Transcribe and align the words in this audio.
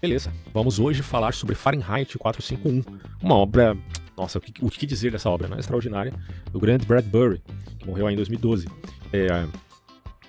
Beleza, 0.00 0.32
vamos 0.54 0.78
hoje 0.78 1.02
falar 1.02 1.34
sobre 1.34 1.56
Fahrenheit 1.56 2.16
451, 2.16 2.84
uma 3.20 3.34
obra, 3.34 3.76
nossa, 4.16 4.38
o 4.38 4.70
que, 4.70 4.86
dizer 4.86 5.10
dessa 5.10 5.28
obra, 5.28 5.48
né? 5.48 5.58
Extraordinária, 5.58 6.14
do 6.52 6.60
grande 6.60 6.86
Bradbury, 6.86 7.42
que 7.80 7.84
morreu 7.84 8.06
aí 8.06 8.14
em 8.14 8.16
2012. 8.16 8.68
É, 9.12 9.26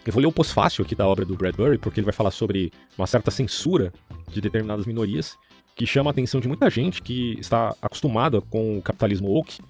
eu 0.04 0.12
vou 0.12 0.22
ler 0.22 0.28
o 0.28 0.32
pós-fácil 0.32 0.84
aqui 0.84 0.96
da 0.96 1.08
obra 1.08 1.24
do 1.24 1.38
Bradbury, 1.38 1.78
porque 1.78 2.00
ele 2.00 2.06
vai 2.06 2.14
falar 2.14 2.32
sobre 2.32 2.74
uma 2.98 3.06
certa 3.06 3.30
censura 3.30 3.94
de 4.28 4.42
determinadas 4.42 4.88
minorias, 4.88 5.38
que 5.80 5.86
chama 5.86 6.10
a 6.10 6.12
atenção 6.12 6.42
de 6.42 6.48
muita 6.50 6.70
gente 6.70 7.02
que 7.02 7.40
está 7.40 7.74
acostumada 7.82 8.42
com 8.42 8.78
o 8.78 8.82
capitalismo 8.82 9.30
woke 9.30 9.62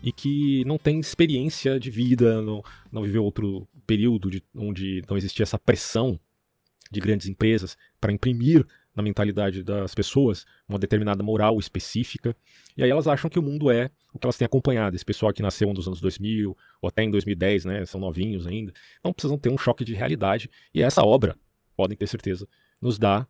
e 0.00 0.12
que 0.12 0.64
não 0.64 0.78
tem 0.78 1.00
experiência 1.00 1.80
de 1.80 1.90
vida, 1.90 2.40
não, 2.40 2.62
não 2.92 3.02
viveu 3.02 3.24
outro 3.24 3.66
período 3.84 4.30
de, 4.30 4.40
onde 4.54 5.02
não 5.10 5.16
existia 5.16 5.42
essa 5.42 5.58
pressão 5.58 6.16
de 6.92 7.00
grandes 7.00 7.26
empresas 7.26 7.76
para 8.00 8.12
imprimir 8.12 8.64
na 8.94 9.02
mentalidade 9.02 9.64
das 9.64 9.96
pessoas 9.96 10.46
uma 10.68 10.78
determinada 10.78 11.24
moral 11.24 11.58
específica, 11.58 12.36
e 12.76 12.84
aí 12.84 12.90
elas 12.90 13.08
acham 13.08 13.28
que 13.28 13.40
o 13.40 13.42
mundo 13.42 13.68
é 13.68 13.90
o 14.14 14.18
que 14.20 14.26
elas 14.26 14.36
têm 14.36 14.46
acompanhado. 14.46 14.94
Esse 14.94 15.04
pessoal 15.04 15.32
que 15.32 15.42
nasceu 15.42 15.74
nos 15.74 15.88
anos 15.88 16.00
2000 16.00 16.56
ou 16.80 16.88
até 16.88 17.02
em 17.02 17.10
2010, 17.10 17.64
né, 17.64 17.84
são 17.84 18.00
novinhos 18.00 18.46
ainda, 18.46 18.72
não 19.02 19.12
precisam 19.12 19.36
ter 19.36 19.50
um 19.50 19.58
choque 19.58 19.84
de 19.84 19.92
realidade, 19.92 20.48
e 20.72 20.82
essa 20.82 21.02
obra, 21.02 21.36
podem 21.76 21.96
ter 21.96 22.06
certeza, 22.06 22.46
nos 22.80 22.96
dá 22.96 23.26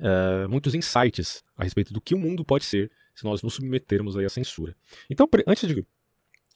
uh, 0.00 0.48
muitos 0.48 0.74
insights 0.74 1.42
a 1.56 1.64
respeito 1.64 1.92
do 1.92 2.00
que 2.00 2.14
o 2.14 2.18
mundo 2.18 2.44
pode 2.44 2.64
ser 2.64 2.90
se 3.14 3.24
nós 3.24 3.42
nos 3.42 3.54
submetermos 3.54 4.16
aí 4.16 4.24
à 4.24 4.28
censura. 4.28 4.76
Então, 5.08 5.28
antes 5.46 5.68
de 5.68 5.86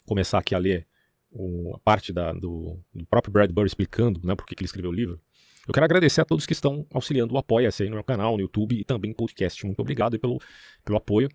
começar 0.07 0.39
aqui 0.39 0.55
a 0.55 0.59
ler 0.59 0.87
o, 1.31 1.75
a 1.75 1.79
parte 1.79 2.13
da, 2.13 2.33
do, 2.33 2.79
do, 2.93 3.07
próprio 3.07 3.33
Bradbury 3.33 3.67
explicando 3.67 4.21
né, 4.25 4.35
por 4.35 4.47
que 4.47 4.55
ele 4.55 4.65
escreveu 4.65 4.91
o 4.91 4.95
livro, 4.95 5.21
eu 5.67 5.75
quero 5.75 5.85
agradecer 5.85 6.21
a 6.21 6.25
todos 6.25 6.47
que 6.47 6.53
estão 6.53 6.87
auxiliando 6.91 7.35
o 7.35 7.39
Apoia-se 7.39 7.83
aí 7.83 7.89
no 7.91 7.97
meu 7.97 8.05
canal, 8.05 8.37
no 8.37 8.43
YouTube 8.43 8.75
e 8.81 8.85
também 8.85 9.11
no 9.11 9.17
podcast. 9.17 9.65
Muito 9.67 9.81
obrigado 9.81 10.19
pelo, 10.19 10.41
pelo 10.83 10.97
apoio, 10.97 11.29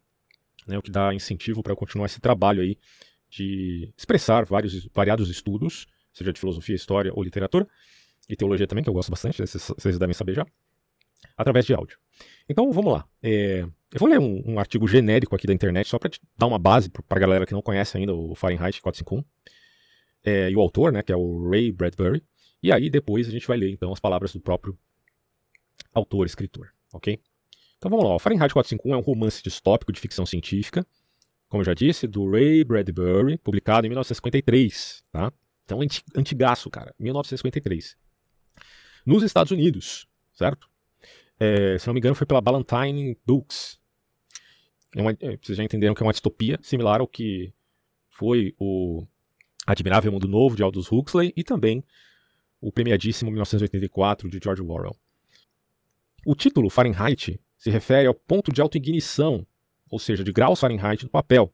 né, 0.68 0.78
o 0.78 0.82
que 0.82 0.92
dá 0.92 1.14
incentivo 1.14 1.62
para 1.62 1.76
continuar 1.76 2.08
esse 2.08 2.20
trabalho 2.20 2.62
aí 2.62 2.78
de 3.30 3.94
expressar 3.96 4.46
vários 4.46 4.88
variados 4.94 5.30
estudos, 5.30 5.88
seja 6.12 6.34
de 6.34 6.40
filosofia, 6.40 6.76
história 6.76 7.12
ou 7.14 7.24
literatura, 7.24 7.68
e 8.28 8.36
teologia 8.36 8.66
também, 8.66 8.84
que 8.84 8.90
eu 8.90 8.94
gosto 8.94 9.10
bastante, 9.10 9.40
né, 9.40 9.46
vocês, 9.46 9.72
vocês 9.78 10.00
devem 10.00 10.14
saber 10.14 10.34
já, 10.34 10.46
através 11.38 11.66
de 11.66 11.74
áudio. 11.74 11.98
Então 12.48 12.72
vamos 12.72 12.94
lá. 12.94 13.06
É, 13.22 13.62
eu 13.62 14.00
vou 14.00 14.10
ler 14.10 14.20
um, 14.20 14.42
um, 14.46 14.60
artigo 14.60 14.88
genérico 14.88 15.36
aqui 15.36 15.48
da 15.48 15.54
internet, 15.54 15.88
só 15.88 16.00
para 16.00 16.12
dar 16.38 16.48
uma 16.48 16.60
base 16.60 16.90
para 16.90 17.04
a 17.10 17.20
galera 17.20 17.46
que 17.46 17.54
não 17.54 17.62
conhece 17.62 17.98
ainda 17.98 18.14
o 18.14 18.36
Fahrenheit 18.36 18.82
451. 18.82 19.24
É, 20.26 20.50
e 20.50 20.56
o 20.56 20.62
autor, 20.62 20.92
né, 20.92 21.04
que 21.04 21.12
é 21.12 21.16
o 21.16 21.50
Ray 21.50 21.72
Bradbury. 21.72 22.24
E 22.62 22.72
aí 22.72 22.90
depois 22.90 23.28
a 23.28 23.32
gente 23.32 23.48
vai 23.48 23.58
ler 23.58 23.72
então 23.72 23.92
as 23.92 24.00
palavras 24.00 24.34
do 24.34 24.40
próprio 24.40 24.78
autor, 25.94 26.26
escritor, 26.26 26.70
ok? 26.94 27.20
Então 27.78 27.92
vamos 27.92 28.06
lá, 28.06 28.16
o 28.16 28.20
Fahrenheit 28.20 28.54
451 28.54 28.94
é 28.94 28.98
um 28.98 29.02
romance 29.02 29.44
distópico 29.44 29.92
de 29.92 30.00
ficção 30.00 30.26
científica, 30.26 30.86
como 31.50 31.62
eu 31.62 31.66
já 31.66 31.74
disse, 31.74 32.08
do 32.08 32.32
Ray 32.32 32.64
Bradbury, 32.64 33.38
publicado 33.38 33.86
em 33.86 33.90
1953, 33.90 35.04
tá? 35.12 35.32
Então 35.66 35.80
antigaço, 36.16 36.70
cara, 36.70 36.96
1953. 36.98 37.96
Nos 39.06 39.22
Estados 39.22 39.52
Unidos, 39.52 40.08
certo? 40.34 40.68
É, 41.44 41.78
se 41.78 41.88
não 41.88 41.94
me 41.94 42.00
engano 42.00 42.16
foi 42.16 42.26
pela 42.26 42.40
Ballantine 42.40 43.18
Books. 43.26 43.78
É 44.96 45.02
uma, 45.02 45.12
é, 45.12 45.38
vocês 45.42 45.58
já 45.58 45.64
entenderam 45.64 45.94
que 45.94 46.02
é 46.02 46.06
uma 46.06 46.14
distopia 46.14 46.58
similar 46.62 47.02
ao 47.02 47.08
que 47.08 47.54
foi 48.10 48.56
o 48.58 49.06
Admirável 49.68 50.10
Mundo 50.10 50.28
Novo 50.28 50.56
de 50.56 50.64
Aldous 50.64 50.90
Huxley 50.90 51.34
e 51.36 51.44
também 51.44 51.84
o 52.62 52.72
premiadíssimo 52.72 53.30
1984 53.30 54.30
de 54.30 54.40
George 54.42 54.62
Orwell. 54.62 54.96
O 56.26 56.34
título 56.34 56.70
Fahrenheit 56.70 57.38
se 57.58 57.70
refere 57.70 58.08
ao 58.08 58.14
ponto 58.14 58.50
de 58.54 58.62
autoignição, 58.62 59.46
ou 59.90 60.00
seja, 60.00 60.24
de 60.24 60.32
graus 60.32 60.62
Fahrenheit 60.62 61.04
do 61.04 61.12
papel, 61.12 61.54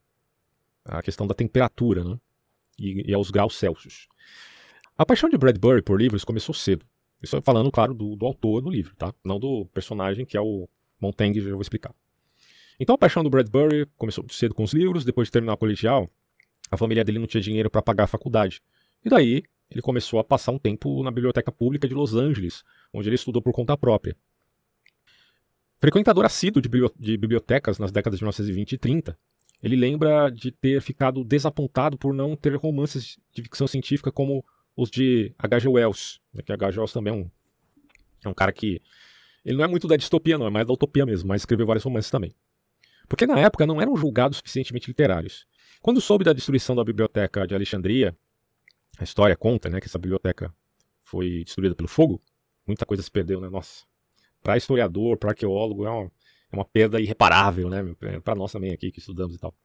a 0.85 1.01
questão 1.01 1.25
da 1.25 1.33
temperatura 1.33 2.03
né? 2.03 2.19
e, 2.77 3.09
e 3.09 3.13
aos 3.13 3.31
graus 3.31 3.55
Celsius. 3.55 4.07
A 4.95 5.03
paixão 5.03 5.29
de 5.29 5.37
Bradbury 5.37 5.81
por 5.81 5.99
livros 5.99 6.23
começou 6.23 6.53
cedo. 6.53 6.85
Isso 7.21 7.41
falando, 7.41 7.71
claro, 7.71 7.93
do, 7.93 8.15
do, 8.15 8.25
autor 8.25 8.61
do 8.61 8.69
livro, 8.69 8.95
tá? 8.95 9.13
não 9.23 9.39
do 9.39 9.65
personagem 9.73 10.25
que 10.25 10.37
é 10.37 10.41
o 10.41 10.67
Montaigne, 10.99 11.41
já 11.41 11.51
vou 11.51 11.61
explicar. 11.61 11.93
Então 12.79 12.95
a 12.95 12.97
paixão 12.97 13.23
do 13.23 13.29
Bradbury 13.29 13.85
começou 13.97 14.25
cedo 14.29 14.55
com 14.55 14.63
os 14.63 14.73
livros, 14.73 15.03
depois 15.03 15.27
de 15.27 15.31
terminar 15.31 15.53
o 15.53 15.57
colegial, 15.57 16.09
a 16.71 16.77
família 16.77 17.03
dele 17.03 17.19
não 17.19 17.27
tinha 17.27 17.41
dinheiro 17.41 17.69
para 17.69 17.81
pagar 17.81 18.05
a 18.05 18.07
faculdade. 18.07 18.61
E 19.03 19.09
daí 19.09 19.43
ele 19.69 19.81
começou 19.81 20.19
a 20.19 20.23
passar 20.23 20.51
um 20.51 20.59
tempo 20.59 21.03
na 21.03 21.11
Biblioteca 21.11 21.51
Pública 21.51 21.87
de 21.87 21.93
Los 21.93 22.15
Angeles, 22.15 22.63
onde 22.93 23.09
ele 23.09 23.15
estudou 23.15 23.41
por 23.41 23.53
conta 23.53 23.77
própria. 23.77 24.15
Frequentador 25.79 26.25
assíduo 26.25 26.61
de 26.61 27.17
bibliotecas 27.17 27.79
nas 27.79 27.91
décadas 27.91 28.19
de 28.19 28.23
1920 28.23 28.73
e 28.73 28.77
30, 28.77 29.17
ele 29.61 29.75
lembra 29.75 30.29
de 30.29 30.51
ter 30.51 30.81
ficado 30.81 31.23
desapontado 31.23 31.97
por 31.97 32.13
não 32.13 32.35
ter 32.35 32.55
romances 32.55 33.17
de 33.33 33.43
ficção 33.43 33.67
científica 33.67 34.11
como 34.11 34.43
os 34.79 34.89
de 34.89 35.33
H.G. 35.37 35.67
Wells, 35.67 36.21
né, 36.33 36.41
que 36.41 36.53
H.G. 36.53 36.79
Wells 36.79 36.93
também 36.93 37.13
é 37.13 37.15
um, 37.15 37.29
é 38.25 38.29
um 38.29 38.33
cara 38.33 38.51
que. 38.51 38.81
Ele 39.43 39.57
não 39.57 39.65
é 39.65 39.67
muito 39.67 39.87
da 39.87 39.95
distopia, 39.95 40.37
não, 40.37 40.47
é 40.47 40.49
mais 40.49 40.65
da 40.65 40.73
utopia 40.73 41.05
mesmo, 41.05 41.27
mas 41.27 41.41
escreveu 41.41 41.65
vários 41.65 41.83
romances 41.83 42.11
também. 42.11 42.33
Porque 43.07 43.25
na 43.25 43.39
época 43.39 43.65
não 43.65 43.81
eram 43.81 43.95
julgados 43.95 44.37
suficientemente 44.37 44.87
literários. 44.87 45.47
Quando 45.81 45.99
soube 45.99 46.23
da 46.23 46.33
destruição 46.33 46.75
da 46.75 46.83
biblioteca 46.83 47.47
de 47.47 47.55
Alexandria, 47.55 48.15
a 48.97 49.03
história 49.03 49.35
conta, 49.35 49.69
né, 49.69 49.79
que 49.79 49.87
essa 49.87 49.97
biblioteca 49.97 50.53
foi 51.03 51.43
destruída 51.43 51.73
pelo 51.73 51.87
fogo. 51.87 52.21
Muita 52.67 52.85
coisa 52.85 53.01
se 53.01 53.09
perdeu, 53.09 53.41
né? 53.41 53.49
Nossa. 53.49 53.85
Para 54.43 54.57
historiador, 54.57 55.17
para 55.17 55.31
arqueólogo, 55.31 55.85
é 55.85 55.89
uma, 55.89 56.11
é 56.51 56.55
uma 56.55 56.65
perda 56.65 57.01
irreparável, 57.01 57.69
né? 57.69 57.83
Para 58.23 58.35
nós 58.35 58.51
também 58.51 58.71
aqui 58.71 58.91
que 58.91 58.99
estudamos 58.99 59.35
e 59.35 59.39
tal. 59.39 59.55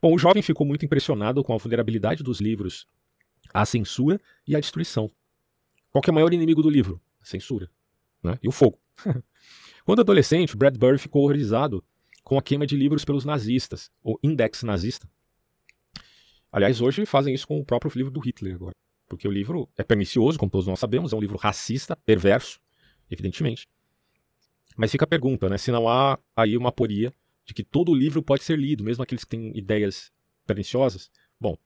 Bom, 0.00 0.14
o 0.14 0.18
jovem 0.18 0.42
ficou 0.42 0.66
muito 0.66 0.84
impressionado 0.84 1.44
com 1.44 1.52
a 1.52 1.58
vulnerabilidade 1.58 2.22
dos 2.22 2.40
livros 2.40 2.86
à 3.62 3.66
censura 3.66 4.20
e 4.46 4.54
à 4.56 4.60
destruição. 4.60 5.10
Qual 5.90 6.02
é 6.06 6.10
o 6.10 6.14
maior 6.14 6.32
inimigo 6.32 6.62
do 6.62 6.70
livro? 6.70 7.00
A 7.20 7.24
censura. 7.24 7.70
Né? 8.22 8.38
E 8.42 8.48
o 8.48 8.52
fogo. 8.52 8.78
Quando 9.84 10.00
adolescente, 10.00 10.56
Bradbury 10.56 10.98
ficou 10.98 11.22
horrorizado 11.22 11.84
com 12.24 12.36
a 12.36 12.42
queima 12.42 12.66
de 12.66 12.76
livros 12.76 13.04
pelos 13.04 13.24
nazistas, 13.24 13.90
ou 14.02 14.18
index 14.22 14.62
nazista, 14.64 15.08
Aliás, 16.56 16.80
hoje 16.80 17.04
fazem 17.04 17.34
isso 17.34 17.46
com 17.46 17.60
o 17.60 17.64
próprio 17.66 17.92
livro 17.94 18.10
do 18.10 18.18
Hitler 18.18 18.54
agora. 18.54 18.74
Porque 19.06 19.28
o 19.28 19.30
livro 19.30 19.68
é 19.76 19.82
pernicioso, 19.82 20.38
como 20.38 20.50
todos 20.50 20.66
nós 20.66 20.78
sabemos, 20.78 21.12
é 21.12 21.16
um 21.16 21.20
livro 21.20 21.36
racista, 21.36 21.94
perverso, 21.94 22.58
evidentemente. 23.10 23.68
Mas 24.74 24.90
fica 24.90 25.04
a 25.04 25.06
pergunta, 25.06 25.50
né? 25.50 25.58
Se 25.58 25.70
não 25.70 25.86
há 25.86 26.18
aí 26.34 26.56
uma 26.56 26.70
aporia 26.70 27.12
de 27.44 27.52
que 27.52 27.62
todo 27.62 27.94
livro 27.94 28.22
pode 28.22 28.42
ser 28.42 28.58
lido, 28.58 28.82
mesmo 28.82 29.02
aqueles 29.02 29.22
que 29.22 29.30
têm 29.30 29.56
ideias 29.56 30.10
perniciosas. 30.46 31.10
Bom, 31.38 31.58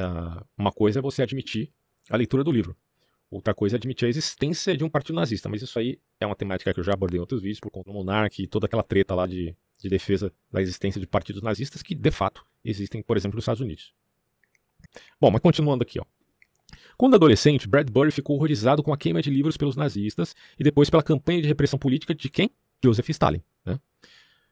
uh, 0.00 0.44
uma 0.56 0.72
coisa 0.72 0.98
é 0.98 1.02
você 1.02 1.22
admitir 1.22 1.72
a 2.08 2.16
leitura 2.16 2.42
do 2.42 2.50
livro. 2.50 2.76
Outra 3.30 3.54
coisa 3.54 3.76
é 3.76 3.78
admitir 3.78 4.06
a 4.06 4.08
existência 4.08 4.76
de 4.76 4.82
um 4.82 4.88
partido 4.88 5.14
nazista. 5.14 5.48
Mas 5.48 5.62
isso 5.62 5.78
aí 5.78 5.98
é 6.18 6.26
uma 6.26 6.34
temática 6.34 6.74
que 6.74 6.80
eu 6.80 6.84
já 6.84 6.92
abordei 6.92 7.18
em 7.18 7.20
outros 7.20 7.40
vídeos, 7.40 7.60
por 7.60 7.70
conta 7.70 7.90
do 7.90 7.94
Monark 7.94 8.42
e 8.42 8.46
toda 8.46 8.66
aquela 8.66 8.82
treta 8.82 9.14
lá 9.14 9.26
de, 9.26 9.54
de 9.78 9.88
defesa 9.88 10.32
da 10.50 10.60
existência 10.60 11.00
de 11.00 11.06
partidos 11.06 11.40
nazistas 11.40 11.82
que, 11.82 11.94
de 11.94 12.10
fato, 12.10 12.44
existem, 12.64 13.02
por 13.02 13.16
exemplo, 13.16 13.36
nos 13.36 13.44
Estados 13.44 13.60
Unidos. 13.60 13.94
Bom, 15.20 15.30
mas 15.30 15.40
continuando 15.40 15.82
aqui, 15.82 16.00
ó. 16.00 16.04
Quando 16.96 17.14
adolescente, 17.14 17.68
Bradbury 17.68 18.10
ficou 18.10 18.36
horrorizado 18.36 18.82
com 18.82 18.92
a 18.92 18.96
queima 18.96 19.22
de 19.22 19.30
livros 19.30 19.56
pelos 19.56 19.76
nazistas 19.76 20.34
e 20.58 20.64
depois 20.64 20.90
pela 20.90 21.02
campanha 21.02 21.40
de 21.40 21.48
repressão 21.48 21.78
política 21.78 22.14
de 22.14 22.28
quem? 22.28 22.50
Joseph 22.82 23.08
Stalin, 23.10 23.42
né? 23.64 23.78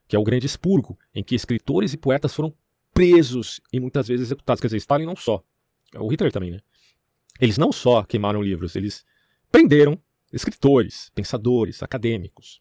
que 0.07 0.17
é 0.17 0.19
o 0.19 0.25
grande 0.25 0.47
expurgo, 0.47 0.99
em 1.15 1.23
que 1.23 1.35
escritores 1.35 1.93
e 1.93 1.97
poetas 1.97 2.35
foram 2.35 2.55
presos 2.99 3.61
e 3.73 3.79
muitas 3.79 4.09
vezes 4.09 4.27
executados. 4.27 4.61
Quer 4.61 4.67
dizer, 4.67 4.79
Stalin 4.79 5.07
não 5.07 5.15
só, 5.15 5.41
o 5.95 6.09
Hitler 6.09 6.33
também, 6.33 6.51
né? 6.51 6.59
Eles 7.41 7.57
não 7.57 7.71
só 7.71 8.03
queimaram 8.03 8.43
livros, 8.43 8.75
eles 8.75 9.07
prenderam 9.53 9.97
escritores, 10.33 11.09
pensadores, 11.15 11.81
acadêmicos. 11.81 12.61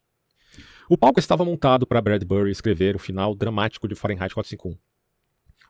O 0.88 0.96
palco 0.96 1.18
estava 1.18 1.44
montado 1.44 1.84
para 1.88 2.00
Bradbury 2.00 2.52
escrever 2.52 2.94
o 2.94 3.00
final 3.00 3.34
dramático 3.34 3.88
de 3.88 3.96
Fahrenheit 3.96 4.32
451. 4.32 4.78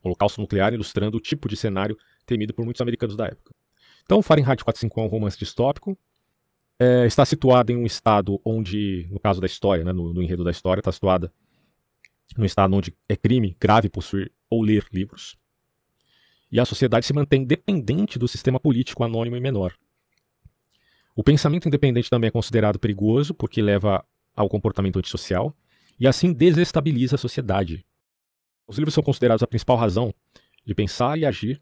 Holocausto 0.05 0.39
Nuclear, 0.39 0.75
ilustrando 0.75 1.17
o 1.17 1.21
tipo 1.21 1.49
de 1.49 1.57
cenário 1.57 1.97
temido 2.27 2.53
por 2.53 2.63
muitos 2.63 2.83
americanos 2.83 3.17
da 3.17 3.25
época. 3.25 3.55
Então, 4.05 4.21
Fahrenheit 4.21 4.63
451 4.63 5.03
é 5.03 5.07
um 5.07 5.11
romance 5.11 5.39
distópico. 5.39 5.99
É, 6.79 7.07
está 7.07 7.25
situado 7.25 7.73
em 7.73 7.77
um 7.77 7.87
estado 7.87 8.39
onde, 8.45 9.09
no 9.11 9.19
caso 9.19 9.41
da 9.41 9.47
história, 9.47 9.83
né, 9.83 9.95
no, 9.95 10.13
no 10.13 10.23
enredo 10.23 10.45
da 10.45 10.51
história, 10.51 10.81
está 10.81 10.93
situada 10.93 11.33
num 12.37 12.45
estado 12.45 12.77
onde 12.77 12.95
é 13.09 13.17
crime 13.17 13.57
grave 13.59 13.89
possuir 13.89 14.31
ou 14.51 14.63
ler 14.63 14.87
livros. 14.93 15.37
E 16.51 16.59
a 16.59 16.65
sociedade 16.65 17.07
se 17.07 17.13
mantém 17.13 17.45
dependente 17.45 18.19
do 18.19 18.27
sistema 18.27 18.59
político 18.59 19.05
anônimo 19.05 19.37
e 19.37 19.41
menor. 19.41 19.75
O 21.15 21.23
pensamento 21.23 21.67
independente 21.67 22.09
também 22.09 22.29
é 22.29 22.31
considerado 22.31 22.79
perigoso 22.79 23.35
porque 23.35 23.61
leva 23.61 24.05
ao 24.35 24.49
comportamento 24.49 24.99
antissocial 24.99 25.55
e 25.99 26.07
assim 26.07 26.33
desestabiliza 26.33 27.17
a 27.17 27.19
sociedade, 27.19 27.85
Os 28.69 28.77
livros 28.77 28.93
são 28.93 29.03
considerados 29.03 29.43
a 29.43 29.47
principal 29.47 29.79
razão 29.79 30.15
de 30.65 30.75
pensar 30.75 31.19
e 31.19 31.25
agir 31.25 31.61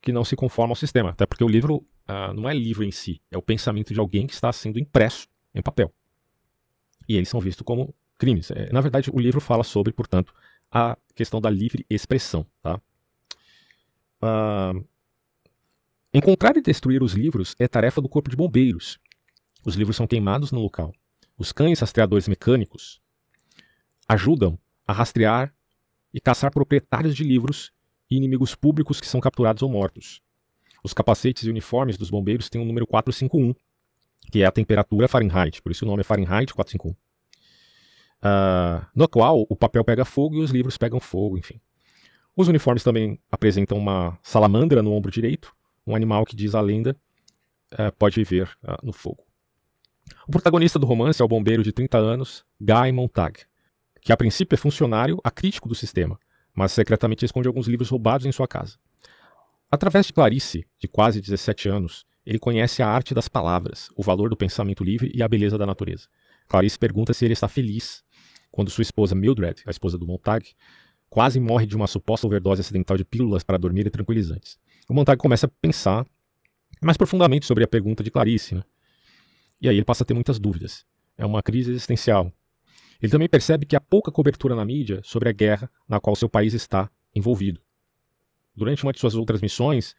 que 0.00 0.10
não 0.10 0.24
se 0.24 0.34
conforma 0.34 0.72
ao 0.72 0.76
sistema, 0.76 1.10
até 1.10 1.26
porque 1.26 1.44
o 1.44 1.48
livro 1.48 1.76
uh, 2.08 2.32
não 2.34 2.48
é 2.48 2.54
livro 2.54 2.82
em 2.82 2.90
si, 2.90 3.20
é 3.30 3.36
o 3.36 3.42
pensamento 3.42 3.92
de 3.92 4.00
alguém 4.00 4.26
que 4.26 4.32
está 4.32 4.50
sendo 4.52 4.78
impresso 4.78 5.28
em 5.54 5.60
papel. 5.60 5.92
E 7.06 7.16
eles 7.16 7.28
são 7.28 7.40
vistos 7.40 7.62
como 7.62 7.94
crimes. 8.18 8.50
É, 8.50 8.72
na 8.72 8.80
verdade, 8.80 9.10
o 9.12 9.20
livro 9.20 9.40
fala 9.40 9.62
sobre, 9.62 9.92
portanto, 9.92 10.34
a 10.70 10.96
questão 11.14 11.40
da 11.40 11.50
livre 11.50 11.84
expressão. 11.88 12.46
Tá? 12.62 12.80
Uh, 14.22 14.86
encontrar 16.12 16.56
e 16.56 16.62
destruir 16.62 17.02
os 17.02 17.14
livros 17.14 17.54
é 17.58 17.68
tarefa 17.68 18.00
do 18.00 18.08
corpo 18.08 18.30
de 18.30 18.36
bombeiros. 18.36 18.98
Os 19.64 19.74
livros 19.74 19.96
são 19.96 20.06
queimados 20.06 20.52
no 20.52 20.60
local. 20.60 20.92
Os 21.36 21.52
cães 21.52 21.80
rastreadores 21.80 22.28
mecânicos 22.28 23.00
ajudam 24.08 24.58
a 24.86 24.92
rastrear 24.92 25.52
e 26.14 26.20
caçar 26.20 26.50
proprietários 26.50 27.14
de 27.14 27.24
livros 27.24 27.72
e 28.10 28.16
inimigos 28.16 28.54
públicos 28.54 29.00
que 29.00 29.06
são 29.06 29.20
capturados 29.20 29.62
ou 29.62 29.68
mortos. 29.68 30.22
Os 30.82 30.94
capacetes 30.94 31.42
e 31.42 31.50
uniformes 31.50 31.96
dos 31.96 32.10
bombeiros 32.10 32.48
têm 32.48 32.62
o 32.62 32.64
número 32.64 32.86
451, 32.86 33.54
que 34.30 34.42
é 34.42 34.46
a 34.46 34.52
temperatura 34.52 35.08
Fahrenheit, 35.08 35.60
por 35.60 35.72
isso 35.72 35.84
o 35.84 35.88
nome 35.88 36.00
é 36.02 36.04
Fahrenheit 36.04 36.54
451. 36.54 36.94
Ah, 38.28 38.88
no 38.92 39.08
qual 39.08 39.46
o 39.48 39.54
papel 39.54 39.84
pega 39.84 40.04
fogo 40.04 40.34
e 40.34 40.40
os 40.40 40.50
livros 40.50 40.76
pegam 40.76 40.98
fogo, 40.98 41.38
enfim. 41.38 41.60
Os 42.34 42.48
uniformes 42.48 42.82
também 42.82 43.20
apresentam 43.30 43.78
uma 43.78 44.18
salamandra 44.20 44.82
no 44.82 44.92
ombro 44.92 45.12
direito, 45.12 45.54
um 45.86 45.94
animal 45.94 46.24
que 46.24 46.34
diz 46.34 46.52
a 46.52 46.60
lenda 46.60 46.96
uh, 47.74 47.94
pode 47.96 48.16
viver 48.16 48.50
uh, 48.64 48.84
no 48.84 48.92
fogo. 48.92 49.24
O 50.26 50.32
protagonista 50.32 50.76
do 50.76 50.86
romance 50.86 51.22
é 51.22 51.24
o 51.24 51.28
bombeiro 51.28 51.62
de 51.62 51.70
30 51.70 51.98
anos, 51.98 52.44
Guy 52.60 52.90
Montag, 52.90 53.42
que 54.00 54.12
a 54.12 54.16
princípio 54.16 54.56
é 54.56 54.58
funcionário 54.58 55.20
acrítico 55.22 55.68
do 55.68 55.74
sistema, 55.74 56.18
mas 56.52 56.72
secretamente 56.72 57.24
esconde 57.24 57.46
alguns 57.46 57.68
livros 57.68 57.90
roubados 57.90 58.26
em 58.26 58.32
sua 58.32 58.48
casa. 58.48 58.76
Através 59.70 60.06
de 60.06 60.12
Clarice, 60.12 60.66
de 60.80 60.88
quase 60.88 61.20
17 61.20 61.68
anos, 61.68 62.04
ele 62.24 62.40
conhece 62.40 62.82
a 62.82 62.88
arte 62.88 63.14
das 63.14 63.28
palavras, 63.28 63.88
o 63.96 64.02
valor 64.02 64.30
do 64.30 64.36
pensamento 64.36 64.82
livre 64.82 65.12
e 65.14 65.22
a 65.22 65.28
beleza 65.28 65.56
da 65.56 65.64
natureza. 65.64 66.08
Clarice 66.48 66.76
pergunta 66.76 67.14
se 67.14 67.24
ele 67.24 67.32
está 67.32 67.46
feliz 67.46 68.04
quando 68.56 68.70
sua 68.70 68.80
esposa 68.80 69.14
Mildred, 69.14 69.62
a 69.66 69.70
esposa 69.70 69.98
do 69.98 70.06
Montag, 70.06 70.48
quase 71.10 71.38
morre 71.38 71.66
de 71.66 71.76
uma 71.76 71.86
suposta 71.86 72.26
overdose 72.26 72.62
acidental 72.62 72.96
de 72.96 73.04
pílulas 73.04 73.44
para 73.44 73.58
dormir 73.58 73.86
e 73.86 73.90
tranquilizantes. 73.90 74.58
O 74.88 74.94
Montag 74.94 75.18
começa 75.18 75.44
a 75.44 75.50
pensar 75.60 76.06
mais 76.82 76.96
profundamente 76.96 77.44
sobre 77.44 77.64
a 77.64 77.68
pergunta 77.68 78.02
de 78.02 78.10
Clarice, 78.10 78.54
né? 78.54 78.64
e 79.60 79.68
aí 79.68 79.76
ele 79.76 79.84
passa 79.84 80.04
a 80.04 80.06
ter 80.06 80.14
muitas 80.14 80.38
dúvidas. 80.38 80.86
É 81.18 81.26
uma 81.26 81.42
crise 81.42 81.70
existencial, 81.70 82.32
ele 83.02 83.12
também 83.12 83.28
percebe 83.28 83.66
que 83.66 83.76
há 83.76 83.80
pouca 83.80 84.10
cobertura 84.10 84.54
na 84.54 84.64
mídia 84.64 85.02
sobre 85.04 85.28
a 85.28 85.32
guerra 85.32 85.70
na 85.86 86.00
qual 86.00 86.16
seu 86.16 86.28
país 86.28 86.54
está 86.54 86.90
envolvido. 87.14 87.60
Durante 88.54 88.84
uma 88.84 88.92
de 88.94 88.98
suas 88.98 89.14
outras 89.14 89.42
missões, 89.42 89.94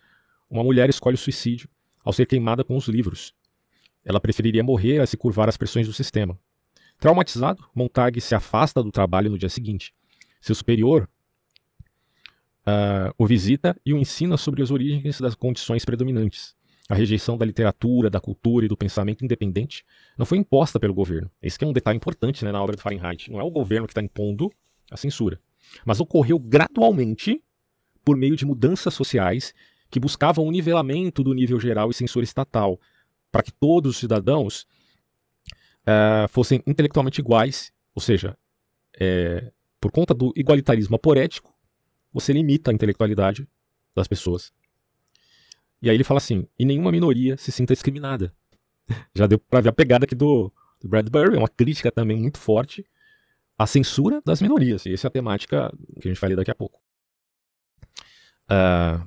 uma 0.50 0.64
mulher 0.64 0.90
escolhe 0.90 1.14
o 1.14 1.20
suicídio 1.20 1.70
ao 2.04 2.12
ser 2.12 2.26
queimada 2.26 2.64
com 2.64 2.76
os 2.76 2.88
livros. 2.88 3.36
Ela 4.04 4.20
preferiria 4.20 4.64
morrer 4.64 5.00
a 5.00 5.06
se 5.06 5.16
curvar 5.16 5.48
às 5.48 5.58
pressões 5.58 5.86
do 5.86 5.94
sistema. 5.94 6.40
Traumatizado, 7.00 7.64
Montag 7.76 8.20
se 8.20 8.34
afasta 8.34 8.82
do 8.82 8.92
trabalho 8.92 9.30
no 9.30 9.38
dia 9.38 9.50
seguinte. 9.50 9.94
Seu 10.42 10.56
superior 10.56 11.08
uh, 12.68 13.14
o 13.18 13.26
visita 13.26 13.80
e 13.86 13.94
o 13.94 13.98
ensina 13.98 14.36
sobre 14.36 14.62
as 14.62 14.72
origens 14.72 15.22
das 15.22 15.36
condições 15.36 15.86
predominantes. 15.86 16.56
A 16.90 16.96
rejeição 16.96 17.38
da 17.38 17.46
literatura, 17.46 18.10
da 18.10 18.20
cultura 18.20 18.66
e 18.66 18.70
do 18.70 18.78
pensamento 18.78 19.24
independente 19.24 19.84
não 20.18 20.26
foi 20.26 20.38
imposta 20.38 20.80
pelo 20.80 20.94
governo. 20.94 21.30
Esse 21.42 21.62
é 21.64 21.68
um 21.68 21.74
detalhe 21.74 21.98
importante 21.98 22.46
né, 22.46 22.52
na 22.52 22.62
obra 22.62 22.76
do 22.76 22.82
Fahrenheit. 22.82 23.30
Não 23.30 23.40
é 23.40 23.44
o 23.44 23.52
governo 23.52 23.88
que 23.88 23.92
está 23.92 24.02
impondo 24.02 24.50
a 24.90 24.96
censura, 24.96 25.40
mas 25.86 26.00
ocorreu 26.00 26.40
gradualmente 26.40 27.44
por 28.06 28.16
meio 28.16 28.38
de 28.38 28.46
mudanças 28.46 28.94
sociais 28.94 29.54
que 29.90 30.00
buscavam 30.00 30.46
o 30.46 30.52
nivelamento 30.52 31.24
do 31.24 31.34
nível 31.34 31.60
geral 31.60 31.90
e 31.90 31.94
censura 31.94 32.24
estatal, 32.24 32.80
para 33.32 33.44
que 33.44 33.52
todos 33.52 33.92
os 33.92 33.98
cidadãos 33.98 34.66
uh, 35.88 36.28
fossem 36.28 36.62
intelectualmente 36.68 37.22
iguais, 37.22 37.72
ou 37.96 38.02
seja, 38.02 38.38
é, 39.00 39.52
por 39.80 39.92
conta 39.92 40.14
do 40.14 40.34
igualitarismo 40.36 40.96
aporético, 40.96 41.54
você 42.14 42.34
limita 42.34 42.72
a 42.72 42.74
intelectualidade 42.74 43.48
das 43.96 44.08
pessoas 44.08 44.52
e 45.82 45.90
aí 45.90 45.96
ele 45.96 46.04
fala 46.04 46.18
assim: 46.18 46.48
e 46.58 46.66
nenhuma 46.66 46.92
minoria 46.92 47.38
se 47.38 47.52
sinta 47.52 47.74
discriminada. 47.74 48.34
Já 49.16 49.28
deu 49.28 49.40
pra 49.40 49.62
ver 49.62 49.70
a 49.70 49.74
pegada 49.74 50.06
aqui 50.06 50.16
do, 50.16 50.52
do 50.82 50.88
Bradbury, 50.88 51.36
é 51.36 51.40
uma 51.40 51.48
crítica 51.48 51.92
também 51.92 52.20
muito 52.20 52.38
forte 52.38 52.86
à 53.58 53.68
censura 53.68 54.22
das 54.26 54.42
minorias. 54.42 54.86
E 54.86 54.94
essa 54.94 55.08
é 55.08 55.10
a 55.10 55.12
temática 55.12 55.72
que 56.02 56.08
a 56.08 56.12
gente 56.12 56.20
vai 56.20 56.30
ler 56.30 56.36
daqui 56.38 56.52
a 56.52 56.56
pouco. 56.56 56.80
Uh, 58.50 59.06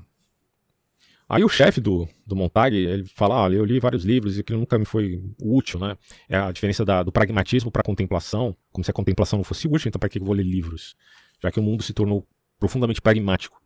aí 1.31 1.45
o 1.45 1.49
chefe 1.49 1.81
do, 1.81 2.09
do 2.27 2.35
Montag, 2.35 2.77
ele 2.77 3.05
fala, 3.05 3.47
ah, 3.47 3.51
eu 3.51 3.65
li 3.65 3.79
vários 3.79 4.05
livros 4.05 4.37
e 4.37 4.41
aquilo 4.41 4.59
nunca 4.59 4.79
me 4.79 4.85
foi 4.85 5.23
útil, 5.41 5.79
né? 5.79 5.97
É 6.29 6.37
a 6.37 6.51
diferença 6.51 6.85
da, 6.85 7.03
do 7.03 7.13
pragmatismo 7.13 7.71
para 7.71 7.81
a 7.81 7.85
contemplação, 7.85 8.57
como 8.73 8.85
se 8.85 8.91
a 8.91 8.95
contemplação 8.95 9.39
não 9.39 9.45
fosse 9.45 9.69
útil, 9.69 9.89
então 9.89 9.99
para 9.99 10.09
que 10.09 10.19
eu 10.19 10.25
vou 10.25 10.35
ler 10.35 10.43
livros? 10.43 10.97
Já 11.41 11.51
que 11.51 11.61
o 11.61 11.63
mundo 11.63 11.83
se 11.83 11.95
tornou 11.95 12.27
profundamente 12.59 13.01
pragmático. 13.01 13.63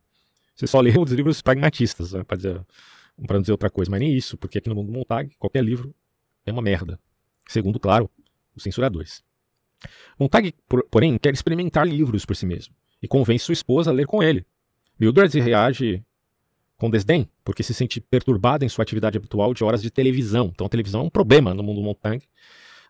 Você 0.54 0.66
só 0.66 0.80
lê 0.80 0.92
os 1.00 1.10
livros 1.10 1.40
pragmatistas, 1.40 2.12
né, 2.12 2.22
para 2.22 2.36
dizer, 2.36 2.60
dizer 3.40 3.52
outra 3.52 3.70
coisa, 3.70 3.90
mas 3.90 4.00
nem 4.00 4.14
isso, 4.14 4.36
porque 4.36 4.58
aqui 4.58 4.68
no 4.68 4.74
mundo 4.74 4.88
do 4.88 4.92
Montag, 4.92 5.34
qualquer 5.38 5.64
livro 5.64 5.94
é 6.44 6.52
uma 6.52 6.62
merda. 6.62 7.00
Segundo, 7.48 7.80
claro, 7.80 8.10
os 8.54 8.62
censuradores. 8.62 9.24
Montag, 10.20 10.54
porém, 10.90 11.18
quer 11.18 11.32
experimentar 11.32 11.86
livros 11.86 12.24
por 12.26 12.36
si 12.36 12.46
mesmo 12.46 12.74
e 13.02 13.08
convence 13.08 13.44
sua 13.44 13.52
esposa 13.52 13.90
a 13.90 13.94
ler 13.94 14.06
com 14.06 14.22
ele. 14.22 14.46
Mildred 14.98 15.38
reage 15.40 16.02
com 16.76 16.90
desdém, 16.90 17.28
porque 17.44 17.62
se 17.62 17.72
sente 17.72 18.00
perturbada 18.00 18.64
em 18.64 18.68
sua 18.68 18.82
atividade 18.82 19.16
habitual 19.16 19.54
de 19.54 19.62
horas 19.62 19.82
de 19.82 19.90
televisão. 19.90 20.50
Então 20.52 20.66
a 20.66 20.70
televisão 20.70 21.02
é 21.02 21.04
um 21.04 21.10
problema 21.10 21.54
no 21.54 21.62
mundo 21.62 21.80
do 21.80 21.82
Montag. 21.82 22.24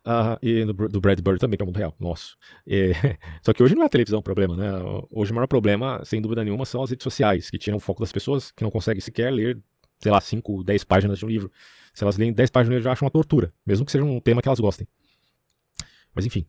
Uh, 0.05 0.37
e 0.39 0.63
no, 0.63 0.73
do 0.73 1.01
Bradbury 1.01 1.39
também, 1.39 1.57
que 1.57 1.63
é 1.63 1.65
o 1.65 1.67
mundo 1.67 1.77
real, 1.77 1.95
nosso. 1.99 2.37
E, 2.67 2.91
só 3.41 3.51
que 3.51 3.63
hoje 3.63 3.73
não 3.73 3.81
é 3.81 3.85
a 3.87 3.89
televisão 3.89 4.19
o 4.19 4.23
problema, 4.23 4.55
né? 4.55 4.69
Hoje 5.09 5.31
o 5.31 5.35
maior 5.35 5.47
problema, 5.47 6.03
sem 6.05 6.21
dúvida 6.21 6.43
nenhuma, 6.43 6.63
são 6.63 6.83
as 6.83 6.91
redes 6.91 7.03
sociais, 7.03 7.49
que 7.49 7.57
tiram 7.57 7.77
o 7.77 7.79
foco 7.79 8.01
das 8.01 8.11
pessoas 8.11 8.51
que 8.51 8.63
não 8.63 8.69
conseguem 8.69 9.01
sequer 9.01 9.31
ler, 9.31 9.59
sei 9.99 10.11
lá, 10.11 10.21
5, 10.21 10.63
10 10.63 10.83
páginas 10.83 11.17
de 11.17 11.25
um 11.25 11.27
livro. 11.27 11.51
Se 11.91 12.03
elas 12.03 12.17
lerem 12.17 12.33
10 12.33 12.51
páginas, 12.51 12.83
já 12.83 12.91
acham 12.91 13.07
uma 13.07 13.11
tortura, 13.11 13.51
mesmo 13.65 13.83
que 13.83 13.91
seja 13.91 14.03
um 14.03 14.19
tema 14.19 14.43
que 14.43 14.47
elas 14.47 14.59
gostem. 14.59 14.87
Mas 16.13 16.23
enfim, 16.27 16.45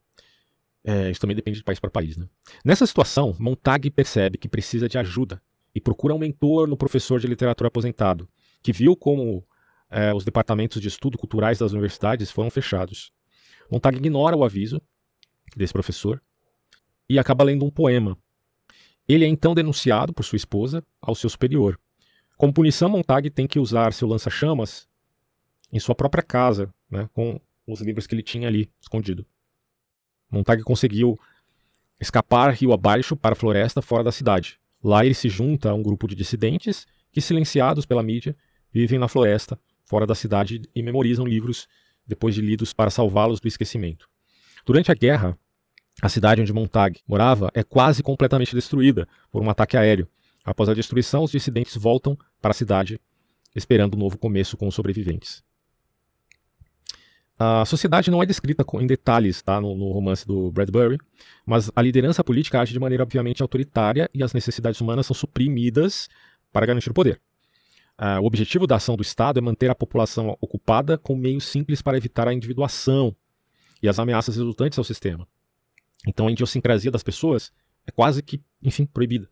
é, 0.84 1.10
isso 1.10 1.20
também 1.20 1.34
depende 1.34 1.58
de 1.58 1.64
país 1.64 1.80
para 1.80 1.90
país, 1.90 2.16
né? 2.16 2.28
Nessa 2.62 2.86
situação, 2.86 3.34
Montag 3.38 3.90
percebe 3.90 4.36
que 4.36 4.48
precisa 4.48 4.86
de 4.86 4.98
ajuda 4.98 5.40
e 5.76 5.80
procura 5.80 6.14
um 6.14 6.18
mentor 6.18 6.66
no 6.66 6.74
professor 6.74 7.20
de 7.20 7.26
literatura 7.26 7.68
aposentado, 7.68 8.26
que 8.62 8.72
viu 8.72 8.96
como 8.96 9.46
é, 9.90 10.14
os 10.14 10.24
departamentos 10.24 10.80
de 10.80 10.88
estudo 10.88 11.18
culturais 11.18 11.58
das 11.58 11.72
universidades 11.72 12.30
foram 12.30 12.48
fechados. 12.48 13.12
Montag 13.70 13.98
ignora 13.98 14.34
o 14.34 14.42
aviso 14.42 14.80
desse 15.54 15.74
professor 15.74 16.22
e 17.06 17.18
acaba 17.18 17.44
lendo 17.44 17.62
um 17.62 17.70
poema. 17.70 18.16
Ele 19.06 19.26
é 19.26 19.28
então 19.28 19.54
denunciado 19.54 20.14
por 20.14 20.24
sua 20.24 20.36
esposa 20.36 20.82
ao 20.98 21.14
seu 21.14 21.28
superior. 21.28 21.78
Como 22.38 22.54
punição, 22.54 22.88
Montag 22.88 23.28
tem 23.28 23.46
que 23.46 23.58
usar 23.58 23.92
seu 23.92 24.08
lança-chamas 24.08 24.88
em 25.70 25.78
sua 25.78 25.94
própria 25.94 26.22
casa, 26.22 26.72
né, 26.90 27.06
com 27.12 27.38
os 27.66 27.82
livros 27.82 28.06
que 28.06 28.14
ele 28.14 28.22
tinha 28.22 28.48
ali 28.48 28.70
escondido. 28.80 29.26
Montag 30.30 30.62
conseguiu 30.62 31.18
escapar 32.00 32.54
rio 32.54 32.72
abaixo 32.72 33.14
para 33.14 33.34
a 33.34 33.36
floresta 33.36 33.82
fora 33.82 34.02
da 34.02 34.10
cidade. 34.10 34.58
Lá 34.82 35.04
ele 35.04 35.14
se 35.14 35.28
junta 35.28 35.70
a 35.70 35.74
um 35.74 35.82
grupo 35.82 36.06
de 36.06 36.14
dissidentes 36.14 36.86
que, 37.12 37.20
silenciados 37.20 37.86
pela 37.86 38.02
mídia, 38.02 38.36
vivem 38.72 38.98
na 38.98 39.08
floresta 39.08 39.58
fora 39.84 40.06
da 40.06 40.14
cidade 40.14 40.62
e 40.74 40.82
memorizam 40.82 41.24
livros 41.24 41.66
depois 42.06 42.34
de 42.34 42.40
lidos 42.40 42.72
para 42.72 42.90
salvá-los 42.90 43.40
do 43.40 43.48
esquecimento. 43.48 44.08
Durante 44.64 44.90
a 44.90 44.94
guerra, 44.94 45.38
a 46.02 46.08
cidade 46.08 46.42
onde 46.42 46.52
Montag 46.52 47.00
morava 47.06 47.50
é 47.54 47.62
quase 47.62 48.02
completamente 48.02 48.54
destruída 48.54 49.08
por 49.30 49.42
um 49.42 49.48
ataque 49.48 49.76
aéreo. 49.76 50.08
Após 50.44 50.68
a 50.68 50.74
destruição, 50.74 51.22
os 51.22 51.30
dissidentes 51.30 51.76
voltam 51.76 52.18
para 52.40 52.50
a 52.50 52.54
cidade, 52.54 53.00
esperando 53.54 53.94
um 53.94 54.00
novo 54.00 54.18
começo 54.18 54.56
com 54.56 54.68
os 54.68 54.74
sobreviventes. 54.74 55.42
A 57.38 57.66
sociedade 57.66 58.10
não 58.10 58.22
é 58.22 58.26
descrita 58.26 58.64
em 58.80 58.86
detalhes 58.86 59.42
tá, 59.42 59.60
no, 59.60 59.76
no, 59.76 59.92
romance 59.92 60.26
do 60.26 60.50
Bradbury, 60.50 60.96
mas 61.44 61.70
a 61.76 61.82
liderança 61.82 62.24
política 62.24 62.60
age 62.60 62.72
de 62.72 62.80
maneira 62.80 63.02
obviamente 63.02 63.42
autoritária 63.42 64.08
e 64.14 64.22
as 64.22 64.32
necessidades 64.32 64.80
humanas 64.80 65.06
são 65.06 65.14
suprimidas 65.14 66.08
para 66.50 66.64
garantir 66.64 66.90
o 66.90 66.94
poder. 66.94 67.20
Uh, 67.98 68.20
o 68.22 68.26
objetivo 68.26 68.66
da 68.66 68.76
ação 68.76 68.96
do 68.96 69.02
Estado 69.02 69.38
é 69.38 69.42
manter 69.42 69.70
a 69.70 69.74
população 69.74 70.36
ocupada 70.40 70.96
com 70.96 71.14
meios 71.14 71.44
simples 71.44 71.82
para 71.82 71.98
evitar 71.98 72.26
a 72.26 72.32
individuação 72.32 73.14
e 73.82 73.88
as 73.88 73.98
ameaças 73.98 74.36
resultantes 74.36 74.78
ao 74.78 74.84
sistema. 74.84 75.28
Então 76.06 76.28
a 76.28 76.32
idiosincrasia 76.32 76.90
das 76.90 77.02
pessoas 77.02 77.52
é 77.86 77.90
quase 77.90 78.22
que, 78.22 78.40
enfim, 78.62 78.86
proibida. 78.86 79.28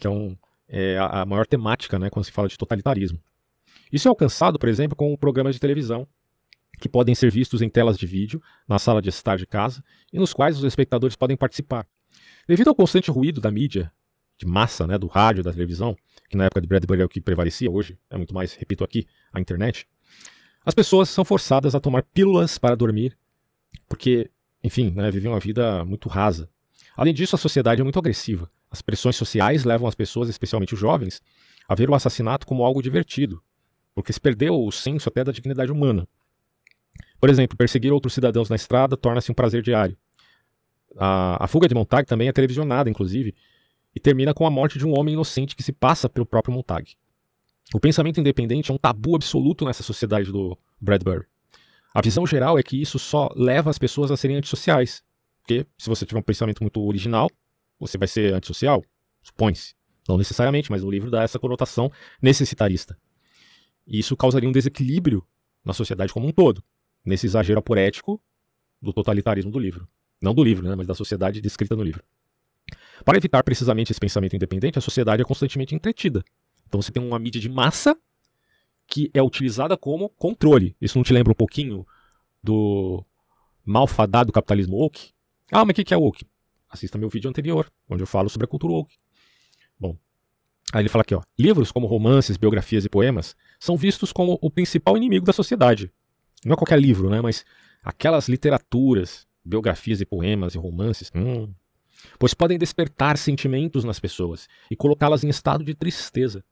Que 0.00 0.08
é, 0.08 0.10
um, 0.10 0.36
é 0.68 0.98
a, 0.98 1.22
a 1.22 1.26
maior 1.26 1.46
temática 1.46 2.00
né, 2.00 2.10
quando 2.10 2.24
se 2.24 2.32
fala 2.32 2.48
de 2.48 2.58
totalitarismo. 2.58 3.20
Isso 3.92 4.08
é 4.08 4.10
alcançado, 4.10 4.58
por 4.58 4.68
exemplo, 4.68 4.96
com 4.96 5.16
programas 5.16 5.54
de 5.54 5.60
televisão 5.60 6.08
que 6.80 6.88
podem 6.88 7.14
ser 7.14 7.30
vistos 7.30 7.62
em 7.62 7.68
telas 7.68 7.96
de 7.96 8.06
vídeo 8.06 8.42
na 8.68 8.78
sala 8.78 9.00
de 9.00 9.08
estar 9.08 9.36
de 9.36 9.46
casa 9.46 9.82
e 10.12 10.18
nos 10.18 10.32
quais 10.32 10.58
os 10.58 10.64
espectadores 10.64 11.16
podem 11.16 11.36
participar. 11.36 11.86
Devido 12.46 12.68
ao 12.68 12.74
constante 12.74 13.10
ruído 13.10 13.40
da 13.40 13.50
mídia 13.50 13.92
de 14.38 14.46
massa, 14.46 14.86
né, 14.86 14.98
do 14.98 15.06
rádio, 15.06 15.42
da 15.42 15.52
televisão, 15.52 15.96
que 16.28 16.36
na 16.36 16.44
época 16.44 16.60
de 16.60 16.66
Bradbury 16.66 17.00
é 17.00 17.04
o 17.04 17.08
que 17.08 17.20
prevalecia, 17.20 17.70
hoje 17.70 17.98
é 18.10 18.16
muito 18.16 18.34
mais, 18.34 18.54
repito 18.54 18.84
aqui, 18.84 19.06
a 19.32 19.40
internet, 19.40 19.88
as 20.64 20.74
pessoas 20.74 21.08
são 21.08 21.24
forçadas 21.24 21.74
a 21.74 21.80
tomar 21.80 22.02
pílulas 22.02 22.58
para 22.58 22.74
dormir, 22.74 23.16
porque, 23.88 24.30
enfim, 24.62 24.90
né, 24.90 25.10
vivem 25.10 25.30
uma 25.30 25.40
vida 25.40 25.84
muito 25.84 26.08
rasa. 26.08 26.50
Além 26.96 27.14
disso, 27.14 27.36
a 27.36 27.38
sociedade 27.38 27.80
é 27.80 27.84
muito 27.84 27.98
agressiva. 27.98 28.50
As 28.70 28.82
pressões 28.82 29.16
sociais 29.16 29.64
levam 29.64 29.86
as 29.86 29.94
pessoas, 29.94 30.28
especialmente 30.28 30.74
os 30.74 30.80
jovens, 30.80 31.22
a 31.68 31.74
ver 31.74 31.88
o 31.88 31.94
assassinato 31.94 32.46
como 32.46 32.64
algo 32.64 32.82
divertido, 32.82 33.42
porque 33.94 34.12
se 34.12 34.20
perdeu 34.20 34.60
o 34.60 34.72
senso 34.72 35.08
até 35.08 35.22
da 35.22 35.32
dignidade 35.32 35.70
humana. 35.70 36.06
Por 37.20 37.30
exemplo, 37.30 37.56
perseguir 37.56 37.92
outros 37.92 38.14
cidadãos 38.14 38.48
na 38.48 38.56
estrada 38.56 38.96
torna-se 38.96 39.30
um 39.30 39.34
prazer 39.34 39.62
diário. 39.62 39.96
A, 40.96 41.44
a 41.44 41.48
fuga 41.48 41.68
de 41.68 41.74
Montag 41.74 42.06
também 42.06 42.28
é 42.28 42.32
televisionada, 42.32 42.88
inclusive, 42.88 43.34
e 43.94 44.00
termina 44.00 44.34
com 44.34 44.46
a 44.46 44.50
morte 44.50 44.78
de 44.78 44.86
um 44.86 44.98
homem 44.98 45.14
inocente 45.14 45.56
que 45.56 45.62
se 45.62 45.72
passa 45.72 46.08
pelo 46.08 46.26
próprio 46.26 46.54
Montag. 46.54 46.96
O 47.74 47.80
pensamento 47.80 48.20
independente 48.20 48.70
é 48.70 48.74
um 48.74 48.78
tabu 48.78 49.16
absoluto 49.16 49.64
nessa 49.64 49.82
sociedade 49.82 50.30
do 50.30 50.56
Bradbury. 50.80 51.26
A 51.92 52.00
visão 52.00 52.26
geral 52.26 52.58
é 52.58 52.62
que 52.62 52.80
isso 52.80 52.98
só 52.98 53.30
leva 53.34 53.70
as 53.70 53.78
pessoas 53.78 54.10
a 54.10 54.16
serem 54.16 54.36
antissociais. 54.36 55.02
Porque 55.40 55.66
se 55.78 55.88
você 55.88 56.04
tiver 56.04 56.18
um 56.18 56.22
pensamento 56.22 56.62
muito 56.62 56.80
original, 56.82 57.30
você 57.80 57.96
vai 57.96 58.06
ser 58.06 58.34
antissocial, 58.34 58.84
supõe-se. 59.22 59.74
Não 60.08 60.18
necessariamente, 60.18 60.70
mas 60.70 60.84
o 60.84 60.90
livro 60.90 61.10
dá 61.10 61.22
essa 61.22 61.38
conotação 61.38 61.90
necessitarista. 62.20 62.96
E 63.86 63.98
isso 63.98 64.16
causaria 64.16 64.48
um 64.48 64.52
desequilíbrio 64.52 65.26
na 65.64 65.72
sociedade 65.72 66.12
como 66.12 66.28
um 66.28 66.32
todo, 66.32 66.62
nesse 67.06 67.26
exagero 67.26 67.60
aporético 67.60 68.20
do 68.82 68.92
totalitarismo 68.92 69.50
do 69.50 69.58
livro. 69.58 69.88
Não 70.20 70.34
do 70.34 70.42
livro, 70.42 70.68
né, 70.68 70.74
mas 70.74 70.86
da 70.86 70.94
sociedade 70.94 71.40
descrita 71.40 71.76
no 71.76 71.82
livro. 71.82 72.02
Para 73.04 73.16
evitar 73.16 73.42
precisamente 73.44 73.92
esse 73.92 74.00
pensamento 74.00 74.34
independente, 74.34 74.78
a 74.78 74.82
sociedade 74.82 75.22
é 75.22 75.24
constantemente 75.24 75.74
entretida. 75.74 76.24
Então 76.66 76.82
você 76.82 76.90
tem 76.90 77.02
uma 77.02 77.18
mídia 77.18 77.40
de 77.40 77.48
massa 77.48 77.96
que 78.88 79.10
é 79.14 79.22
utilizada 79.22 79.76
como 79.76 80.08
controle. 80.10 80.76
Isso 80.80 80.98
não 80.98 81.04
te 81.04 81.12
lembra 81.12 81.32
um 81.32 81.36
pouquinho 81.36 81.86
do 82.42 83.04
malfadado 83.64 84.32
capitalismo 84.32 84.76
woke? 84.76 85.12
Ah, 85.50 85.64
mas 85.64 85.76
o 85.78 85.84
que 85.84 85.94
é 85.94 85.96
woke? 85.96 86.26
Assista 86.68 86.98
meu 86.98 87.08
vídeo 87.08 87.28
anterior, 87.28 87.70
onde 87.88 88.02
eu 88.02 88.06
falo 88.06 88.28
sobre 88.28 88.44
a 88.44 88.48
cultura 88.48 88.72
woke. 88.72 88.96
Bom, 89.78 89.96
aí 90.72 90.82
ele 90.82 90.88
fala 90.88 91.02
aqui, 91.02 91.14
ó, 91.14 91.22
livros 91.38 91.70
como 91.70 91.86
romances, 91.86 92.36
biografias 92.36 92.84
e 92.84 92.88
poemas 92.88 93.36
são 93.58 93.76
vistos 93.76 94.12
como 94.12 94.38
o 94.40 94.50
principal 94.50 94.96
inimigo 94.96 95.26
da 95.26 95.32
sociedade. 95.32 95.92
Não 96.46 96.54
é 96.54 96.56
qualquer 96.56 96.80
livro, 96.80 97.10
né, 97.10 97.20
mas 97.20 97.44
aquelas 97.82 98.28
literaturas, 98.28 99.26
biografias 99.44 100.00
e 100.00 100.06
poemas 100.06 100.54
e 100.54 100.58
romances, 100.58 101.10
hum, 101.12 101.52
pois 102.20 102.34
podem 102.34 102.56
despertar 102.56 103.18
sentimentos 103.18 103.82
nas 103.82 103.98
pessoas 103.98 104.48
e 104.70 104.76
colocá-las 104.76 105.24
em 105.24 105.28
estado 105.28 105.64
de 105.64 105.74
tristeza. 105.74 106.44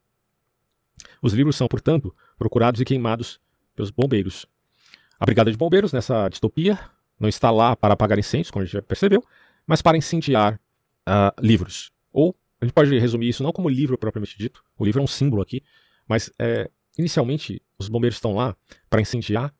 Os 1.23 1.33
livros 1.33 1.55
são, 1.55 1.69
portanto, 1.69 2.15
procurados 2.37 2.81
e 2.81 2.85
queimados 2.85 3.41
pelos 3.75 3.93
bombeiros. 3.93 4.47
A 5.19 5.25
Brigada 5.25 5.51
de 5.51 5.57
Bombeiros, 5.57 5.93
nessa 5.93 6.29
distopia, 6.29 6.79
não 7.19 7.29
está 7.29 7.53
lá 7.53 7.77
para 7.77 7.95
apagar 7.95 8.19
incêndios, 8.19 8.51
como 8.51 8.63
a 8.63 8.67
gente 8.67 8.75
já 8.75 8.83
percebeu, 8.83 9.25
mas 9.65 9.81
para 9.81 9.97
incendiar 9.97 10.61
uh, 11.09 11.41
livros. 11.41 11.93
Ou, 12.13 12.37
a 12.61 12.65
gente 12.65 12.75
pode 12.75 12.99
resumir 12.99 13.29
isso 13.29 13.45
não 13.45 13.53
como 13.53 13.69
livro 13.69 13.97
propriamente 13.97 14.37
dito, 14.37 14.65
o 14.77 14.85
livro 14.85 15.01
é 15.01 15.05
um 15.05 15.07
símbolo 15.07 15.41
aqui, 15.41 15.63
mas 16.09 16.33
é, 16.39 16.69
inicialmente 16.99 17.63
os 17.79 17.89
bombeiros 17.89 18.17
estão 18.17 18.35
lá 18.35 18.57
para 18.91 19.01
incendiar 19.01 19.55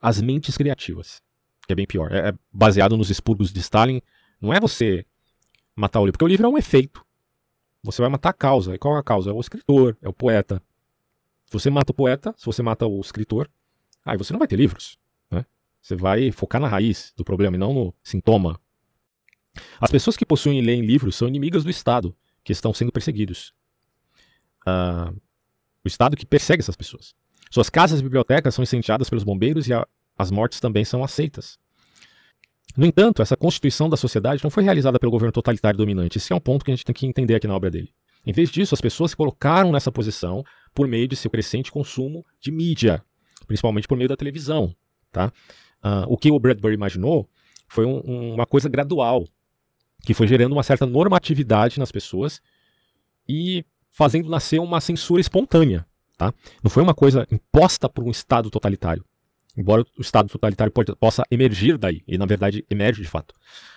as 0.00 0.20
mentes 0.20 0.56
criativas, 0.56 1.22
que 1.66 1.72
é 1.72 1.76
bem 1.76 1.86
pior. 1.86 2.12
É, 2.12 2.30
é 2.30 2.34
baseado 2.52 2.96
nos 2.96 3.10
expurgos 3.10 3.52
de 3.52 3.60
Stalin 3.60 4.00
não 4.40 4.54
é 4.54 4.58
você 4.58 5.04
matar 5.76 6.00
o 6.00 6.06
livro, 6.06 6.12
porque 6.14 6.24
o 6.24 6.28
livro 6.28 6.46
é 6.46 6.48
um 6.48 6.58
efeito. 6.58 7.04
Você 7.82 8.00
vai 8.00 8.10
matar 8.10 8.30
a 8.30 8.34
causa. 8.34 8.74
E 8.74 8.78
qual 8.78 8.96
é 8.96 9.00
a 9.00 9.02
causa? 9.02 9.30
É 9.30 9.32
o 9.32 9.40
escritor, 9.40 9.96
é 10.00 10.08
o 10.08 10.12
poeta. 10.12 10.62
Se 11.46 11.52
você 11.52 11.68
mata 11.68 11.92
o 11.92 11.94
poeta, 11.94 12.34
se 12.36 12.46
você 12.46 12.62
mata 12.62 12.86
o 12.86 13.00
escritor, 13.00 13.50
aí 14.04 14.16
você 14.16 14.32
não 14.32 14.38
vai 14.38 14.48
ter 14.48 14.56
livros. 14.56 14.98
Né? 15.30 15.44
Você 15.80 15.94
vai 15.94 16.30
focar 16.30 16.60
na 16.60 16.68
raiz 16.68 17.12
do 17.16 17.24
problema 17.24 17.56
e 17.56 17.58
não 17.58 17.74
no 17.74 17.94
sintoma. 18.02 18.60
As 19.80 19.90
pessoas 19.90 20.16
que 20.16 20.24
possuem 20.24 20.58
e 20.58 20.62
leem 20.62 20.82
livros 20.82 21.16
são 21.16 21.28
inimigas 21.28 21.64
do 21.64 21.70
Estado, 21.70 22.16
que 22.44 22.52
estão 22.52 22.72
sendo 22.72 22.92
perseguidos. 22.92 23.52
Uh, 24.66 25.20
o 25.84 25.88
Estado 25.88 26.16
que 26.16 26.24
persegue 26.24 26.60
essas 26.60 26.76
pessoas. 26.76 27.14
Suas 27.50 27.68
casas 27.68 28.00
e 28.00 28.02
bibliotecas 28.02 28.54
são 28.54 28.62
incendiadas 28.62 29.10
pelos 29.10 29.24
bombeiros 29.24 29.66
e 29.66 29.74
a, 29.74 29.86
as 30.16 30.30
mortes 30.30 30.60
também 30.60 30.84
são 30.84 31.02
aceitas. 31.02 31.58
No 32.76 32.86
entanto, 32.86 33.20
essa 33.20 33.36
constituição 33.36 33.88
da 33.88 33.96
sociedade 33.96 34.42
não 34.44 34.50
foi 34.50 34.62
realizada 34.62 34.98
pelo 34.98 35.10
governo 35.10 35.32
totalitário 35.32 35.76
dominante. 35.76 36.18
Esse 36.18 36.32
é 36.32 36.36
um 36.36 36.40
ponto 36.40 36.64
que 36.64 36.70
a 36.70 36.74
gente 36.74 36.84
tem 36.84 36.94
que 36.94 37.06
entender 37.06 37.34
aqui 37.34 37.48
na 37.48 37.56
obra 37.56 37.70
dele. 37.70 37.92
Em 38.24 38.32
vez 38.32 38.50
disso, 38.50 38.74
as 38.74 38.80
pessoas 38.80 39.10
se 39.10 39.16
colocaram 39.16 39.72
nessa 39.72 39.90
posição 39.90 40.44
por 40.72 40.86
meio 40.86 41.08
de 41.08 41.16
seu 41.16 41.30
crescente 41.30 41.72
consumo 41.72 42.24
de 42.40 42.52
mídia, 42.52 43.02
principalmente 43.46 43.88
por 43.88 43.96
meio 43.96 44.08
da 44.08 44.16
televisão. 44.16 44.74
Tá? 45.10 45.32
Uh, 45.82 46.06
o 46.06 46.16
que 46.16 46.30
o 46.30 46.38
Bradbury 46.38 46.74
imaginou 46.74 47.28
foi 47.66 47.84
um, 47.84 48.34
uma 48.34 48.46
coisa 48.46 48.68
gradual, 48.68 49.24
que 50.04 50.14
foi 50.14 50.28
gerando 50.28 50.52
uma 50.52 50.62
certa 50.62 50.86
normatividade 50.86 51.78
nas 51.78 51.90
pessoas 51.90 52.40
e 53.28 53.64
fazendo 53.90 54.28
nascer 54.28 54.60
uma 54.60 54.80
censura 54.80 55.20
espontânea. 55.20 55.86
Tá? 56.20 56.34
Não 56.62 56.70
foi 56.70 56.82
uma 56.82 56.92
coisa 56.92 57.26
imposta 57.32 57.88
por 57.88 58.04
um 58.04 58.10
Estado 58.10 58.50
totalitário. 58.50 59.02
Embora 59.56 59.86
o 59.96 60.02
Estado 60.02 60.28
totalitário 60.28 60.70
pode, 60.70 60.94
possa 60.96 61.22
emergir 61.30 61.78
daí, 61.78 62.02
e 62.06 62.18
na 62.18 62.26
verdade 62.26 62.62
emerge 62.68 63.00
de 63.00 63.08
fato. 63.08 63.34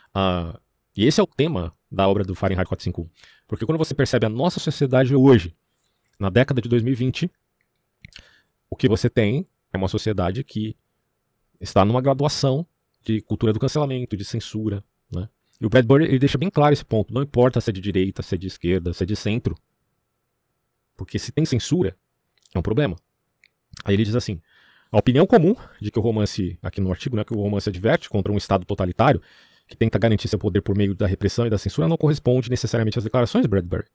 Uh, 0.09 0.59
e 0.93 1.05
esse 1.05 1.21
é 1.21 1.23
o 1.23 1.25
tema 1.25 1.73
da 1.89 2.05
obra 2.05 2.21
do 2.25 2.35
Fahrenheit 2.35 2.67
451. 2.67 3.09
Porque 3.47 3.65
quando 3.65 3.77
você 3.77 3.95
percebe 3.95 4.25
a 4.25 4.29
nossa 4.29 4.59
sociedade 4.59 5.15
hoje, 5.15 5.55
na 6.19 6.29
década 6.29 6.59
de 6.59 6.67
2020, 6.67 7.31
o 8.69 8.75
que 8.75 8.89
você 8.89 9.09
tem 9.09 9.47
é 9.71 9.77
uma 9.77 9.87
sociedade 9.87 10.43
que 10.43 10.75
está 11.61 11.85
numa 11.85 12.01
graduação 12.01 12.67
de 13.05 13.21
cultura 13.21 13.53
do 13.53 13.59
cancelamento, 13.59 14.17
de 14.17 14.25
censura. 14.25 14.83
Né? 15.09 15.29
E 15.61 15.65
o 15.65 15.69
Bradbury 15.69 16.03
ele 16.03 16.19
deixa 16.19 16.37
bem 16.37 16.49
claro 16.49 16.73
esse 16.73 16.83
ponto. 16.83 17.13
Não 17.13 17.21
importa 17.21 17.61
se 17.61 17.69
é 17.69 17.73
de 17.73 17.79
direita, 17.79 18.21
se 18.21 18.35
é 18.35 18.37
de 18.37 18.47
esquerda, 18.47 18.91
se 18.91 19.01
é 19.01 19.05
de 19.05 19.15
centro. 19.15 19.55
Porque 20.97 21.17
se 21.17 21.31
tem 21.31 21.45
censura, 21.45 21.97
é 22.55 22.59
um 22.59 22.63
problema. 22.63 22.95
Aí 23.83 23.95
ele 23.95 24.03
diz 24.03 24.15
assim: 24.15 24.41
a 24.91 24.97
opinião 24.97 25.25
comum 25.25 25.55
de 25.81 25.89
que 25.89 25.97
o 25.97 26.01
romance, 26.01 26.57
aqui 26.61 26.79
no 26.79 26.91
artigo, 26.91 27.15
né, 27.15 27.23
que 27.23 27.33
o 27.33 27.41
romance 27.41 27.67
adverte 27.67 28.09
contra 28.09 28.31
um 28.31 28.37
Estado 28.37 28.63
totalitário 28.65 29.21
que 29.67 29.75
tenta 29.75 29.97
garantir 29.97 30.27
seu 30.27 30.37
poder 30.37 30.61
por 30.61 30.75
meio 30.77 30.93
da 30.93 31.07
repressão 31.07 31.47
e 31.47 31.49
da 31.49 31.57
censura 31.57 31.87
não 31.87 31.97
corresponde 31.97 32.49
necessariamente 32.49 32.97
às 32.97 33.03
declarações 33.03 33.43
de 33.43 33.47
Bradbury. 33.47 33.85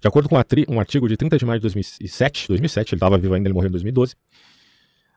De 0.00 0.08
acordo 0.08 0.28
com 0.28 0.34
um 0.34 0.80
artigo 0.80 1.08
de 1.08 1.16
30 1.16 1.38
de 1.38 1.46
maio 1.46 1.60
de 1.60 1.62
2007, 1.62 2.48
2007 2.48 2.94
ele 2.94 2.96
estava 2.96 3.16
vivo 3.16 3.34
ainda, 3.34 3.46
ele 3.46 3.54
morreu 3.54 3.68
em 3.68 3.72
2012, 3.72 4.14
uh, 4.14 4.16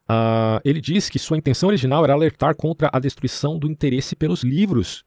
ah, 0.08 0.62
ele 0.64 0.80
diz 0.80 1.10
que 1.10 1.18
sua 1.18 1.38
intenção 1.38 1.70
original 1.70 2.04
era 2.04 2.14
alertar 2.14 2.56
contra 2.56 2.92
a 2.94 3.00
destruição 3.00 3.58
do 3.58 3.68
interesse 3.68 4.16
pelos 4.16 4.44
livros, 4.44 5.04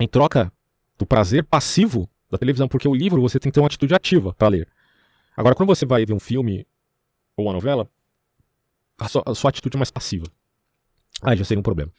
em 0.00 0.08
troca 0.08 0.50
do 0.98 1.04
prazer 1.04 1.44
passivo 1.44 2.08
da 2.30 2.38
televisão, 2.38 2.66
porque 2.66 2.88
o 2.88 2.94
livro 2.94 3.20
você 3.20 3.38
tem 3.38 3.50
que 3.50 3.54
ter 3.54 3.60
uma 3.60 3.66
atitude 3.66 3.94
ativa 3.94 4.32
para 4.32 4.48
ler. 4.48 4.68
Agora, 5.36 5.54
quando 5.54 5.68
você 5.68 5.86
vai 5.86 6.04
ver 6.04 6.12
um 6.12 6.20
filme 6.20 6.66
ou 7.36 7.46
uma 7.46 7.52
novela, 7.52 7.88
a 8.98 9.08
sua, 9.08 9.22
a 9.26 9.34
sua 9.34 9.50
atitude 9.50 9.76
é 9.76 9.78
mais 9.78 9.90
passiva. 9.90 10.26
Aí 11.22 11.36
já 11.36 11.44
seria 11.44 11.60
um 11.60 11.62
problema. 11.62 11.92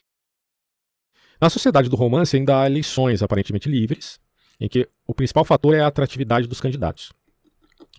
Na 1.40 1.50
sociedade 1.50 1.90
do 1.90 1.96
romance 1.96 2.36
ainda 2.36 2.62
há 2.62 2.68
eleições 2.68 3.24
aparentemente 3.24 3.68
livres, 3.68 4.20
em 4.60 4.70
que 4.70 4.88
o 5.08 5.14
principal 5.14 5.44
fator 5.44 5.74
é 5.74 5.82
a 5.82 5.88
atratividade 5.88 6.48
dos 6.48 6.62
candidatos. 6.62 7.12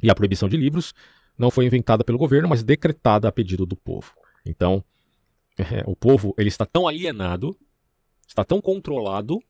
E 0.00 0.08
a 0.08 0.14
proibição 0.14 0.48
de 0.48 0.56
livros 0.56 0.94
não 1.36 1.50
foi 1.50 1.66
inventada 1.66 2.04
pelo 2.04 2.18
governo, 2.18 2.48
mas 2.48 2.62
decretada 2.62 3.26
a 3.26 3.32
pedido 3.32 3.66
do 3.66 3.74
povo. 3.74 4.12
Então, 4.46 4.84
é, 5.58 5.82
o 5.86 5.96
povo 5.96 6.34
ele 6.38 6.48
está 6.48 6.64
tão 6.64 6.86
alienado, 6.86 7.56
está 8.26 8.44
tão 8.44 8.60
controlado, 8.60 9.42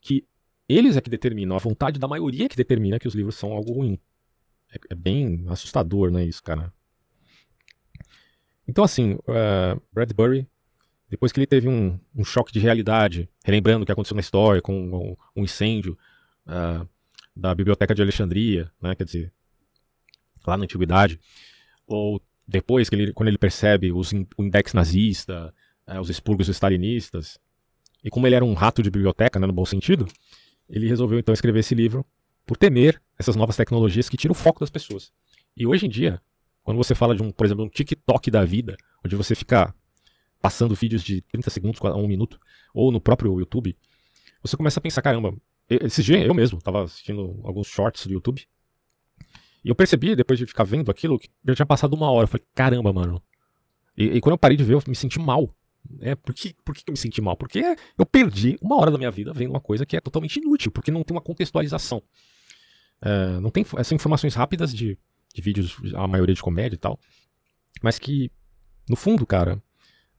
que 0.00 0.26
eles 0.68 0.96
é 0.96 1.00
que 1.00 1.10
determinam, 1.10 1.56
a 1.56 1.60
vontade 1.60 1.98
da 1.98 2.08
maioria 2.08 2.46
é 2.46 2.48
que 2.48 2.56
determina 2.56 2.98
que 2.98 3.08
os 3.08 3.14
livros 3.14 3.36
são 3.36 3.52
algo 3.52 3.72
ruim. 3.72 3.98
É, 4.72 4.78
é 4.90 4.94
bem 4.94 5.44
assustador, 5.48 6.10
né, 6.10 6.24
isso, 6.24 6.42
cara. 6.42 6.72
Então, 8.66 8.84
assim, 8.84 9.14
uh, 9.14 9.80
Bradbury, 9.92 10.46
depois 11.08 11.32
que 11.32 11.40
ele 11.40 11.46
teve 11.46 11.68
um, 11.68 11.98
um, 12.14 12.22
choque 12.22 12.52
de 12.52 12.58
realidade, 12.60 13.28
relembrando 13.42 13.82
o 13.82 13.86
que 13.86 13.92
aconteceu 13.92 14.14
na 14.14 14.20
história 14.20 14.60
com 14.60 15.16
um, 15.34 15.40
um 15.40 15.44
incêndio 15.44 15.96
uh, 16.46 16.86
da 17.34 17.54
Biblioteca 17.54 17.94
de 17.94 18.02
Alexandria, 18.02 18.70
né, 18.80 18.94
quer 18.94 19.04
dizer, 19.04 19.32
lá 20.46 20.56
na 20.56 20.64
Antiguidade, 20.64 21.18
ou 21.86 22.20
depois, 22.46 22.88
que 22.88 22.94
ele, 22.94 23.12
quando 23.12 23.28
ele 23.28 23.38
percebe 23.38 23.90
os, 23.90 24.12
o 24.12 24.42
index 24.44 24.74
nazista, 24.74 25.54
uh, 25.86 26.00
os 26.00 26.10
expurgos 26.10 26.48
stalinistas, 26.48 27.38
e 28.04 28.10
como 28.10 28.26
ele 28.26 28.36
era 28.36 28.44
um 28.44 28.54
rato 28.54 28.82
de 28.82 28.90
biblioteca, 28.90 29.40
né, 29.40 29.46
no 29.46 29.52
bom 29.52 29.64
sentido, 29.64 30.06
ele 30.68 30.86
resolveu 30.86 31.18
então 31.18 31.32
escrever 31.32 31.60
esse 31.60 31.74
livro 31.74 32.04
por 32.48 32.56
temer 32.56 33.00
essas 33.18 33.36
novas 33.36 33.54
tecnologias 33.56 34.08
que 34.08 34.16
tiram 34.16 34.32
o 34.32 34.34
foco 34.34 34.60
das 34.60 34.70
pessoas. 34.70 35.12
E 35.54 35.66
hoje 35.66 35.84
em 35.84 35.88
dia, 35.90 36.18
quando 36.62 36.78
você 36.78 36.94
fala 36.94 37.14
de 37.14 37.22
um, 37.22 37.30
por 37.30 37.44
exemplo, 37.44 37.62
um 37.62 37.68
TikTok 37.68 38.30
da 38.30 38.42
vida, 38.42 38.74
onde 39.04 39.14
você 39.14 39.34
fica 39.34 39.74
passando 40.40 40.74
vídeos 40.74 41.02
de 41.02 41.20
30 41.20 41.50
segundos 41.50 41.78
a 41.82 41.94
um 41.94 42.08
minuto, 42.08 42.40
ou 42.72 42.90
no 42.90 43.02
próprio 43.02 43.38
YouTube, 43.38 43.76
você 44.42 44.56
começa 44.56 44.80
a 44.80 44.82
pensar, 44.82 45.02
caramba, 45.02 45.36
esse 45.68 46.02
dia 46.02 46.24
eu 46.24 46.32
mesmo 46.32 46.58
tava 46.58 46.84
assistindo 46.84 47.38
alguns 47.44 47.66
shorts 47.66 48.06
do 48.06 48.14
YouTube. 48.14 48.42
E 49.62 49.68
eu 49.68 49.74
percebi, 49.74 50.16
depois 50.16 50.38
de 50.38 50.46
ficar 50.46 50.64
vendo 50.64 50.90
aquilo, 50.90 51.18
que 51.18 51.28
já 51.46 51.54
tinha 51.54 51.66
passado 51.66 51.92
uma 51.92 52.10
hora. 52.10 52.24
Eu 52.24 52.28
falei, 52.28 52.46
caramba, 52.54 52.94
mano. 52.94 53.22
E, 53.94 54.04
e 54.04 54.20
quando 54.22 54.32
eu 54.32 54.38
parei 54.38 54.56
de 54.56 54.64
ver, 54.64 54.72
eu 54.72 54.82
me 54.88 54.96
senti 54.96 55.18
mal. 55.18 55.54
É, 56.00 56.14
por, 56.14 56.34
que, 56.34 56.54
por 56.64 56.74
que 56.74 56.82
eu 56.86 56.92
me 56.92 56.98
senti 56.98 57.20
mal? 57.20 57.36
Porque 57.36 57.62
eu 57.98 58.06
perdi 58.06 58.56
uma 58.62 58.76
hora 58.76 58.90
da 58.90 58.96
minha 58.96 59.10
vida 59.10 59.34
vendo 59.34 59.50
uma 59.50 59.60
coisa 59.60 59.84
que 59.84 59.96
é 59.96 60.00
totalmente 60.00 60.38
inútil, 60.38 60.70
porque 60.70 60.90
não 60.90 61.02
tem 61.02 61.14
uma 61.14 61.20
contextualização. 61.20 62.02
É, 63.00 63.40
não 63.40 63.50
tem 63.50 63.64
essas 63.76 63.92
informações 63.92 64.34
rápidas 64.34 64.74
de, 64.74 64.98
de 65.34 65.42
vídeos, 65.42 65.76
a 65.94 66.06
maioria 66.06 66.34
de 66.34 66.42
comédia 66.42 66.76
e 66.76 66.78
tal, 66.78 66.98
mas 67.82 67.98
que, 67.98 68.30
no 68.88 68.96
fundo, 68.96 69.26
cara, 69.26 69.62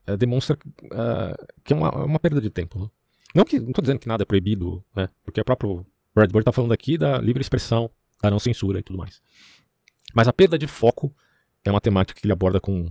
é, 0.06 0.16
demonstra 0.16 0.58
é, 0.92 1.46
que 1.64 1.72
é 1.72 1.76
uma, 1.76 1.90
uma 2.04 2.18
perda 2.18 2.40
de 2.40 2.50
tempo. 2.50 2.80
Né? 2.80 2.90
Não 3.34 3.44
que 3.44 3.60
não 3.60 3.72
tô 3.72 3.80
dizendo 3.80 3.98
que 3.98 4.08
nada 4.08 4.22
é 4.22 4.26
proibido, 4.26 4.84
né? 4.94 5.08
Porque 5.22 5.40
o 5.40 5.44
próprio 5.44 5.86
Bradbury 6.14 6.44
tá 6.44 6.52
falando 6.52 6.72
aqui 6.72 6.98
da 6.98 7.18
livre 7.18 7.40
expressão, 7.40 7.90
da 8.22 8.30
não 8.30 8.38
censura 8.38 8.80
e 8.80 8.82
tudo 8.82 8.98
mais. 8.98 9.22
Mas 10.14 10.26
a 10.26 10.32
perda 10.32 10.58
de 10.58 10.66
foco 10.66 11.14
é 11.64 11.70
uma 11.70 11.80
temática 11.80 12.20
que 12.20 12.26
ele 12.26 12.32
aborda 12.32 12.60
com, 12.60 12.86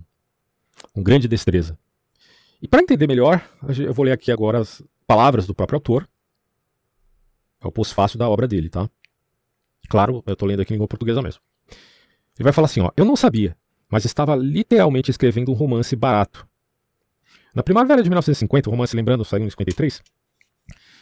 com 0.93 1.03
grande 1.03 1.27
destreza. 1.27 1.77
E 2.61 2.67
para 2.67 2.81
entender 2.81 3.07
melhor, 3.07 3.43
eu 3.77 3.93
vou 3.93 4.05
ler 4.05 4.11
aqui 4.11 4.31
agora 4.31 4.59
as 4.59 4.81
palavras 5.05 5.45
do 5.45 5.53
próprio 5.53 5.77
autor. 5.77 6.09
É 7.61 7.67
o 7.67 7.71
pós-fácil 7.71 8.17
da 8.17 8.29
obra 8.29 8.47
dele, 8.47 8.69
tá? 8.69 8.89
Claro, 9.89 10.23
eu 10.25 10.33
estou 10.33 10.47
lendo 10.47 10.61
aqui 10.61 10.71
em 10.71 10.75
língua 10.75 10.87
portuguesa 10.87 11.21
mesmo. 11.21 11.41
Ele 11.69 12.43
vai 12.43 12.53
falar 12.53 12.65
assim, 12.65 12.79
ó, 12.81 12.91
eu 12.95 13.03
não 13.03 13.15
sabia, 13.15 13.57
mas 13.89 14.05
estava 14.05 14.35
literalmente 14.35 15.11
escrevendo 15.11 15.51
um 15.51 15.55
romance 15.55 15.95
barato. 15.95 16.47
Na 17.53 17.63
primavera 17.63 18.01
de 18.03 18.09
1950, 18.09 18.69
o 18.69 18.71
romance, 18.71 18.95
lembrando, 18.95 19.25
saiu 19.25 19.43
em 19.43 19.49
53, 19.49 20.01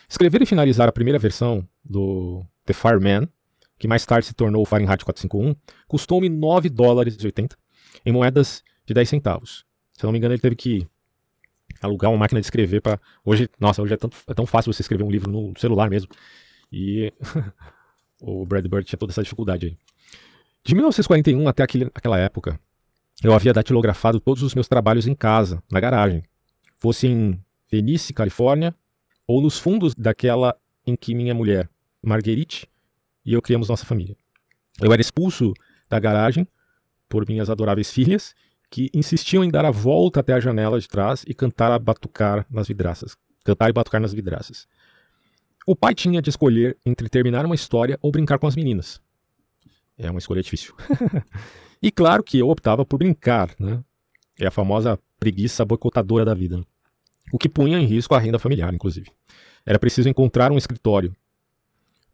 escrever 0.10 0.42
e 0.42 0.46
finalizar 0.46 0.88
a 0.88 0.92
primeira 0.92 1.20
versão 1.20 1.68
do 1.84 2.44
The 2.66 2.74
Fireman, 2.74 3.28
que 3.78 3.88
mais 3.88 4.06
tarde 4.06 4.26
se 4.26 4.34
tornou 4.34 4.64
o 4.64 4.66
Fahrenheit 4.66 5.04
451, 5.04 5.56
custou-me 5.88 6.30
9 6.30 6.70
dólares 6.70 7.16
e 7.20 7.26
80 7.26 7.58
em 8.06 8.12
moedas 8.12 8.64
de 8.86 8.94
10 8.94 9.10
centavos. 9.10 9.66
Se 9.94 10.06
eu 10.06 10.08
não 10.08 10.14
me 10.14 10.18
engano, 10.18 10.34
ele 10.34 10.42
teve 10.42 10.56
que 10.56 10.88
alugar 11.82 12.10
uma 12.10 12.18
máquina 12.18 12.40
de 12.40 12.48
escrever 12.48 12.82
para 12.82 13.00
hoje, 13.24 13.50
nossa, 13.60 13.82
hoje 13.82 13.94
é, 13.94 13.98
tanto, 13.98 14.18
é 14.26 14.34
tão 14.34 14.46
fácil 14.46 14.72
você 14.72 14.82
escrever 14.82 15.04
um 15.04 15.12
livro 15.12 15.30
no 15.30 15.54
celular 15.60 15.90
mesmo. 15.90 16.10
E 16.72 17.14
o 18.22 18.46
Bradbury 18.46 18.84
tinha 18.84 18.98
toda 18.98 19.12
essa 19.12 19.24
dificuldade 19.24 19.68
aí. 19.68 19.78
De 20.64 20.76
1941 20.76 21.48
até 21.48 21.64
aquele, 21.64 21.86
aquela 21.94 22.18
época, 22.18 22.60
eu 23.24 23.34
havia 23.34 23.54
datilografado 23.54 24.20
todos 24.20 24.44
os 24.44 24.54
meus 24.54 24.68
trabalhos 24.68 25.08
em 25.08 25.16
casa, 25.16 25.64
na 25.72 25.80
garagem. 25.80 26.24
Fosse 26.78 27.08
em 27.08 27.40
Venice, 27.72 28.14
Califórnia, 28.14 28.76
ou 29.26 29.42
nos 29.42 29.58
fundos 29.58 29.94
daquela 29.96 30.56
em 30.86 30.96
que 30.96 31.16
minha 31.16 31.34
mulher, 31.34 31.70
Marguerite, 32.02 32.70
e 33.26 33.34
eu 33.34 33.42
criamos 33.42 33.70
nossa 33.70 33.86
família. 33.86 34.16
Eu 34.80 34.92
era 34.94 35.02
expulso 35.02 35.54
da 35.90 36.00
garagem 36.00 36.48
por 37.10 37.28
minhas 37.28 37.50
adoráveis 37.50 37.92
filhas, 37.92 38.36
que 38.70 38.90
insistiam 38.94 39.44
em 39.44 39.50
dar 39.50 39.66
a 39.66 39.72
volta 39.72 40.20
até 40.20 40.34
a 40.34 40.40
janela 40.40 40.80
de 40.80 40.88
trás 40.88 41.24
e 41.28 41.34
cantar 41.34 41.72
a 41.72 41.80
batucar 41.80 42.46
nas 42.50 42.68
vidraças. 42.68 43.18
Cantar 43.44 43.70
e 43.70 43.74
batucar 43.74 44.02
nas 44.02 44.14
vidraças. 44.14 44.68
O 45.68 45.76
pai 45.76 45.94
tinha 45.94 46.22
de 46.22 46.30
escolher 46.30 46.78
entre 46.86 47.10
terminar 47.10 47.46
uma 47.46 47.54
história 47.54 48.00
ou 48.02 48.10
brincar 48.10 48.40
com 48.40 48.48
as 48.48 48.56
meninas. 48.56 49.02
É 49.98 50.10
uma 50.10 50.18
escolha 50.18 50.42
difícil. 50.42 50.74
e 51.84 51.92
claro 51.92 52.24
que 52.24 52.40
eu 52.40 52.48
optava 52.48 52.86
por 52.86 52.98
brincar, 52.98 53.54
né? 53.60 53.84
É 54.40 54.48
a 54.48 54.52
famosa 54.52 54.98
preguiça 55.20 55.66
boicotadora 55.66 56.24
da 56.24 56.34
vida. 56.34 56.66
O 57.34 57.38
que 57.38 57.50
punha 57.50 57.78
em 57.78 57.86
risco 57.86 58.16
a 58.16 58.20
renda 58.20 58.40
familiar, 58.40 58.74
inclusive. 58.74 59.12
Era 59.66 59.78
preciso 59.78 60.08
encontrar 60.08 60.54
um 60.54 60.58
escritório 60.58 61.14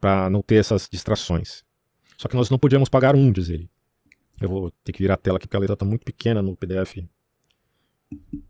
para 0.01 0.31
não 0.31 0.41
ter 0.41 0.55
essas 0.55 0.89
distrações. 0.91 1.63
Só 2.17 2.27
que 2.27 2.35
nós 2.35 2.49
não 2.49 2.57
podíamos 2.57 2.89
pagar 2.89 3.15
um, 3.15 3.31
diz 3.31 3.49
ele. 3.49 3.69
Eu 4.41 4.49
vou 4.49 4.71
ter 4.83 4.91
que 4.91 5.03
virar 5.03 5.13
a 5.13 5.17
tela 5.17 5.37
aqui 5.37 5.45
porque 5.45 5.57
a 5.57 5.59
letra 5.59 5.75
está 5.75 5.85
muito 5.85 6.03
pequena 6.03 6.41
no 6.41 6.57
PDF. 6.57 7.05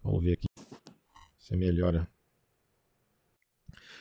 Vamos 0.01 0.23
ver 0.23 0.33
aqui 0.33 0.47
se 1.37 1.57
melhora. 1.57 2.07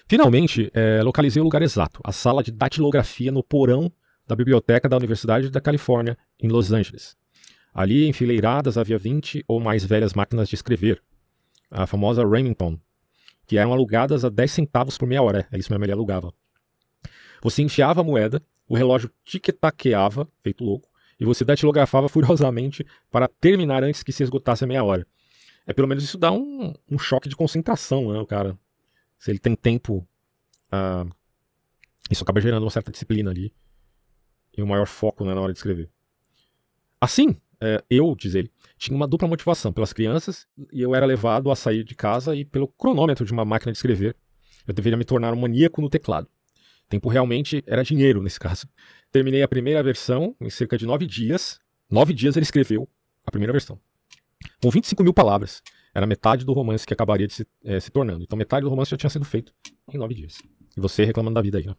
Finalmente, 0.08 0.70
é, 0.74 1.02
localizei 1.02 1.40
o 1.40 1.44
lugar 1.44 1.62
exato, 1.62 2.00
a 2.04 2.12
sala 2.12 2.42
de 2.42 2.50
datilografia 2.50 3.32
no 3.32 3.42
porão 3.42 3.90
da 4.26 4.36
biblioteca 4.36 4.88
da 4.88 4.96
Universidade 4.96 5.50
da 5.50 5.60
Califórnia, 5.60 6.16
em 6.40 6.48
Los 6.48 6.72
Angeles. 6.72 7.16
Ali, 7.72 8.06
enfileiradas, 8.06 8.76
havia 8.76 8.98
20 8.98 9.44
ou 9.48 9.58
mais 9.58 9.84
velhas 9.84 10.12
máquinas 10.12 10.48
de 10.48 10.54
escrever, 10.54 11.02
a 11.70 11.86
famosa 11.86 12.26
Remington, 12.26 12.78
que 13.46 13.56
eram 13.56 13.72
alugadas 13.72 14.24
a 14.24 14.28
10 14.28 14.50
centavos 14.50 14.98
por 14.98 15.08
meia 15.08 15.22
hora. 15.22 15.46
É 15.50 15.58
isso 15.58 15.72
mesmo, 15.72 15.84
ele 15.84 15.92
alugava. 15.92 16.32
Você 17.42 17.62
enfiava 17.62 18.02
a 18.02 18.04
moeda, 18.04 18.42
o 18.68 18.76
relógio 18.76 19.10
tic-taqueava, 19.24 20.28
feito 20.42 20.62
louco, 20.62 20.88
e 21.18 21.24
você 21.24 21.44
datilografava 21.44 22.08
furiosamente 22.08 22.86
para 23.10 23.28
terminar 23.28 23.82
antes 23.82 24.02
que 24.02 24.12
se 24.12 24.22
esgotasse 24.22 24.64
a 24.64 24.66
meia 24.66 24.84
hora. 24.84 25.06
É 25.66 25.72
pelo 25.72 25.88
menos 25.88 26.04
isso 26.04 26.18
dá 26.18 26.32
um, 26.32 26.72
um 26.90 26.98
choque 26.98 27.28
de 27.28 27.36
concentração, 27.36 28.12
né, 28.12 28.24
cara. 28.26 28.58
Se 29.22 29.30
ele 29.30 29.38
tem 29.38 29.54
tempo, 29.54 30.04
uh, 30.72 31.08
isso 32.11 32.24
acaba 32.24 32.40
gerando 32.40 32.64
uma 32.64 32.70
certa 32.70 32.90
disciplina 32.90 33.30
ali 33.30 33.54
e 34.58 34.61
um 34.61 34.66
maior 34.66 34.85
foco 34.85 35.24
né, 35.24 35.32
na 35.32 35.40
hora 35.40 35.52
de 35.52 35.61
escrever. 35.61 35.88
Assim, 37.00 37.37
é, 37.61 37.85
eu, 37.88 38.16
diz 38.16 38.35
ele, 38.35 38.50
tinha 38.76 38.96
uma 38.96 39.06
dupla 39.06 39.28
motivação 39.28 39.72
pelas 39.72 39.92
crianças 39.92 40.48
e 40.72 40.82
eu 40.82 40.92
era 40.92 41.06
levado 41.06 41.52
a 41.52 41.54
sair 41.54 41.85
de 41.85 41.94
casa 41.94 42.35
e 42.35 42.44
pelo 42.44 42.66
cronômetro 42.66 43.24
de 43.24 43.32
uma 43.32 43.44
máquina 43.44 43.70
de 43.70 43.78
escrever. 43.78 44.16
Eu 44.66 44.74
deveria 44.74 44.96
me 44.96 45.04
tornar 45.04 45.32
um 45.32 45.40
maníaco 45.40 45.80
no 45.80 45.88
teclado. 45.88 46.28
Tempo 46.88 47.08
realmente 47.08 47.62
era 47.64 47.85
dinheiro 47.85 48.20
nesse 48.24 48.40
caso. 48.40 48.66
Terminei 49.12 49.44
a 49.44 49.46
primeira 49.46 49.85
versão 49.85 50.35
em 50.40 50.50
cerca 50.50 50.76
de 50.76 50.85
nove 50.85 51.06
dias. 51.06 51.61
Nove 51.88 52.12
dias 52.12 52.35
ele 52.35 52.42
escreveu 52.42 52.88
a 53.24 53.30
primeira 53.30 53.52
versão. 53.52 53.78
Com 54.61 54.68
25 54.68 55.00
mil 55.04 55.14
palavras. 55.14 55.62
Era 55.94 56.07
metade 56.07 56.44
do 56.44 56.52
romance 56.52 56.87
que 56.87 56.94
acabaria 56.94 57.26
de 57.26 57.35
se, 57.35 57.46
é, 57.64 57.78
se 57.78 57.90
tornando. 57.90 58.22
Então 58.22 58.37
metade 58.37 58.64
do 58.64 58.70
romance 58.70 58.90
já 58.90 58.96
tinha 58.96 59.11
sido 59.11 59.24
feito 59.24 59.52
em 59.92 59.98
nove 59.98 60.14
dias. 60.14 60.38
E 60.76 60.81
você 60.81 61.05
reclamando 61.05 61.35
da 61.35 61.42
vida 61.42 61.59
aí, 61.59 61.66
né? 61.66 61.76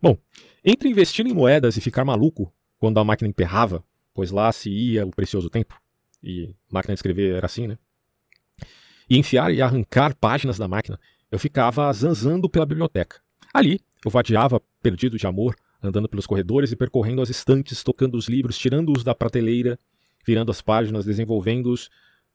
Bom, 0.00 0.16
entre 0.64 0.88
investir 0.88 1.26
em 1.26 1.32
moedas 1.32 1.76
e 1.76 1.80
ficar 1.80 2.04
maluco 2.04 2.52
quando 2.78 2.98
a 2.98 3.04
máquina 3.04 3.28
emperrava, 3.28 3.84
pois 4.14 4.30
lá 4.30 4.50
se 4.52 4.70
ia 4.70 5.06
o 5.06 5.10
precioso 5.10 5.50
tempo, 5.50 5.80
e 6.22 6.54
máquina 6.70 6.94
de 6.94 6.98
escrever 6.98 7.36
era 7.36 7.46
assim, 7.46 7.66
né? 7.66 7.78
E 9.08 9.18
enfiar 9.18 9.52
e 9.52 9.62
arrancar 9.62 10.14
páginas 10.16 10.58
da 10.58 10.68
máquina, 10.68 10.98
eu 11.30 11.38
ficava 11.38 11.92
zanzando 11.92 12.48
pela 12.48 12.66
biblioteca. 12.66 13.20
Ali, 13.52 13.80
eu 14.04 14.10
vadiava, 14.10 14.60
perdido 14.82 15.16
de 15.16 15.26
amor, 15.26 15.56
andando 15.82 16.08
pelos 16.08 16.26
corredores 16.26 16.72
e 16.72 16.76
percorrendo 16.76 17.22
as 17.22 17.30
estantes, 17.30 17.82
tocando 17.82 18.16
os 18.16 18.28
livros, 18.28 18.58
tirando-os 18.58 19.02
da 19.02 19.14
prateleira, 19.14 19.78
virando 20.26 20.50
as 20.50 20.60
páginas, 20.60 21.04
desenvolvendo-os 21.04 21.88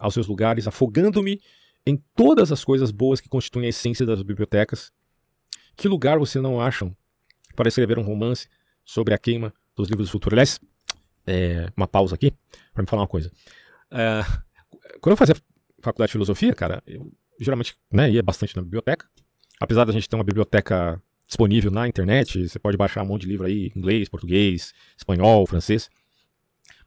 aos 0.04 0.14
seus 0.14 0.28
lugares, 0.28 0.68
afogando-me 0.68 1.40
em 1.86 1.98
todas 2.14 2.52
as 2.52 2.64
coisas 2.64 2.92
boas 2.92 3.22
que 3.22 3.30
constituem 3.30 3.68
a 3.68 3.70
essência 3.70 4.06
das 4.06 4.22
bibliotecas. 4.22 4.92
Que 5.78 5.88
lugar 5.88 6.20
você 6.20 6.42
não 6.42 6.60
acham 6.60 6.96
para 7.56 7.70
escrever 7.70 7.98
um 7.98 8.04
romance 8.04 8.50
sobre 8.84 9.14
a 9.14 9.18
queima 9.18 9.54
dos 9.74 9.88
livros 9.88 10.10
do 10.10 10.12
futuro? 10.12 10.36
Aliás, 10.36 10.60
é, 11.26 11.68
uma 11.76 11.88
pausa 11.88 12.16
aqui 12.16 12.34
para 12.74 12.84
me 12.84 12.90
falar 12.90 13.04
uma 13.04 13.08
coisa. 13.08 13.32
É, 13.90 14.24
quando 15.00 15.14
eu 15.14 15.18
fazia 15.18 15.36
faculdade 15.82 16.10
de 16.10 16.14
filosofia, 16.14 16.54
cara, 16.54 16.84
eu 16.86 17.10
geralmente 17.40 17.76
né, 17.90 18.12
ia 18.12 18.22
bastante 18.22 18.58
na 18.58 18.62
biblioteca. 18.62 19.08
Apesar 19.58 19.86
da 19.86 19.94
gente 19.94 20.10
ter 20.10 20.18
uma 20.18 20.24
biblioteca 20.24 21.02
disponível 21.26 21.72
na 21.72 21.88
internet, 21.88 22.50
você 22.50 22.60
pode 22.60 22.76
baixar 22.76 23.04
um 23.04 23.06
monte 23.06 23.22
de 23.22 23.30
livro 23.30 23.46
aí, 23.46 23.72
inglês, 23.74 24.10
português, 24.10 24.74
espanhol, 24.98 25.48
francês, 25.48 25.90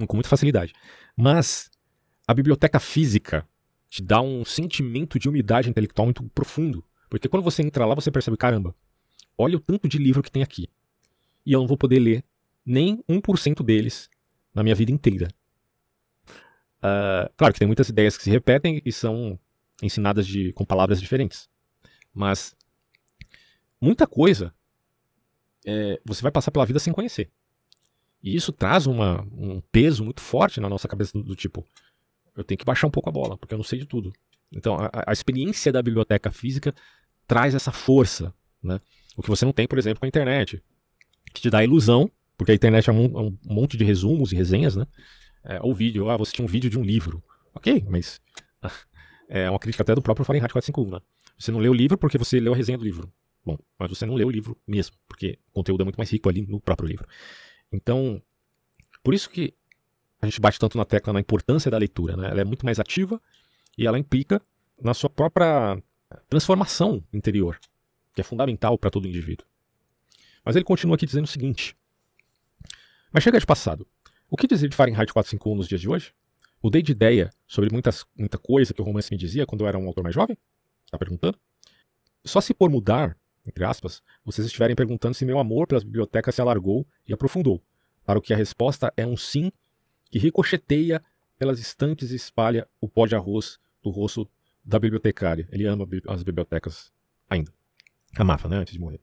com 0.07 0.16
muita 0.16 0.29
facilidade. 0.29 0.74
Mas 1.16 1.70
a 2.26 2.34
biblioteca 2.34 2.80
física 2.80 3.46
te 3.88 4.02
dá 4.02 4.20
um 4.20 4.44
sentimento 4.44 5.18
de 5.18 5.28
umidade 5.28 5.70
intelectual 5.70 6.06
muito 6.06 6.22
profundo. 6.30 6.84
Porque 7.08 7.28
quando 7.28 7.44
você 7.44 7.62
entra 7.62 7.86
lá, 7.86 7.94
você 7.94 8.10
percebe, 8.10 8.36
caramba, 8.36 8.74
olha 9.38 9.56
o 9.56 9.60
tanto 9.60 9.88
de 9.88 9.98
livro 9.98 10.22
que 10.22 10.30
tem 10.30 10.42
aqui. 10.42 10.68
E 11.44 11.52
eu 11.52 11.60
não 11.60 11.66
vou 11.66 11.78
poder 11.78 12.00
ler 12.00 12.24
nem 12.64 13.02
1% 13.08 13.64
deles 13.64 14.10
na 14.52 14.62
minha 14.62 14.74
vida 14.74 14.90
inteira. 14.90 15.28
Uh, 16.78 17.30
claro 17.36 17.54
que 17.54 17.60
tem 17.60 17.66
muitas 17.66 17.88
ideias 17.88 18.16
que 18.16 18.24
se 18.24 18.30
repetem 18.30 18.82
e 18.84 18.92
são 18.92 19.38
ensinadas 19.82 20.26
de, 20.26 20.52
com 20.52 20.64
palavras 20.64 21.00
diferentes. 21.00 21.48
Mas 22.12 22.56
muita 23.80 24.06
coisa 24.06 24.52
é, 25.64 26.00
você 26.04 26.22
vai 26.22 26.32
passar 26.32 26.50
pela 26.50 26.64
vida 26.64 26.78
sem 26.78 26.92
conhecer. 26.92 27.30
E 28.22 28.34
isso 28.34 28.52
traz 28.52 28.86
uma, 28.86 29.22
um 29.32 29.60
peso 29.60 30.04
muito 30.04 30.20
forte 30.20 30.60
na 30.60 30.68
nossa 30.68 30.88
cabeça 30.88 31.12
do, 31.12 31.22
do, 31.22 31.36
tipo, 31.36 31.64
eu 32.37 32.44
tenho 32.44 32.59
que 32.59 32.64
baixar 32.64 32.87
um 32.87 32.90
pouco 32.90 33.09
a 33.09 33.12
bola, 33.12 33.37
porque 33.37 33.55
eu 33.55 33.59
não 33.59 33.64
sei 33.64 33.79
de 33.79 33.87
tudo. 33.87 34.12
Então, 34.53 34.77
a, 34.77 34.90
a 35.07 35.12
experiência 35.12 35.72
da 35.72 35.83
biblioteca 35.83 36.31
física 36.31 36.75
traz 37.27 37.55
essa 37.55 37.72
força, 37.72 38.33
né? 38.62 38.81
O 39.16 39.22
que 39.22 39.29
você 39.29 39.44
não 39.44 39.53
tem, 39.53 39.66
por 39.66 39.79
exemplo, 39.79 40.01
com 40.01 40.07
a 40.07 40.09
internet, 40.09 40.62
que 41.33 41.40
te 41.40 41.51
dá 41.51 41.59
a 41.59 41.64
ilusão, 41.64 42.11
porque 42.37 42.53
a 42.53 42.55
internet 42.55 42.88
é 42.90 42.92
um, 42.92 43.05
é 43.05 43.22
um 43.22 43.38
monte 43.44 43.77
de 43.77 43.85
resumos 43.85 44.33
e 44.33 44.37
resenhas, 44.37 44.77
né? 44.77 44.87
É, 45.42 45.61
ou 45.62 45.75
vídeo, 45.75 46.11
ah, 46.11 46.16
você 46.16 46.33
tinha 46.33 46.44
um 46.44 46.49
vídeo 46.49 46.68
de 46.68 46.79
um 46.79 46.83
livro. 46.83 47.22
Ok, 47.55 47.85
mas 47.88 48.20
é 49.29 49.49
uma 49.49 49.59
crítica 49.59 49.83
até 49.83 49.94
do 49.94 50.03
próprio 50.03 50.25
Fahrenheit 50.25 50.53
451, 50.53 50.96
né? 50.96 51.01
Você 51.38 51.51
não 51.51 51.61
leu 51.61 51.72
o 51.72 51.75
livro 51.75 51.96
porque 51.96 52.18
você 52.18 52.38
leu 52.38 52.53
a 52.53 52.57
resenha 52.57 52.79
do 52.79 52.85
livro. 52.85 53.12
Bom, 53.44 53.57
mas 53.79 53.88
você 53.88 54.05
não 54.05 54.14
leu 54.14 54.27
o 54.27 54.31
livro 54.31 54.59
mesmo, 54.66 54.96
porque 55.07 55.38
o 55.51 55.53
conteúdo 55.53 55.83
é 55.83 55.85
muito 55.85 55.96
mais 55.96 56.11
rico 56.11 56.29
ali 56.29 56.42
no 56.42 56.61
próprio 56.61 56.88
livro. 56.88 57.07
Então, 57.72 58.20
por 59.03 59.14
isso 59.14 59.31
que 59.31 59.55
a 60.20 60.26
gente 60.26 60.40
bate 60.40 60.59
tanto 60.59 60.76
na 60.79 60.85
tecla 60.85 61.12
na 61.12 61.20
importância 61.20 61.70
da 61.70 61.79
leitura, 61.79 62.16
né? 62.16 62.31
Ela 62.31 62.40
é 62.40 62.44
muito 62.44 62.64
mais 62.64 62.81
ativa 62.81 63.20
e 63.76 63.87
ela 63.87 63.98
implica 63.98 64.40
na 64.81 64.94
sua 64.94 65.11
própria 65.11 65.81
transformação 66.29 67.02
interior, 67.12 67.59
que 68.14 68.20
é 68.20 68.24
fundamental 68.24 68.79
para 68.79 68.90
todo 68.90 69.07
indivíduo. 69.07 69.46
Mas 70.44 70.57
ele 70.57 70.64
continua 70.64 70.96
aqui 70.96 71.07
dizendo 71.07 71.24
o 71.24 71.29
seguinte: 71.29 71.76
Mas 73.12 73.22
chega 73.22 73.38
de 73.38 73.46
passado. 73.46 73.87
O 74.29 74.37
que 74.37 74.46
dizer 74.46 74.68
de 74.68 74.76
Fahrenheit 74.76 75.12
451 75.12 75.57
nos 75.57 75.68
dias 75.68 75.81
de 75.81 75.88
hoje? 75.88 76.12
Mudei 76.62 76.83
de 76.83 76.90
ideia 76.92 77.31
sobre 77.46 77.70
muitas, 77.70 78.05
muita 78.16 78.38
coisa 78.38 78.74
que 78.74 78.81
o 78.81 78.85
romance 78.85 79.11
me 79.11 79.16
dizia 79.16 79.46
quando 79.46 79.61
eu 79.61 79.68
era 79.68 79.79
um 79.79 79.87
autor 79.87 80.02
mais 80.02 80.14
jovem? 80.14 80.37
Está 80.85 80.98
perguntando? 80.98 81.38
Só 82.24 82.40
se 82.40 82.52
por 82.52 82.68
mudar, 82.68 83.16
entre 83.46 83.64
aspas, 83.64 84.02
vocês 84.24 84.46
estiverem 84.46 84.74
perguntando 84.74 85.14
se 85.14 85.24
meu 85.24 85.38
amor 85.38 85.68
pelas 85.68 85.85
bibliotecas 85.85 86.35
se 86.35 86.40
alargou 86.40 86.85
e 87.07 87.12
aprofundou, 87.12 87.62
para 88.05 88.18
o 88.18 88.22
que 88.22 88.35
a 88.35 88.37
resposta 88.37 88.92
é 88.96 89.07
um 89.07 89.16
sim 89.16 89.52
que 90.16 90.18
ricocheteia 90.18 91.02
pelas 91.38 91.61
estantes 91.61 92.11
e 92.11 92.16
espalha 92.16 92.66
o 92.81 92.88
pó 92.88 93.07
de 93.07 93.14
arroz 93.14 93.59
do 93.83 93.90
rosto 93.90 94.26
da 94.64 94.79
bibliotecária. 94.79 95.46
Ele 95.52 95.66
ama 95.66 95.87
as 96.09 96.22
bibliotecas 96.22 96.90
ainda. 97.29 97.52
Amava, 98.16 98.48
né, 98.48 98.57
antes 98.57 98.72
de 98.72 98.81
morrer. 98.81 98.98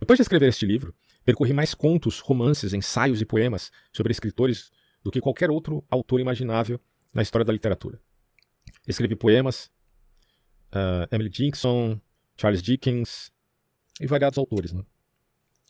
Depois 0.00 0.16
de 0.16 0.22
escrever 0.22 0.48
este 0.48 0.64
livro, 0.64 0.94
percorri 1.22 1.52
mais 1.52 1.74
contos, 1.74 2.20
romances, 2.20 2.72
ensaios 2.72 3.20
e 3.20 3.26
poemas 3.26 3.70
sobre 3.92 4.10
escritores 4.10 4.72
do 5.02 5.10
que 5.10 5.20
qualquer 5.20 5.50
outro 5.50 5.84
autor 5.90 6.18
imaginável 6.18 6.80
na 7.12 7.20
história 7.20 7.44
da 7.44 7.52
literatura. 7.52 8.00
Escrevi 8.86 9.16
poemas, 9.16 9.70
uh, 10.72 11.14
Emily 11.14 11.28
Dickinson, 11.28 12.00
Charles 12.38 12.62
Dickens 12.62 13.30
e 14.00 14.06
variados 14.06 14.38
autores. 14.38 14.72
Né? 14.72 14.82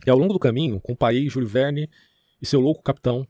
E 0.07 0.11
ao 0.11 0.17
longo 0.17 0.35
do 0.35 0.39
caminho, 0.39 0.81
comparei 0.81 1.29
Júlio 1.29 1.49
Verne 1.49 1.91
e 2.41 2.47
seu 2.47 2.61
louco 2.61 2.81
capitão 2.81 3.27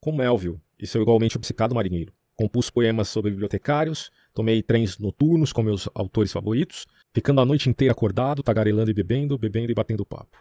com 0.00 0.12
Melville 0.12 0.58
e 0.78 0.86
seu 0.86 1.02
igualmente 1.02 1.36
obcecado 1.36 1.74
marinheiro. 1.74 2.12
Compus 2.36 2.70
poemas 2.70 3.08
sobre 3.08 3.30
bibliotecários, 3.30 4.10
tomei 4.32 4.62
trens 4.62 4.98
noturnos 4.98 5.52
com 5.52 5.62
meus 5.62 5.88
autores 5.94 6.32
favoritos, 6.32 6.86
ficando 7.12 7.40
a 7.40 7.44
noite 7.44 7.68
inteira 7.68 7.92
acordado, 7.92 8.42
tagarelando 8.42 8.90
e 8.90 8.94
bebendo, 8.94 9.36
bebendo 9.36 9.72
e 9.72 9.74
batendo 9.74 10.06
papo. 10.06 10.38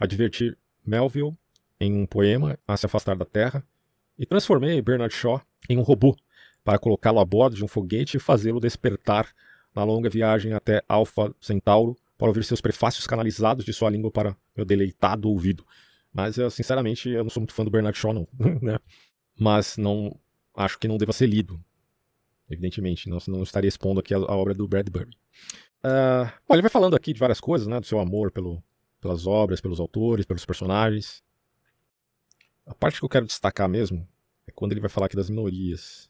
Advertir 0.00 0.56
Melville 0.84 1.36
em 1.78 1.92
um 1.92 2.06
poema 2.06 2.58
a 2.66 2.76
se 2.76 2.86
afastar 2.86 3.16
da 3.16 3.24
Terra 3.24 3.62
e 4.18 4.24
transformei 4.24 4.80
Bernard 4.80 5.14
Shaw 5.14 5.42
em 5.68 5.76
um 5.76 5.82
robô 5.82 6.16
para 6.64 6.78
colocá-lo 6.78 7.20
a 7.20 7.24
bordo 7.24 7.56
de 7.56 7.64
um 7.64 7.68
foguete 7.68 8.16
e 8.16 8.20
fazê-lo 8.20 8.60
despertar 8.60 9.28
na 9.74 9.84
longa 9.84 10.08
viagem 10.08 10.52
até 10.52 10.82
Alpha 10.88 11.34
Centauro 11.40 11.96
para 12.16 12.28
ouvir 12.28 12.44
seus 12.44 12.60
prefácios 12.60 13.06
canalizados 13.06 13.64
de 13.64 13.72
sua 13.72 13.90
língua 13.90 14.10
para 14.10 14.36
meu 14.56 14.64
deleitado 14.64 15.28
ouvido. 15.28 15.64
Mas, 16.12 16.36
eu, 16.36 16.50
sinceramente, 16.50 17.08
eu 17.08 17.24
não 17.24 17.30
sou 17.30 17.40
muito 17.40 17.54
fã 17.54 17.64
do 17.64 17.70
Bernard 17.70 17.98
Shaw, 17.98 18.12
não. 18.12 18.28
né? 18.62 18.78
Mas 19.42 19.76
não 19.76 20.14
acho 20.54 20.78
que 20.78 20.86
não 20.86 20.96
deva 20.96 21.12
ser 21.12 21.26
lido. 21.26 21.60
Evidentemente, 22.48 23.08
não, 23.08 23.18
não 23.26 23.42
estaria 23.42 23.68
expondo 23.68 23.98
aqui 23.98 24.14
a, 24.14 24.18
a 24.18 24.36
obra 24.36 24.54
do 24.54 24.68
Bradbury. 24.68 25.10
Uh, 25.84 26.30
bom, 26.46 26.54
ele 26.54 26.62
vai 26.62 26.70
falando 26.70 26.94
aqui 26.94 27.12
de 27.12 27.18
várias 27.18 27.40
coisas, 27.40 27.66
né? 27.66 27.80
Do 27.80 27.86
seu 27.86 27.98
amor 27.98 28.30
pelo, 28.30 28.62
pelas 29.00 29.26
obras, 29.26 29.60
pelos 29.60 29.80
autores, 29.80 30.24
pelos 30.24 30.46
personagens. 30.46 31.24
A 32.64 32.72
parte 32.72 33.00
que 33.00 33.04
eu 33.04 33.08
quero 33.08 33.26
destacar 33.26 33.68
mesmo 33.68 34.06
é 34.46 34.52
quando 34.52 34.72
ele 34.72 34.80
vai 34.80 34.90
falar 34.90 35.06
aqui 35.06 35.16
das 35.16 35.28
minorias. 35.28 36.08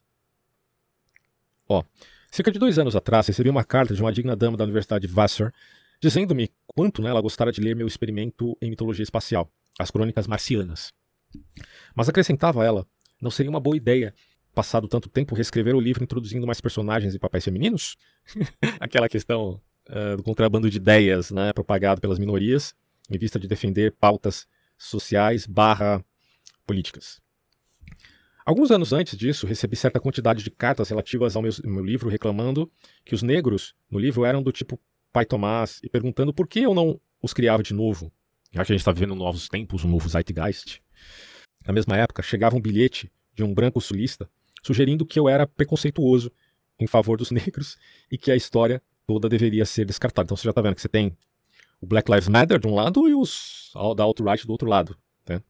Ó, 1.66 1.82
cerca 2.30 2.52
de 2.52 2.58
dois 2.58 2.78
anos 2.78 2.94
atrás 2.94 3.26
recebi 3.26 3.48
uma 3.48 3.64
carta 3.64 3.94
de 3.94 4.02
uma 4.02 4.12
digna 4.12 4.36
dama 4.36 4.58
da 4.58 4.64
Universidade 4.64 5.06
de 5.06 5.12
Vassar 5.12 5.54
dizendo-me 6.02 6.50
quanto 6.66 7.00
né, 7.00 7.08
ela 7.08 7.22
gostara 7.22 7.52
de 7.52 7.60
ler 7.60 7.76
meu 7.76 7.86
experimento 7.86 8.58
em 8.60 8.68
mitologia 8.68 9.04
espacial, 9.04 9.48
as 9.78 9.90
crônicas 9.90 10.26
marcianas. 10.26 10.92
Mas 11.94 12.08
acrescentava 12.08 12.64
ela, 12.64 12.84
não 13.22 13.30
seria 13.30 13.48
uma 13.48 13.60
boa 13.60 13.76
ideia, 13.76 14.12
passado 14.52 14.88
tanto 14.88 15.08
tempo, 15.08 15.34
reescrever 15.34 15.74
o 15.74 15.80
livro 15.80 16.02
introduzindo 16.02 16.46
mais 16.46 16.60
personagens 16.60 17.14
e 17.14 17.18
papéis 17.18 17.44
femininos? 17.44 17.96
Aquela 18.80 19.08
questão 19.08 19.60
uh, 19.88 20.16
do 20.16 20.22
contrabando 20.22 20.68
de 20.68 20.76
ideias 20.76 21.30
né, 21.30 21.52
propagado 21.52 22.00
pelas 22.00 22.18
minorias, 22.18 22.74
em 23.08 23.16
vista 23.16 23.38
de 23.38 23.46
defender 23.46 23.92
pautas 23.92 24.46
sociais 24.76 25.46
barra 25.46 26.04
políticas. 26.66 27.22
Alguns 28.44 28.72
anos 28.72 28.92
antes 28.92 29.16
disso, 29.16 29.46
recebi 29.46 29.76
certa 29.76 30.00
quantidade 30.00 30.42
de 30.42 30.50
cartas 30.50 30.88
relativas 30.88 31.36
ao 31.36 31.42
meu, 31.42 31.52
meu, 31.62 31.84
livro 31.84 32.08
reclamando 32.08 32.70
que 33.04 33.14
os 33.14 33.22
negros 33.22 33.74
no 33.88 34.00
livro 34.00 34.24
eram 34.24 34.42
do 34.42 34.50
tipo 34.50 34.80
Pai 35.12 35.24
Tomás 35.24 35.78
e 35.82 35.88
perguntando 35.88 36.34
por 36.34 36.48
que 36.48 36.60
eu 36.60 36.74
não 36.74 37.00
os 37.22 37.32
criava 37.32 37.62
de 37.62 37.72
novo, 37.72 38.12
já 38.50 38.64
que 38.64 38.72
a 38.72 38.74
gente 38.74 38.80
está 38.80 38.90
vivendo 38.90 39.14
novos 39.14 39.48
tempos, 39.48 39.84
um 39.84 39.88
novo 39.88 40.08
Zeitgeist. 40.08 40.82
Na 41.66 41.72
mesma 41.72 41.96
época, 41.96 42.22
chegava 42.22 42.56
um 42.56 42.60
bilhete 42.60 43.10
de 43.34 43.42
um 43.42 43.52
branco 43.52 43.80
sulista 43.80 44.28
sugerindo 44.62 45.04
que 45.04 45.18
eu 45.18 45.28
era 45.28 45.46
preconceituoso 45.46 46.32
em 46.78 46.86
favor 46.86 47.18
dos 47.18 47.30
negros 47.32 47.76
e 48.10 48.16
que 48.16 48.30
a 48.30 48.36
história 48.36 48.82
toda 49.06 49.28
deveria 49.28 49.64
ser 49.64 49.84
descartada. 49.84 50.26
Então 50.26 50.36
você 50.36 50.44
já 50.44 50.50
está 50.50 50.60
vendo 50.60 50.74
que 50.74 50.82
você 50.82 50.88
tem 50.88 51.16
o 51.80 51.86
Black 51.86 52.10
Lives 52.10 52.28
Matter 52.28 52.58
de 52.58 52.66
um 52.66 52.74
lado 52.74 53.08
e 53.08 53.14
os 53.14 53.72
da 53.96 54.04
alt-right 54.04 54.46
do 54.46 54.52
outro 54.52 54.68
lado. 54.68 54.96
Né? 55.28 55.42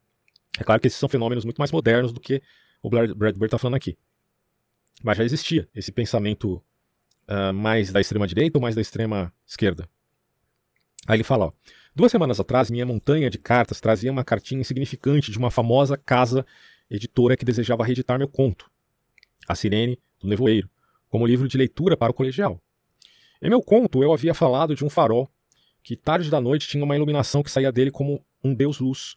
É 0.58 0.64
claro 0.64 0.80
que 0.80 0.86
esses 0.86 0.98
são 0.98 1.08
fenômenos 1.08 1.44
muito 1.44 1.58
mais 1.58 1.70
modernos 1.70 2.12
do 2.12 2.20
que 2.20 2.42
o 2.82 2.88
Bradbury 2.88 3.44
está 3.44 3.58
falando 3.58 3.76
aqui. 3.76 3.96
Mas 5.02 5.18
já 5.18 5.24
existia 5.24 5.68
esse 5.74 5.92
pensamento 5.92 6.62
uh, 7.28 7.52
mais 7.52 7.92
da 7.92 8.00
extrema 8.00 8.26
direita 8.26 8.58
ou 8.58 8.62
mais 8.62 8.74
da 8.74 8.80
extrema 8.80 9.32
esquerda. 9.46 9.88
Aí 11.06 11.16
ele 11.16 11.24
fala, 11.24 11.46
ó, 11.46 11.52
Duas 11.94 12.10
semanas 12.10 12.40
atrás, 12.40 12.70
minha 12.70 12.86
montanha 12.86 13.28
de 13.28 13.36
cartas 13.36 13.78
trazia 13.78 14.10
uma 14.10 14.24
cartinha 14.24 14.62
insignificante 14.62 15.30
de 15.30 15.36
uma 15.36 15.50
famosa 15.50 15.94
casa 15.94 16.46
editora 16.90 17.36
que 17.36 17.44
desejava 17.44 17.84
reeditar 17.84 18.18
meu 18.18 18.28
conto, 18.28 18.70
A 19.46 19.54
Sirene 19.54 19.98
do 20.18 20.26
Nevoeiro, 20.26 20.70
como 21.10 21.26
livro 21.26 21.46
de 21.46 21.58
leitura 21.58 21.94
para 21.94 22.10
o 22.10 22.14
colegial. 22.14 22.58
Em 23.42 23.50
meu 23.50 23.60
conto, 23.60 24.02
eu 24.02 24.10
havia 24.10 24.32
falado 24.32 24.74
de 24.74 24.82
um 24.82 24.88
farol 24.88 25.30
que 25.82 25.94
tarde 25.94 26.30
da 26.30 26.40
noite 26.40 26.66
tinha 26.66 26.82
uma 26.82 26.96
iluminação 26.96 27.42
que 27.42 27.50
saía 27.50 27.70
dele 27.70 27.90
como 27.90 28.24
um 28.42 28.54
deus-luz. 28.54 29.16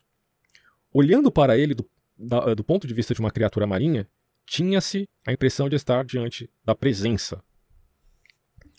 Olhando 0.92 1.32
para 1.32 1.58
ele 1.58 1.76
do, 1.76 1.90
da, 2.18 2.54
do 2.54 2.64
ponto 2.64 2.86
de 2.86 2.94
vista 2.94 3.14
de 3.14 3.22
uma 3.22 3.32
criatura 3.32 3.66
marinha, 3.66 4.06
tinha-se 4.46 5.08
a 5.26 5.32
impressão 5.32 5.70
de 5.70 5.78
estar 5.78 6.04
diante 6.04 6.50
da 6.66 6.76
presença. 6.76 7.42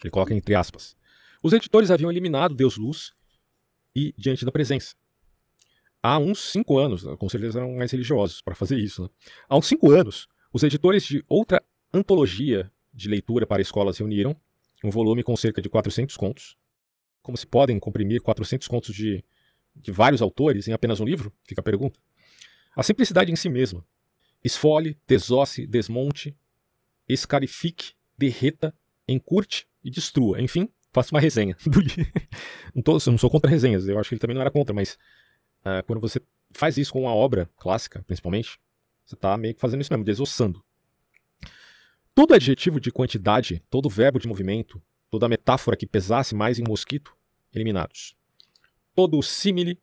Ele 0.02 0.10
coloca 0.10 0.34
entre 0.34 0.54
aspas. 0.54 0.94
Os 1.42 1.54
editores 1.54 1.90
haviam 1.90 2.10
eliminado 2.10 2.54
Deus 2.54 2.76
Luz 2.76 3.14
e 3.96 4.14
diante 4.18 4.44
da 4.44 4.52
presença. 4.52 4.94
Há 6.02 6.18
uns 6.18 6.52
cinco 6.52 6.78
anos, 6.78 7.02
com 7.18 7.28
certeza 7.30 7.58
eram 7.58 7.74
mais 7.74 7.90
religiosos 7.90 8.42
para 8.42 8.54
fazer 8.54 8.78
isso, 8.78 9.04
né? 9.04 9.08
há 9.48 9.56
uns 9.56 9.66
cinco 9.66 9.90
anos, 9.90 10.28
os 10.52 10.62
editores 10.62 11.04
de 11.04 11.24
outra 11.26 11.62
antologia 11.92 12.70
de 12.92 13.08
leitura 13.08 13.46
para 13.46 13.62
escolas 13.62 13.96
reuniram 13.96 14.36
um 14.84 14.90
volume 14.90 15.22
com 15.22 15.34
cerca 15.34 15.62
de 15.62 15.68
400 15.70 16.14
contos. 16.16 16.56
Como 17.22 17.36
se 17.36 17.46
podem 17.46 17.78
comprimir 17.80 18.20
400 18.20 18.68
contos 18.68 18.94
de, 18.94 19.24
de 19.74 19.90
vários 19.90 20.20
autores 20.20 20.68
em 20.68 20.72
apenas 20.72 21.00
um 21.00 21.04
livro? 21.04 21.32
Fica 21.44 21.60
a 21.60 21.64
pergunta. 21.64 21.98
A 22.76 22.82
simplicidade 22.82 23.32
em 23.32 23.36
si 23.36 23.48
mesma. 23.48 23.84
Esfole, 24.44 24.96
desosse, 25.08 25.66
desmonte, 25.66 26.36
escarifique, 27.08 27.94
derreta, 28.16 28.74
encurte 29.08 29.66
e 29.82 29.90
destrua. 29.90 30.40
Enfim, 30.40 30.68
faço 30.96 31.14
uma 31.14 31.20
resenha 31.20 31.54
do 31.66 31.78
livro. 31.78 32.12
não, 32.74 32.82
tô, 32.82 32.92
não 32.92 33.18
sou 33.18 33.30
contra 33.30 33.50
resenhas, 33.50 33.86
eu 33.86 33.98
acho 33.98 34.08
que 34.08 34.14
ele 34.14 34.20
também 34.20 34.34
não 34.34 34.40
era 34.40 34.50
contra, 34.50 34.74
mas 34.74 34.98
uh, 35.60 35.84
quando 35.86 36.00
você 36.00 36.20
faz 36.52 36.78
isso 36.78 36.92
com 36.92 37.02
uma 37.02 37.14
obra 37.14 37.50
clássica, 37.58 38.02
principalmente, 38.06 38.58
você 39.04 39.14
está 39.14 39.36
meio 39.36 39.54
que 39.54 39.60
fazendo 39.60 39.82
isso 39.82 39.92
mesmo, 39.92 40.04
desossando. 40.04 40.64
Todo 42.14 42.32
adjetivo 42.32 42.80
de 42.80 42.90
quantidade, 42.90 43.62
todo 43.68 43.90
verbo 43.90 44.18
de 44.18 44.26
movimento, 44.26 44.82
toda 45.10 45.28
metáfora 45.28 45.76
que 45.76 45.86
pesasse 45.86 46.34
mais 46.34 46.58
em 46.58 46.64
mosquito, 46.66 47.14
eliminados. 47.54 48.16
Todo 48.94 49.22
símile 49.22 49.78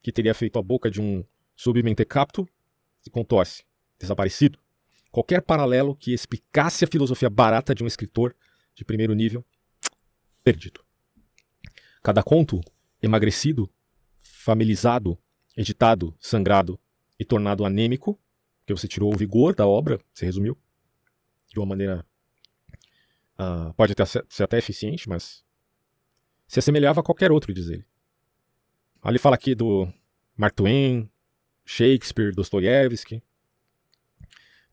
que 0.00 0.12
teria 0.12 0.32
feito 0.32 0.60
a 0.60 0.62
boca 0.62 0.88
de 0.88 1.02
um 1.02 1.24
submentecapto 1.56 2.48
se 3.00 3.10
contorce, 3.10 3.64
desaparecido. 3.98 4.60
Qualquer 5.10 5.42
paralelo 5.42 5.96
que 5.96 6.12
explicasse 6.12 6.84
a 6.84 6.88
filosofia 6.88 7.28
barata 7.28 7.74
de 7.74 7.82
um 7.82 7.86
escritor 7.86 8.36
de 8.76 8.84
primeiro 8.84 9.12
nível 9.12 9.44
perdido. 10.46 10.80
Cada 12.00 12.22
conto 12.22 12.60
emagrecido, 13.02 13.68
familizado, 14.22 15.18
editado, 15.56 16.16
sangrado 16.20 16.78
e 17.18 17.24
tornado 17.24 17.64
anêmico, 17.64 18.16
que 18.64 18.72
você 18.72 18.86
tirou 18.86 19.12
o 19.12 19.16
vigor 19.16 19.56
da 19.56 19.66
obra, 19.66 19.98
você 20.14 20.24
resumiu, 20.24 20.56
de 21.48 21.58
uma 21.58 21.66
maneira. 21.66 22.06
Uh, 23.36 23.74
pode 23.74 23.92
até 23.92 24.04
ser 24.06 24.42
até 24.44 24.58
eficiente, 24.58 25.08
mas 25.08 25.44
se 26.46 26.60
assemelhava 26.60 27.00
a 27.00 27.04
qualquer 27.04 27.32
outro, 27.32 27.52
diz 27.52 27.68
ele. 27.68 27.84
Ali 29.02 29.18
fala 29.18 29.34
aqui 29.34 29.52
do 29.52 29.92
Mark 30.36 30.54
Twain, 30.54 31.10
Shakespeare, 31.64 32.32
Dostoiévski. 32.32 33.20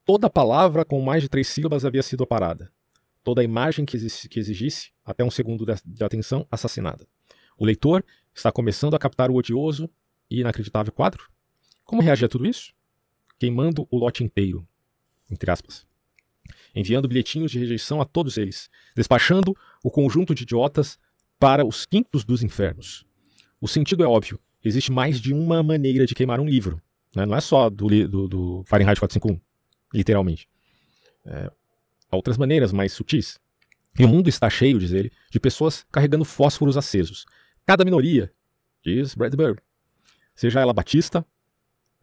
Toda 0.05 0.29
palavra 0.29 0.85
com 0.85 1.01
mais 1.01 1.23
de 1.23 1.29
três 1.29 1.47
sílabas 1.47 1.83
havia 1.83 2.03
sido 2.03 2.23
aparada 2.23 2.71
toda 3.23 3.41
a 3.41 3.43
imagem 3.43 3.85
que, 3.85 3.95
exigisse 3.95 4.91
até 5.05 5.23
um 5.23 5.31
segundo 5.31 5.65
de, 5.65 5.73
de 5.85 6.03
atenção 6.03 6.45
assassinada. 6.51 7.07
O 7.57 7.65
leitor 7.65 8.03
está 8.33 8.51
começando 8.51 8.95
a 8.95 8.99
captar 8.99 9.31
o 9.31 9.35
odioso 9.35 9.89
e 10.29 10.41
inacreditável 10.41 10.91
quadro? 10.91 11.29
Como 11.83 12.01
reagir 12.01 12.25
a 12.25 12.29
tudo 12.29 12.45
isso? 12.45 12.73
Queimando 13.39 13.87
o 13.89 13.97
lote 13.97 14.23
inteiro, 14.23 14.67
entre 15.29 15.49
aspas. 15.51 15.85
Enviando 16.75 17.07
bilhetinhos 17.07 17.51
de 17.51 17.59
rejeição 17.59 18.01
a 18.01 18.05
todos 18.05 18.37
eles, 18.37 18.69
despachando 18.95 19.55
o 19.83 19.91
conjunto 19.91 20.33
de 20.33 20.43
idiotas 20.43 20.97
para 21.39 21.65
os 21.65 21.85
quintos 21.85 22.23
dos 22.23 22.41
infernos. 22.41 23.05
O 23.61 23.67
sentido 23.67 24.03
é 24.03 24.07
óbvio. 24.07 24.39
Existe 24.63 24.91
mais 24.91 25.19
de 25.19 25.33
uma 25.33 25.61
maneira 25.61 26.05
de 26.05 26.15
queimar 26.15 26.39
um 26.39 26.45
livro. 26.45 26.81
Né? 27.15 27.25
Não 27.25 27.35
é 27.35 27.41
só 27.41 27.69
do, 27.69 27.87
do, 28.07 28.27
do 28.27 28.63
Fahrenheit 28.65 28.99
451, 28.99 29.39
literalmente. 29.93 30.47
É, 31.25 31.51
há 32.13 32.15
outras 32.15 32.37
maneiras 32.37 32.71
mais 32.71 32.93
sutis. 32.93 33.39
E 33.97 34.03
o 34.03 34.07
mundo 34.07 34.29
está 34.29 34.49
cheio, 34.49 34.79
diz 34.79 34.91
ele, 34.91 35.11
de 35.29 35.39
pessoas 35.39 35.85
carregando 35.91 36.25
fósforos 36.25 36.77
acesos. 36.77 37.25
Cada 37.65 37.85
minoria, 37.85 38.31
diz 38.83 39.13
Bradbury, 39.13 39.59
seja 40.35 40.61
ela 40.61 40.73
batista, 40.73 41.25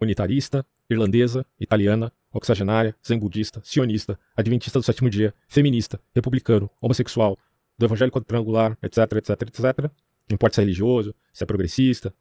unitarista, 0.00 0.64
irlandesa, 0.88 1.44
italiana, 1.58 2.12
oxagenária, 2.32 2.94
zen-budista, 3.06 3.60
sionista, 3.64 4.18
adventista 4.36 4.78
do 4.78 4.84
sétimo 4.84 5.10
dia, 5.10 5.34
feminista, 5.48 6.00
republicano, 6.14 6.70
homossexual, 6.80 7.38
do 7.76 7.86
evangelho 7.86 8.12
quadrangular, 8.12 8.78
etc, 8.82 8.98
etc, 9.16 9.42
etc. 9.42 9.90
Não 10.28 10.34
importa 10.34 10.54
se 10.54 10.60
é 10.60 10.64
religioso, 10.64 11.14
se 11.32 11.42
é 11.42 11.46
progressista, 11.46 12.14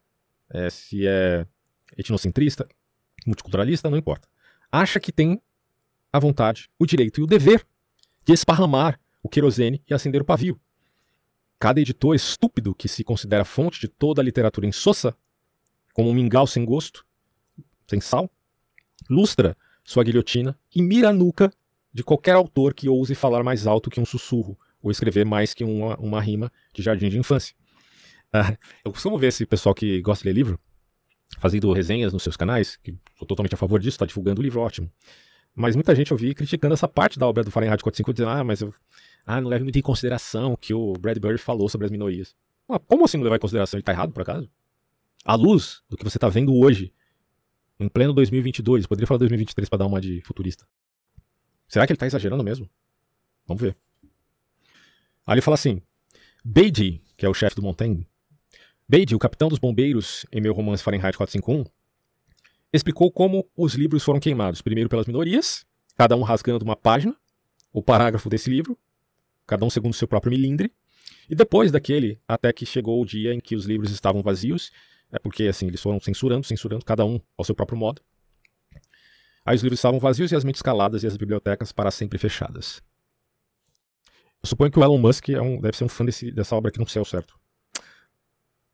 é, 0.48 0.68
se 0.68 1.06
é 1.06 1.46
etnocentrista, 1.96 2.66
multiculturalista, 3.26 3.88
não 3.88 3.98
importa. 3.98 4.28
Acha 4.72 4.98
que 4.98 5.12
tem 5.12 5.40
a 6.12 6.18
vontade, 6.18 6.68
o 6.78 6.86
direito 6.86 7.20
e 7.20 7.24
o 7.24 7.26
dever 7.26 7.64
de 8.24 8.32
esparramar 8.32 9.00
o 9.22 9.28
querosene 9.28 9.82
e 9.88 9.94
acender 9.94 10.22
o 10.22 10.24
pavio. 10.24 10.60
Cada 11.58 11.80
editor 11.80 12.14
estúpido 12.14 12.74
que 12.74 12.88
se 12.88 13.04
considera 13.04 13.44
fonte 13.44 13.80
de 13.80 13.88
toda 13.88 14.22
a 14.22 14.24
literatura 14.24 14.66
insossa, 14.66 15.14
como 15.92 16.08
um 16.08 16.14
mingau 16.14 16.46
sem 16.46 16.64
gosto, 16.64 17.04
sem 17.86 18.00
sal, 18.00 18.30
lustra 19.08 19.56
sua 19.84 20.04
guilhotina 20.04 20.58
e 20.74 20.80
mira 20.80 21.10
a 21.10 21.12
nuca 21.12 21.52
de 21.92 22.04
qualquer 22.04 22.34
autor 22.34 22.72
que 22.72 22.88
ouse 22.88 23.14
falar 23.14 23.42
mais 23.42 23.66
alto 23.66 23.90
que 23.90 24.00
um 24.00 24.06
sussurro 24.06 24.58
ou 24.82 24.90
escrever 24.90 25.26
mais 25.26 25.52
que 25.52 25.64
uma, 25.64 25.96
uma 25.96 26.20
rima 26.20 26.50
de 26.72 26.82
jardim 26.82 27.08
de 27.08 27.18
infância. 27.18 27.54
Uh, 28.32 28.56
eu 28.84 28.92
costumo 28.92 29.18
ver 29.18 29.26
esse 29.26 29.44
pessoal 29.44 29.74
que 29.74 30.00
gosta 30.00 30.22
de 30.22 30.28
ler 30.28 30.34
livro 30.34 30.60
fazendo 31.38 31.72
resenhas 31.72 32.12
nos 32.12 32.22
seus 32.22 32.36
canais, 32.36 32.76
que 32.76 32.96
sou 33.18 33.26
totalmente 33.26 33.54
a 33.54 33.58
favor 33.58 33.78
disso, 33.78 33.94
está 33.94 34.06
divulgando 34.06 34.40
o 34.40 34.42
livro, 34.42 34.60
ótimo. 34.60 34.90
Mas 35.54 35.74
muita 35.74 35.94
gente 35.94 36.10
eu 36.10 36.16
vi 36.16 36.34
criticando 36.34 36.74
essa 36.74 36.88
parte 36.88 37.18
da 37.18 37.26
obra 37.26 37.42
do 37.42 37.50
Fahrenheit 37.50 37.82
451, 37.82 38.12
dizendo, 38.12 38.30
ah, 38.30 38.44
mas 38.44 38.60
eu 38.60 38.74
ah, 39.26 39.40
não 39.40 39.48
leve 39.48 39.64
muito 39.64 39.78
em 39.78 39.82
consideração 39.82 40.52
o 40.52 40.56
que 40.56 40.72
o 40.72 40.92
Bradbury 40.94 41.38
falou 41.38 41.68
sobre 41.68 41.86
as 41.86 41.90
minorias. 41.90 42.34
Ah, 42.68 42.78
como 42.78 43.04
assim 43.04 43.16
não 43.16 43.24
levar 43.24 43.36
em 43.36 43.40
consideração? 43.40 43.76
Ele 43.76 43.82
está 43.82 43.92
errado, 43.92 44.12
por 44.12 44.22
acaso? 44.22 44.48
À 45.24 45.34
luz 45.34 45.82
do 45.88 45.96
que 45.96 46.04
você 46.04 46.16
está 46.16 46.28
vendo 46.28 46.54
hoje, 46.54 46.92
em 47.78 47.88
pleno 47.88 48.12
2022, 48.12 48.86
poderia 48.86 49.06
falar 49.06 49.18
2023 49.18 49.68
para 49.68 49.78
dar 49.78 49.86
uma 49.86 50.00
de 50.00 50.20
futurista. 50.22 50.66
Será 51.68 51.86
que 51.86 51.92
ele 51.92 51.96
está 51.96 52.06
exagerando 52.06 52.42
mesmo? 52.42 52.68
Vamos 53.46 53.62
ver. 53.62 53.76
Aí 55.26 55.34
ele 55.34 55.42
fala 55.42 55.54
assim: 55.54 55.82
Beatty, 56.44 57.02
que 57.16 57.26
é 57.26 57.28
o 57.28 57.34
chefe 57.34 57.56
do 57.56 57.62
Montaigne, 57.62 58.06
Beatty, 58.88 59.14
o 59.14 59.18
capitão 59.18 59.48
dos 59.48 59.58
bombeiros 59.58 60.26
em 60.32 60.40
meu 60.40 60.52
romance 60.52 60.82
Fahrenheit 60.82 61.16
451, 61.16 61.64
explicou 62.72 63.10
como 63.10 63.48
os 63.56 63.74
livros 63.74 64.02
foram 64.02 64.20
queimados. 64.20 64.62
Primeiro 64.62 64.88
pelas 64.88 65.06
minorias, 65.06 65.64
cada 65.96 66.16
um 66.16 66.22
rasgando 66.22 66.64
uma 66.64 66.76
página, 66.76 67.16
o 67.72 67.82
parágrafo 67.82 68.28
desse 68.28 68.50
livro, 68.50 68.78
cada 69.46 69.64
um 69.64 69.70
segundo 69.70 69.94
seu 69.94 70.08
próprio 70.08 70.30
milindre. 70.30 70.72
E 71.28 71.34
depois 71.34 71.70
daquele, 71.70 72.20
até 72.26 72.52
que 72.52 72.66
chegou 72.66 73.00
o 73.00 73.04
dia 73.04 73.34
em 73.34 73.40
que 73.40 73.54
os 73.54 73.64
livros 73.64 73.90
estavam 73.90 74.22
vazios, 74.22 74.70
é 75.12 75.18
porque 75.18 75.44
assim, 75.44 75.66
eles 75.66 75.80
foram 75.80 76.00
censurando, 76.00 76.46
censurando, 76.46 76.84
cada 76.84 77.04
um 77.04 77.20
ao 77.36 77.44
seu 77.44 77.54
próprio 77.54 77.78
modo. 77.78 78.02
Aí 79.44 79.56
os 79.56 79.62
livros 79.62 79.78
estavam 79.78 79.98
vazios 79.98 80.32
e 80.32 80.36
as 80.36 80.44
mentes 80.44 80.62
caladas 80.62 81.02
e 81.02 81.06
as 81.06 81.16
bibliotecas 81.16 81.72
para 81.72 81.90
sempre 81.90 82.18
fechadas. 82.18 82.82
Eu 84.42 84.48
suponho 84.48 84.70
que 84.70 84.78
o 84.78 84.84
Elon 84.84 84.98
Musk 84.98 85.28
é 85.30 85.40
um, 85.40 85.60
deve 85.60 85.76
ser 85.76 85.84
um 85.84 85.88
fã 85.88 86.04
desse, 86.04 86.30
dessa 86.30 86.54
obra 86.56 86.70
aqui 86.70 86.78
no 86.78 86.88
céu, 86.88 87.04
certo? 87.04 87.38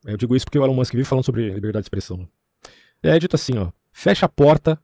Eu 0.05 0.15
digo 0.15 0.35
isso 0.35 0.45
porque 0.45 0.59
o 0.59 0.63
Elon 0.63 0.73
Musk 0.73 0.93
vive 0.93 1.03
falando 1.03 1.25
sobre 1.25 1.49
liberdade 1.49 1.83
de 1.83 1.87
expressão. 1.87 2.17
Né? 2.17 2.27
É 3.03 3.19
dito 3.19 3.35
assim, 3.35 3.57
ó. 3.57 3.71
Fecha 3.99 4.27
a 4.27 4.29
porta 4.29 4.79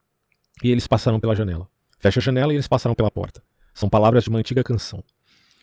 e 0.64 0.72
eles 0.72 0.88
passaram 0.88 1.20
pela 1.20 1.36
janela. 1.36 1.70
Fecha 2.00 2.20
a 2.20 2.24
janela 2.24 2.52
e 2.52 2.56
eles 2.56 2.68
passaram 2.68 2.96
pela 2.96 3.12
porta. 3.12 3.44
São 3.72 3.88
palavras 3.88 4.24
de 4.24 4.30
uma 4.32 4.40
antiga 4.40 4.64
canção. 4.64 5.04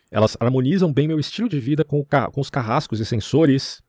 Elas 0.09 0.37
harmonizam 0.39 0.93
bem 0.93 1.09
meu 1.09 1.19
estilo 1.19 1.49
de 1.49 1.59
vida 1.59 1.85
com, 1.85 2.07
com 2.33 2.41
os 2.41 2.49
carrascos 2.49 3.01
e 3.01 3.05
sensores 3.05 3.83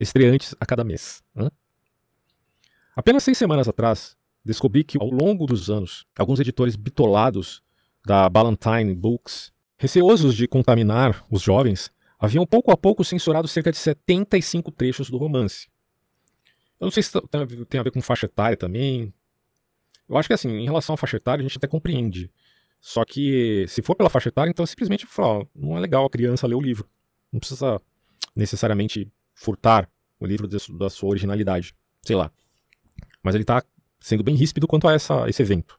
estreantes 0.00 0.54
a 0.58 0.64
cada 0.64 0.82
mês. 0.82 1.22
Apenas 2.96 3.22
seis 3.22 3.36
semanas 3.36 3.68
atrás, 3.68 4.16
descobri 4.42 4.82
que 4.82 4.96
ao 4.98 5.10
longo 5.10 5.44
dos 5.44 5.68
anos, 5.68 6.06
alguns 6.18 6.40
editores 6.40 6.74
bitolados 6.74 7.62
da 8.06 8.30
Ballantine 8.30 8.94
Books, 8.94 9.52
receosos 9.76 10.34
de 10.34 10.48
contaminar 10.48 11.22
os 11.30 11.42
jovens, 11.42 11.92
haviam 12.18 12.46
pouco 12.46 12.70
a 12.70 12.78
pouco 12.78 13.04
censurado 13.04 13.46
cerca 13.46 13.70
de 13.70 13.76
75 13.76 14.72
trechos 14.72 15.10
do 15.10 15.18
romance. 15.18 15.68
Eu 16.80 16.86
não 16.86 16.90
sei 16.90 17.02
se 17.02 17.12
tem 17.68 17.80
a 17.80 17.82
ver 17.82 17.90
com 17.90 18.00
faixa 18.00 18.26
etária 18.26 18.56
também. 18.56 19.12
Eu 20.08 20.16
acho 20.16 20.28
que 20.28 20.32
assim, 20.32 20.48
em 20.48 20.64
relação 20.64 20.94
à 20.94 20.96
faixa 20.96 21.18
etária, 21.18 21.42
a 21.42 21.46
gente 21.46 21.58
até 21.58 21.68
compreende. 21.68 22.30
Só 22.80 23.04
que 23.04 23.66
se 23.68 23.82
for 23.82 23.94
pela 23.94 24.08
faixa 24.08 24.30
etária, 24.30 24.50
então 24.50 24.64
simplesmente 24.64 25.06
fala, 25.06 25.46
não 25.54 25.76
é 25.76 25.80
legal 25.80 26.06
a 26.06 26.10
criança 26.10 26.46
ler 26.46 26.54
o 26.54 26.60
livro. 26.60 26.88
Não 27.30 27.38
precisa 27.38 27.80
necessariamente 28.34 29.12
furtar 29.34 29.88
o 30.18 30.26
livro 30.26 30.48
da 30.48 30.88
sua 30.88 31.10
originalidade. 31.10 31.74
Sei 32.02 32.16
lá. 32.16 32.32
Mas 33.22 33.34
ele 33.34 33.44
está 33.44 33.62
sendo 34.00 34.24
bem 34.24 34.34
ríspido 34.34 34.66
quanto 34.66 34.88
a 34.88 34.94
essa, 34.94 35.28
esse 35.28 35.42
evento. 35.42 35.78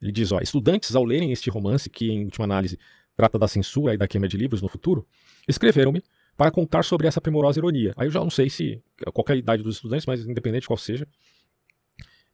Ele 0.00 0.12
diz, 0.12 0.30
ó, 0.30 0.38
estudantes 0.38 0.94
ao 0.94 1.04
lerem 1.04 1.32
este 1.32 1.50
romance, 1.50 1.90
que 1.90 2.08
em 2.08 2.24
última 2.24 2.44
análise 2.44 2.78
trata 3.16 3.36
da 3.36 3.48
censura 3.48 3.94
e 3.94 3.98
da 3.98 4.06
queima 4.06 4.28
de 4.28 4.36
livros 4.36 4.62
no 4.62 4.68
futuro, 4.68 5.04
escreveram-me 5.48 6.02
para 6.38 6.52
contar 6.52 6.84
sobre 6.84 7.08
essa 7.08 7.20
primorosa 7.20 7.58
ironia. 7.58 7.92
Aí 7.96 8.06
eu 8.06 8.12
já 8.12 8.20
não 8.20 8.30
sei 8.30 8.48
se 8.48 8.80
qualquer 9.12 9.36
idade 9.36 9.60
dos 9.60 9.74
estudantes, 9.74 10.06
mas 10.06 10.24
independente 10.24 10.62
de 10.62 10.66
qual 10.68 10.76
seja, 10.76 11.04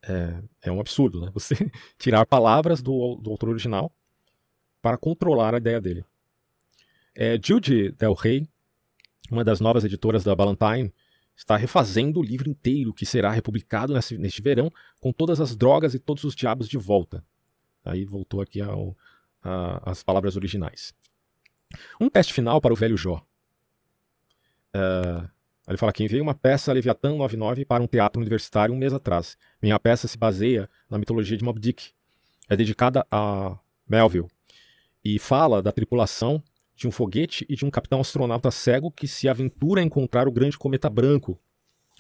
é, 0.03 0.43
é 0.65 0.71
um 0.71 0.79
absurdo, 0.79 1.23
né? 1.23 1.31
Você 1.33 1.55
tirar 1.99 2.27
palavras 2.27 2.83
do, 2.83 3.17
do 3.17 3.31
autor 3.31 3.49
original 3.49 3.91
para 4.83 4.99
controlar 4.99 5.55
a 5.55 5.57
ideia 5.57 5.81
dele. 5.81 6.05
É, 7.15 7.41
Jude 7.43 7.93
Del 7.93 8.13
Rey, 8.13 8.47
uma 9.31 9.43
das 9.43 9.59
novas 9.59 9.87
editoras 9.87 10.23
da 10.23 10.37
Ballantine, 10.37 10.93
está 11.35 11.57
refazendo 11.57 12.21
o 12.21 12.23
livro 12.23 12.51
inteiro 12.51 12.93
que 12.93 13.07
será 13.07 13.31
republicado 13.31 13.95
nesse, 13.95 14.19
neste 14.19 14.43
verão, 14.43 14.71
com 15.01 15.15
todas 15.15 15.41
as 15.41 15.57
drogas 15.57 15.95
e 15.95 15.99
todos 15.99 16.25
os 16.25 16.35
diabos 16.35 16.69
de 16.69 16.77
volta. 16.77 17.25
Aí 17.83 18.05
voltou 18.05 18.43
aqui 18.43 18.61
ao, 18.61 18.95
a, 19.43 19.91
as 19.91 20.03
palavras 20.03 20.37
originais. 20.37 20.93
Um 21.99 22.11
teste 22.11 22.35
final 22.35 22.61
para 22.61 22.75
o 22.75 22.77
velho 22.77 22.99
Jó. 22.99 23.27
Uh, 24.75 25.29
ele 25.67 25.79
fala 25.79 25.93
que 25.93 26.05
enviei 26.05 26.21
uma 26.21 26.35
peça 26.35 26.73
Leviatã 26.73 27.15
99 27.15 27.65
para 27.65 27.83
um 27.83 27.87
teatro 27.87 28.21
universitário 28.21 28.75
um 28.75 28.79
mês 28.79 28.93
atrás. 28.93 29.37
Minha 29.63 29.79
peça 29.79 30.07
se 30.07 30.19
baseia 30.19 30.69
na 30.91 30.99
mitologia 30.99 31.37
de 31.37 31.45
Moby 31.45 31.61
Dick. 31.61 31.93
É 32.49 32.57
dedicada 32.57 33.07
a 33.11 33.59
Melville 33.89 34.29
e 35.03 35.19
fala 35.19 35.63
da 35.63 35.73
tripulação 35.73 36.43
de 36.77 36.87
um 36.87 36.91
foguete 36.91 37.47
e 37.49 37.55
de 37.55 37.65
um 37.65 37.71
capitão 37.71 38.01
astronauta 38.01 38.51
cego 38.51 38.91
que 38.91 39.07
se 39.07 39.29
aventura 39.29 39.81
a 39.81 39.85
encontrar 39.85 40.29
o 40.29 40.33
grande 40.33 40.59
cometa 40.59 40.91
branco 40.91 41.41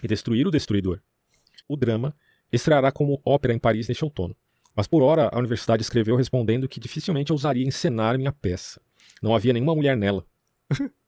e 0.02 0.08
destruir 0.08 0.46
o 0.46 0.50
destruidor. 0.50 1.00
O 1.68 1.76
drama 1.76 2.14
estreará 2.52 2.92
como 2.92 3.20
ópera 3.24 3.54
em 3.54 3.58
Paris 3.58 3.88
neste 3.88 4.04
outono. 4.04 4.36
Mas 4.76 4.86
por 4.86 5.02
hora 5.02 5.30
a 5.32 5.38
universidade 5.38 5.82
escreveu 5.82 6.16
respondendo 6.16 6.68
que 6.68 6.80
dificilmente 6.80 7.32
ousaria 7.32 7.66
encenar 7.66 8.18
minha 8.18 8.32
peça. 8.32 8.80
Não 9.22 9.34
havia 9.34 9.52
nenhuma 9.52 9.74
mulher 9.74 9.96
nela. 9.96 10.26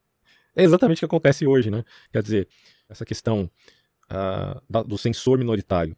é 0.57 0.65
exatamente 0.65 0.99
o 0.99 1.01
que 1.01 1.05
acontece 1.05 1.47
hoje, 1.47 1.71
né? 1.71 1.85
Quer 2.11 2.23
dizer, 2.23 2.49
essa 2.89 3.05
questão 3.05 3.51
uh, 4.11 4.61
da, 4.69 4.83
do 4.83 4.97
censor 4.97 5.39
minoritário. 5.39 5.97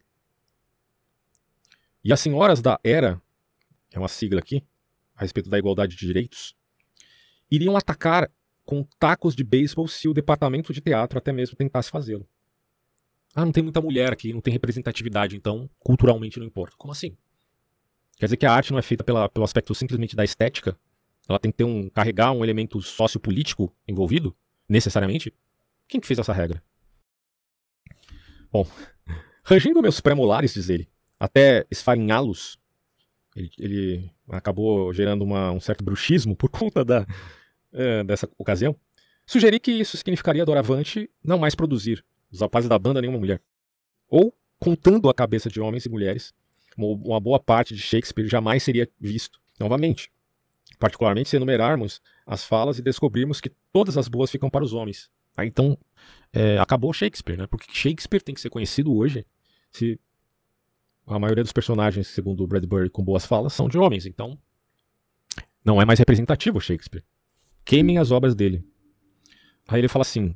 E 2.03 2.13
as 2.13 2.19
senhoras 2.19 2.61
da 2.61 2.79
ERA, 2.83 3.21
que 3.89 3.97
é 3.97 3.99
uma 3.99 4.07
sigla 4.07 4.39
aqui, 4.39 4.63
a 5.15 5.21
respeito 5.21 5.49
da 5.49 5.57
igualdade 5.57 5.95
de 5.95 6.05
direitos, 6.05 6.55
iriam 7.49 7.75
atacar 7.75 8.31
com 8.63 8.85
tacos 8.99 9.35
de 9.35 9.43
beisebol 9.43 9.87
se 9.87 10.07
o 10.07 10.13
departamento 10.13 10.71
de 10.71 10.79
teatro 10.79 11.17
até 11.17 11.31
mesmo 11.31 11.55
tentasse 11.55 11.89
fazê-lo. 11.89 12.27
Ah, 13.33 13.45
não 13.45 13.51
tem 13.51 13.63
muita 13.63 13.81
mulher 13.81 14.11
aqui, 14.11 14.33
não 14.33 14.41
tem 14.41 14.51
representatividade, 14.51 15.35
então 15.35 15.69
culturalmente 15.79 16.39
não 16.39 16.45
importa. 16.45 16.75
Como 16.77 16.91
assim? 16.91 17.15
Quer 18.17 18.25
dizer 18.25 18.37
que 18.37 18.45
a 18.45 18.53
arte 18.53 18.71
não 18.71 18.79
é 18.79 18.81
feita 18.81 19.03
pela, 19.03 19.29
pelo 19.29 19.45
aspecto 19.45 19.73
simplesmente 19.73 20.15
da 20.15 20.23
estética? 20.23 20.77
Ela 21.27 21.39
tem 21.39 21.51
que 21.51 21.57
ter 21.57 21.63
um 21.63 21.89
carregar 21.89 22.31
um 22.31 22.43
elemento 22.43 22.81
sociopolítico 22.81 23.73
envolvido, 23.87 24.35
necessariamente? 24.69 25.33
Quem 25.87 25.99
que 25.99 26.07
fez 26.07 26.19
essa 26.19 26.31
regra? 26.31 26.63
Bom, 28.51 28.65
rangendo 29.43 29.81
meus 29.81 29.99
pré-molares, 29.99 30.53
diz 30.53 30.69
ele, 30.69 30.87
até 31.19 31.65
esfarinhá-los, 31.69 32.59
ele, 33.35 33.51
ele, 33.57 34.11
acabou 34.29 34.93
gerando 34.93 35.23
uma, 35.23 35.51
um 35.51 35.59
certo 35.59 35.83
bruxismo 35.83 36.35
por 36.35 36.49
conta 36.51 36.85
da, 36.85 37.05
é, 37.73 38.03
dessa 38.03 38.29
ocasião. 38.37 38.75
Sugeri 39.25 39.59
que 39.59 39.71
isso 39.71 39.97
significaria 39.97 40.45
doravante 40.45 41.09
não 41.23 41.37
mais 41.37 41.55
produzir, 41.55 42.03
os 42.31 42.41
rapazes 42.41 42.69
da 42.69 42.79
banda, 42.79 43.01
nenhuma 43.01 43.19
mulher. 43.19 43.41
Ou, 44.07 44.33
contando 44.59 45.09
a 45.09 45.13
cabeça 45.13 45.49
de 45.49 45.59
homens 45.59 45.85
e 45.85 45.89
mulheres, 45.89 46.33
uma 46.77 47.19
boa 47.19 47.39
parte 47.39 47.75
de 47.75 47.81
Shakespeare 47.81 48.27
jamais 48.27 48.63
seria 48.63 48.89
visto 48.99 49.39
novamente. 49.59 50.11
Particularmente 50.79 51.29
se 51.29 51.35
enumerarmos 51.35 52.01
as 52.25 52.43
falas 52.43 52.79
e 52.79 52.81
descobrirmos 52.81 53.41
que 53.41 53.51
todas 53.71 53.97
as 53.97 54.07
boas 54.07 54.31
ficam 54.31 54.49
para 54.49 54.63
os 54.63 54.73
homens. 54.73 55.11
Aí, 55.35 55.47
então, 55.47 55.77
é, 56.33 56.57
acabou 56.57 56.93
Shakespeare, 56.93 57.37
né? 57.37 57.47
Porque 57.47 57.67
Shakespeare 57.71 58.21
tem 58.21 58.33
que 58.33 58.41
ser 58.41 58.49
conhecido 58.49 58.95
hoje 58.95 59.25
se 59.71 59.99
a 61.05 61.19
maioria 61.19 61.43
dos 61.43 61.51
personagens, 61.51 62.07
segundo 62.07 62.43
o 62.43 62.47
Bradbury, 62.47 62.89
com 62.89 63.03
boas 63.03 63.25
falas, 63.25 63.53
são 63.53 63.67
de 63.67 63.77
homens. 63.77 64.05
Então, 64.05 64.37
não 65.63 65.81
é 65.81 65.85
mais 65.85 65.99
representativo 65.99 66.61
Shakespeare. 66.61 67.03
Queimem 67.65 67.97
as 67.97 68.11
obras 68.11 68.33
dele. 68.33 68.63
Aí 69.67 69.81
ele 69.81 69.87
fala 69.87 70.03
assim: 70.03 70.35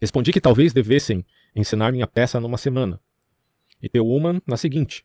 Respondi 0.00 0.32
que 0.32 0.40
talvez 0.40 0.72
devessem 0.72 1.24
ensinar 1.54 1.92
minha 1.92 2.06
peça 2.06 2.40
numa 2.40 2.56
semana. 2.56 3.00
E 3.82 3.88
Teuman 3.88 4.40
na 4.46 4.56
seguinte. 4.56 5.04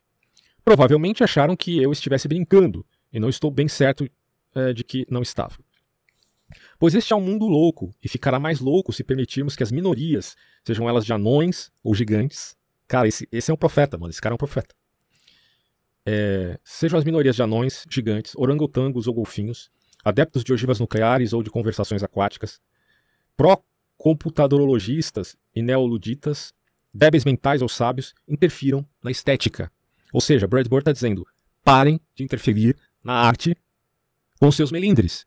Provavelmente 0.64 1.24
acharam 1.24 1.56
que 1.56 1.82
eu 1.82 1.92
estivesse 1.92 2.28
brincando, 2.28 2.86
e 3.12 3.20
não 3.20 3.30
estou 3.30 3.52
bem 3.52 3.68
certo 3.68 4.10
é, 4.56 4.74
de 4.74 4.84
que 4.84 5.06
não 5.10 5.22
estava. 5.22 5.56
Pois 6.80 6.96
este 6.96 7.14
é 7.14 7.16
um 7.16 7.22
mundo 7.22 7.46
louco, 7.48 7.94
e 8.04 8.08
ficará 8.08 8.40
mais 8.40 8.60
louco 8.60 8.94
se 8.94 9.04
permitirmos 9.04 9.56
que 9.56 9.64
as 9.64 9.72
minorias, 9.72 10.36
sejam 10.64 10.88
elas 10.88 11.06
de 11.06 11.14
anões 11.14 11.72
ou 11.84 11.94
gigantes. 11.94 12.56
Cara, 12.88 13.08
esse, 13.08 13.28
esse 13.32 13.52
é 13.52 13.54
um 13.54 13.58
profeta, 13.58 13.98
mano. 13.98 14.12
Esse 14.12 14.22
cara 14.22 14.34
é 14.34 14.36
um 14.36 14.38
profeta. 14.38 14.74
É, 16.06 16.60
sejam 16.64 17.00
as 17.00 17.06
minorias 17.06 17.36
de 17.36 17.42
anões, 17.42 17.84
gigantes, 17.90 18.34
orangotangos 18.36 19.08
ou 19.08 19.14
golfinhos, 19.14 19.72
adeptos 20.04 20.44
de 20.44 20.54
ogivas 20.54 20.80
nucleares 20.80 21.34
ou 21.34 21.42
de 21.42 21.50
conversações 21.50 22.04
aquáticas, 22.04 22.62
pró 23.36 23.64
computadorologistas 23.98 25.36
e 25.56 25.64
neoluditas, 25.64 26.54
débeis 26.94 27.26
mentais 27.26 27.62
ou 27.62 27.70
sábios, 27.70 28.14
interfiram 28.28 28.86
na 29.04 29.10
estética. 29.10 29.72
Ou 30.14 30.22
seja, 30.22 30.48
Bradbury 30.48 30.82
está 30.82 30.92
dizendo: 30.92 31.26
parem 31.64 32.00
de 32.14 32.24
interferir 32.24 32.78
na 33.04 33.14
arte 33.14 33.58
com 34.40 34.52
seus 34.52 34.72
melindres. 34.72 35.26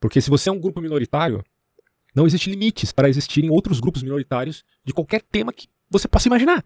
Porque 0.00 0.20
se 0.20 0.30
você 0.30 0.48
é 0.48 0.52
um 0.52 0.60
grupo 0.60 0.80
minoritário, 0.80 1.44
não 2.14 2.26
existe 2.26 2.50
limites 2.50 2.92
para 2.92 3.08
existirem 3.08 3.50
outros 3.50 3.80
grupos 3.80 4.02
minoritários 4.02 4.64
de 4.84 4.92
qualquer 4.92 5.22
tema 5.22 5.52
que 5.52 5.68
você 5.90 6.06
possa 6.08 6.28
imaginar. 6.28 6.64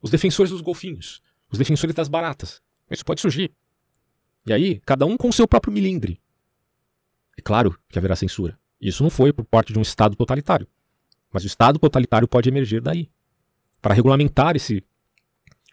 Os 0.00 0.10
defensores 0.10 0.50
dos 0.50 0.60
golfinhos, 0.60 1.22
os 1.50 1.58
defensores 1.58 1.94
das 1.94 2.08
baratas. 2.08 2.62
Isso 2.90 3.04
pode 3.04 3.20
surgir. 3.20 3.52
E 4.46 4.52
aí, 4.52 4.80
cada 4.80 5.06
um 5.06 5.16
com 5.16 5.28
o 5.28 5.32
seu 5.32 5.46
próprio 5.46 5.72
milindre. 5.72 6.20
É 7.36 7.42
claro 7.42 7.78
que 7.88 7.98
haverá 7.98 8.16
censura. 8.16 8.58
Isso 8.80 9.02
não 9.02 9.10
foi 9.10 9.32
por 9.32 9.44
parte 9.44 9.72
de 9.72 9.78
um 9.78 9.82
Estado 9.82 10.16
totalitário. 10.16 10.66
Mas 11.32 11.44
o 11.44 11.46
Estado 11.46 11.78
totalitário 11.78 12.26
pode 12.26 12.48
emergir 12.48 12.80
daí 12.80 13.10
para 13.80 13.94
regulamentar 13.94 14.56
esse 14.56 14.82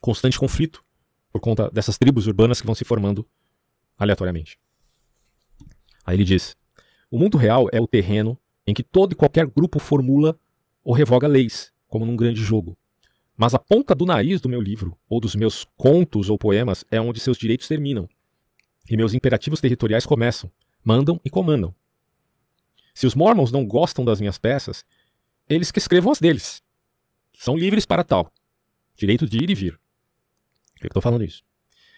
constante 0.02 0.38
conflito 0.38 0.84
por 1.32 1.42
conta 1.42 1.70
dessas 1.72 1.98
tribos 1.98 2.28
urbanas 2.28 2.62
que 2.62 2.68
vão 2.68 2.76
se 2.76 2.86
formando 2.86 3.28
aleatoriamente. 3.98 4.60
Aí 6.06 6.16
ele 6.16 6.24
diz: 6.24 6.56
o 7.10 7.18
mundo 7.18 7.38
real 7.38 7.68
é 7.72 7.80
o 7.80 7.88
terreno 7.88 8.38
em 8.66 8.74
que 8.74 8.84
todo 8.84 9.14
e 9.14 9.16
qualquer 9.16 9.48
grupo 9.48 9.80
formula 9.80 10.38
ou 10.84 10.94
revoga 10.94 11.28
leis, 11.28 11.72
como 11.88 12.06
num 12.06 12.16
grande 12.16 12.42
jogo. 12.42 12.78
Mas 13.36 13.54
a 13.54 13.60
ponta 13.60 13.94
do 13.94 14.06
nariz 14.06 14.42
do 14.42 14.50
meu 14.50 14.60
livro, 14.60 14.98
ou 15.08 15.20
dos 15.20 15.36
meus 15.36 15.66
contos 15.78 16.30
ou 16.30 16.38
poemas, 16.38 16.84
é 16.90 17.00
onde 17.00 17.20
seus 17.20 17.38
direitos 17.38 17.68
terminam. 17.68 18.10
E 18.90 18.98
meus 18.98 19.14
imperativos 19.14 19.62
territoriais 19.62 20.06
começam, 20.06 20.52
mandam 20.84 21.20
e 21.24 21.30
comandam. 21.30 21.74
Se 22.94 23.06
os 23.06 23.14
Mormons 23.14 23.52
não 23.52 23.66
gostam 23.66 24.04
das 24.04 24.20
minhas 24.20 24.38
peças, 24.38 24.84
eles 25.48 25.72
que 25.72 25.80
escrevam 25.80 26.12
as 26.12 26.20
deles. 26.20 26.64
São 27.34 27.56
livres 27.56 27.86
para 27.86 28.04
tal. 28.04 28.34
Direito 28.96 29.28
de 29.28 29.38
ir 29.38 29.50
e 29.50 29.56
vir. 29.56 29.80
Que 30.76 30.86
eu 30.86 30.90
estou 30.90 31.02
falando 31.02 31.24
isso? 31.24 31.44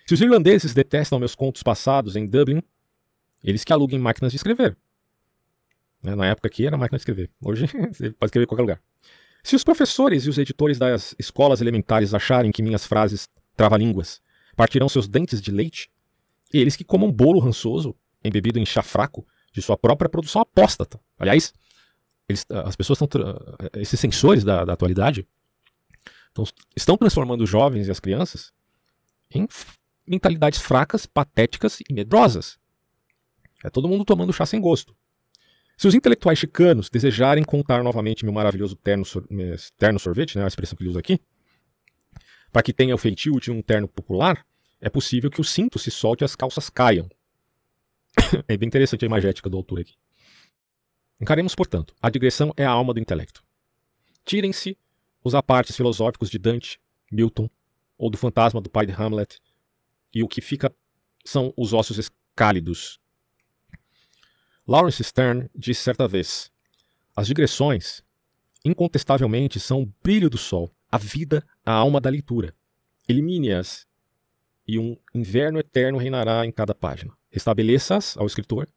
Se 0.09 0.15
os 0.15 0.21
irlandeses 0.21 0.73
detestam 0.73 1.19
meus 1.19 1.35
contos 1.35 1.61
passados 1.61 2.15
em 2.15 2.25
Dublin, 2.25 2.63
eles 3.43 3.63
que 3.63 3.71
aluguem 3.71 3.99
máquinas 3.99 4.31
de 4.31 4.37
escrever. 4.37 4.75
Né, 6.01 6.15
na 6.15 6.25
época 6.25 6.47
aqui 6.47 6.65
era 6.65 6.75
máquina 6.75 6.97
de 6.97 7.01
escrever. 7.01 7.29
Hoje 7.39 7.67
você 7.93 8.09
pode 8.09 8.29
escrever 8.29 8.45
em 8.45 8.47
qualquer 8.47 8.63
lugar. 8.63 8.81
Se 9.43 9.55
os 9.55 9.63
professores 9.63 10.25
e 10.25 10.29
os 10.31 10.39
editores 10.39 10.79
das 10.79 11.13
escolas 11.19 11.61
elementares 11.61 12.15
acharem 12.15 12.51
que 12.51 12.63
minhas 12.63 12.87
frases 12.87 13.29
trava-línguas 13.55 14.19
partirão 14.55 14.89
seus 14.89 15.07
dentes 15.07 15.39
de 15.39 15.51
leite, 15.51 15.91
eles 16.51 16.75
que 16.75 16.83
comam 16.83 17.11
bolo 17.11 17.37
rançoso, 17.39 17.95
embebido 18.25 18.57
em 18.57 18.65
chá 18.65 18.81
fraco, 18.81 19.27
de 19.53 19.61
sua 19.61 19.77
própria 19.77 20.09
produção 20.09 20.41
apóstata. 20.41 20.99
Aliás, 21.19 21.53
eles, 22.27 22.47
as 22.49 22.75
pessoas 22.75 22.99
estão. 22.99 23.21
Esses 23.75 23.99
sensores 23.99 24.43
da, 24.43 24.65
da 24.65 24.73
atualidade 24.73 25.27
estão 26.75 26.97
transformando 26.97 27.43
os 27.43 27.49
jovens 27.49 27.87
e 27.87 27.91
as 27.91 27.99
crianças 27.99 28.51
em 29.29 29.47
mentalidades 30.09 30.59
fracas, 30.59 31.05
patéticas 31.05 31.79
e 31.87 31.93
medrosas. 31.93 32.57
É 33.63 33.69
todo 33.69 33.87
mundo 33.87 34.03
tomando 34.03 34.33
chá 34.33 34.45
sem 34.45 34.59
gosto. 34.59 34.95
Se 35.77 35.87
os 35.87 35.93
intelectuais 35.93 36.39
chicanos 36.39 36.89
desejarem 36.89 37.43
contar 37.43 37.83
novamente 37.83 38.25
meu 38.25 38.33
maravilhoso 38.33 38.75
terno, 38.75 39.03
terno 39.77 39.99
sorvete, 39.99 40.37
né, 40.37 40.43
a 40.43 40.47
expressão 40.47 40.75
que 40.75 40.83
ele 40.83 40.89
usa 40.89 40.99
aqui, 40.99 41.21
para 42.51 42.63
que 42.63 42.73
tenha 42.73 42.95
o 42.95 42.97
feitio 42.97 43.39
de 43.39 43.51
um 43.51 43.61
terno 43.61 43.87
popular, 43.87 44.45
é 44.81 44.89
possível 44.89 45.29
que 45.29 45.39
o 45.39 45.43
cinto 45.43 45.77
se 45.77 45.91
solte 45.91 46.23
e 46.23 46.25
as 46.25 46.35
calças 46.35 46.69
caiam, 46.69 47.09
é 48.47 48.57
bem 48.57 48.67
interessante 48.67 49.05
a 49.05 49.07
imagética 49.07 49.49
do 49.49 49.57
autor 49.57 49.79
aqui. 49.79 49.93
Encaremos, 51.21 51.53
portanto, 51.53 51.93
a 52.01 52.09
digressão 52.09 52.53
é 52.55 52.65
a 52.65 52.71
alma 52.71 52.93
do 52.93 52.99
intelecto. 52.99 53.43
Tirem-se 54.25 54.77
os 55.23 55.35
apartes 55.35 55.75
filosóficos 55.75 56.29
de 56.29 56.39
Dante, 56.39 56.79
Milton 57.11 57.49
ou 57.97 58.09
do 58.09 58.17
fantasma 58.17 58.61
do 58.61 58.69
pai 58.69 58.85
de 58.85 58.93
Hamlet, 58.93 59.39
e 60.13 60.23
o 60.23 60.27
que 60.27 60.41
fica 60.41 60.73
são 61.23 61.53
os 61.55 61.73
ossos 61.73 61.97
escálidos. 61.97 62.99
Lawrence 64.67 65.03
Stern 65.03 65.49
disse 65.55 65.81
certa 65.81 66.07
vez: 66.07 66.51
As 67.15 67.27
digressões, 67.27 68.03
incontestavelmente, 68.63 69.59
são 69.59 69.81
o 69.81 69.93
brilho 70.03 70.29
do 70.29 70.37
sol, 70.37 70.71
a 70.91 70.97
vida, 70.97 71.45
a 71.65 71.73
alma 71.73 71.99
da 71.99 72.09
leitura. 72.09 72.55
Elimine-as, 73.07 73.87
e 74.67 74.77
um 74.77 74.95
inverno 75.15 75.57
eterno 75.57 75.97
reinará 75.97 76.45
em 76.45 76.51
cada 76.51 76.75
página. 76.75 77.11
Restabeleça-as 77.31 78.15
ao 78.17 78.27
escritor. 78.27 78.67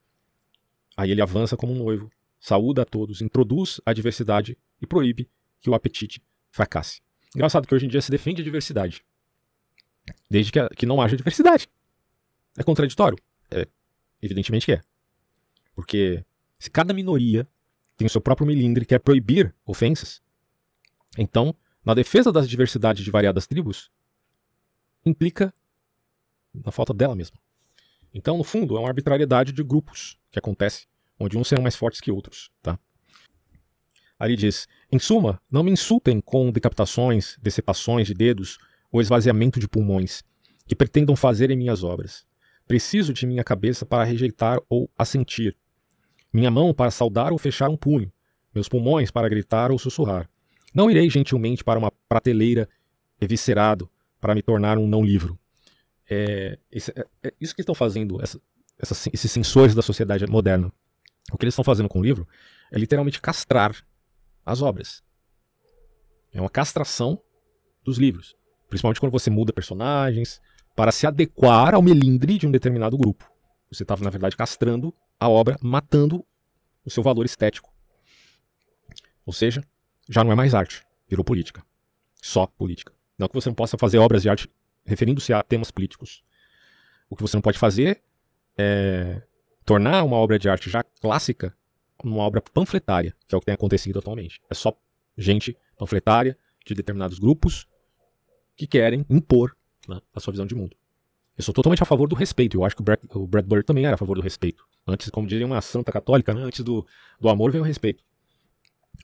Aí 0.97 1.11
ele 1.11 1.21
avança 1.21 1.57
como 1.57 1.73
um 1.73 1.79
noivo, 1.79 2.11
saúda 2.41 2.83
a 2.83 2.85
todos, 2.87 3.21
introduz 3.21 3.81
a 3.85 3.93
diversidade 3.93 4.57
e 4.81 4.87
proíbe 4.87 5.29
que 5.61 5.69
o 5.69 5.75
apetite 5.75 6.23
fracasse. 6.51 7.03
Engraçado 7.35 7.67
que 7.67 7.75
hoje 7.75 7.85
em 7.85 7.89
dia 7.89 8.01
se 8.01 8.11
defende 8.11 8.41
a 8.41 8.45
diversidade, 8.45 9.05
desde 10.31 10.53
que, 10.53 10.69
que 10.71 10.87
não 10.87 11.01
haja 11.01 11.17
diversidade. 11.17 11.69
É 12.57 12.63
contraditório? 12.63 13.19
É, 13.51 13.67
evidentemente 14.21 14.67
que 14.67 14.73
é. 14.73 14.81
Porque 15.75 16.25
se 16.59 16.71
cada 16.71 16.93
minoria 16.93 17.49
tem 17.97 18.07
o 18.07 18.11
seu 18.11 18.21
próprio 18.21 18.47
milindre 18.47 18.85
e 18.85 18.87
quer 18.87 18.99
proibir 18.99 19.55
ofensas, 19.65 20.23
então, 21.17 21.55
na 21.85 21.95
defesa 21.95 22.33
das 22.33 22.49
diversidades 22.49 23.05
de 23.05 23.11
variadas 23.11 23.47
tribos, 23.47 23.91
implica 25.05 25.53
na 26.55 26.71
falta 26.71 26.95
dela 26.95 27.15
mesma. 27.15 27.37
Então, 28.15 28.37
no 28.37 28.45
fundo, 28.45 28.77
é 28.77 28.81
uma 28.81 28.89
arbitrariedade 28.89 29.53
de 29.53 29.63
grupos 29.63 30.19
que 30.31 30.39
acontece, 30.39 30.87
onde 31.19 31.37
uns 31.37 31.49
serão 31.49 31.63
mais 31.63 31.77
fortes 31.77 32.01
que 32.01 32.11
outros. 32.11 32.51
Tá? 32.63 32.79
Ali 34.19 34.37
diz: 34.37 34.69
Em 34.91 34.99
suma, 34.99 35.41
não 35.51 35.63
me 35.63 35.71
insultem 35.71 36.21
com 36.21 36.53
decapitações, 36.53 37.39
decepações 37.41 38.07
de 38.07 38.15
dedos 38.15 38.59
ou 38.93 39.01
esvaziamento 39.01 39.59
de 39.59 39.67
pulmões, 39.67 40.23
que 40.67 40.77
pretendam 40.77 41.17
fazer 41.17 41.51
em 41.51 41.57
minhas 41.57 41.83
obras. 41.83 42.27
Preciso 42.69 43.13
de 43.13 43.27
minha 43.27 43.43
cabeça 43.43 43.85
para 43.85 44.05
rejeitar 44.05 44.61
ou 44.69 44.89
assentir, 44.97 45.57
minha 46.33 46.51
mão 46.51 46.73
para 46.73 46.91
saudar 46.91 47.33
ou 47.33 47.39
fechar 47.39 47.69
um 47.69 47.77
punho, 47.77 48.13
meus 48.55 48.69
pulmões 48.69 49.11
para 49.11 49.29
gritar 49.29 49.73
ou 49.73 49.79
sussurrar. 49.79 50.29
Não 50.75 50.91
irei 50.91 51.09
gentilmente 51.11 51.65
para 51.65 51.79
uma 51.79 51.91
prateleira 52.09 52.69
eviscerado 53.21 53.91
para 54.21 54.35
me 54.35 54.43
tornar 54.43 54.79
um 54.79 54.87
não 54.87 55.03
livro. 55.03 55.39
É, 56.09 56.59
é, 56.71 57.07
é 57.29 57.35
isso 57.41 57.55
que 57.55 57.63
estão 57.63 57.75
fazendo, 57.75 58.23
essa, 58.23 58.41
essa, 58.79 59.11
esses 59.13 59.31
sensores 59.31 59.75
da 59.75 59.83
sociedade 59.83 60.27
moderna. 60.27 60.73
O 61.33 61.39
que 61.39 61.45
eles 61.45 61.53
estão 61.53 61.65
fazendo 61.65 61.89
com 61.89 62.01
o 62.01 62.03
livro 62.03 62.27
é 62.71 62.79
literalmente 62.79 63.21
castrar 63.21 63.77
as 64.45 64.63
obras. 64.63 65.03
É 66.33 66.41
uma 66.41 66.51
castração 66.51 67.21
dos 67.85 67.99
livros. 67.99 68.35
Principalmente 68.73 69.01
quando 69.01 69.13
você 69.13 69.29
muda 69.29 69.53
personagens 69.53 70.41
para 70.75 70.91
se 70.91 71.07
adequar 71.07 71.75
ao 71.75 71.83
melindre 71.83 72.39
de 72.39 72.47
um 72.47 72.51
determinado 72.51 72.97
grupo. 72.97 73.31
Você 73.71 73.83
estava, 73.83 74.03
na 74.03 74.09
verdade, 74.09 74.35
castrando 74.35 74.95
a 75.21 75.29
obra, 75.29 75.59
matando 75.61 76.25
o 76.83 76.89
seu 76.89 77.03
valor 77.03 77.27
estético. 77.27 77.71
Ou 79.27 79.33
seja, 79.35 79.63
já 80.09 80.25
não 80.25 80.33
é 80.33 80.35
mais 80.35 80.55
arte, 80.55 80.87
virou 81.07 81.23
política. 81.23 81.63
Só 82.15 82.47
política. 82.47 82.95
Não 83.19 83.29
que 83.29 83.35
você 83.35 83.51
não 83.51 83.55
possa 83.55 83.77
fazer 83.77 83.99
obras 83.99 84.23
de 84.23 84.31
arte 84.31 84.51
referindo-se 84.87 85.35
a 85.35 85.43
temas 85.43 85.71
políticos. 85.71 86.25
O 87.11 87.15
que 87.15 87.21
você 87.21 87.37
não 87.37 87.43
pode 87.43 87.59
fazer 87.59 88.03
é 88.57 89.21
tornar 89.67 90.03
uma 90.03 90.17
obra 90.17 90.39
de 90.39 90.49
arte 90.49 90.71
já 90.71 90.83
clássica 90.83 91.55
numa 92.03 92.23
obra 92.23 92.41
panfletária, 92.41 93.15
que 93.29 93.35
é 93.35 93.37
o 93.37 93.41
que 93.41 93.45
tem 93.45 93.55
acontecido 93.55 93.99
atualmente. 93.99 94.41
É 94.49 94.55
só 94.55 94.75
gente 95.19 95.55
panfletária 95.77 96.39
de 96.65 96.75
determinados 96.75 97.19
grupos 97.19 97.71
que 98.57 98.67
querem 98.67 99.05
impor 99.09 99.57
né, 99.89 100.01
a 100.15 100.21
sua 100.21 100.33
visão 100.33 100.47
de 100.47 100.55
mundo. 100.55 100.77
Eu 101.37 101.45
sou 101.45 101.55
totalmente 101.55 101.83
a 101.83 101.87
favor 101.87 102.09
do 102.09 102.15
respeito. 102.15 102.57
Eu 102.57 102.65
acho 102.65 102.77
que 102.77 102.83
o, 102.83 102.85
Brad, 102.85 103.01
o 103.15 103.27
Bradbury 103.27 103.63
também 103.65 103.87
era 103.87 103.95
a 103.95 103.99
favor 103.99 104.17
do 104.17 104.23
respeito. 104.23 104.65
Antes, 104.87 105.09
como 105.11 105.27
diria 105.27 105.47
uma 105.47 105.61
santa 105.61 105.91
católica, 105.91 106.35
né, 106.35 106.43
antes 106.43 106.63
do, 106.63 106.87
do 107.19 107.29
amor 107.29 107.51
vem 107.51 107.61
o 107.61 107.65
respeito. 107.65 108.05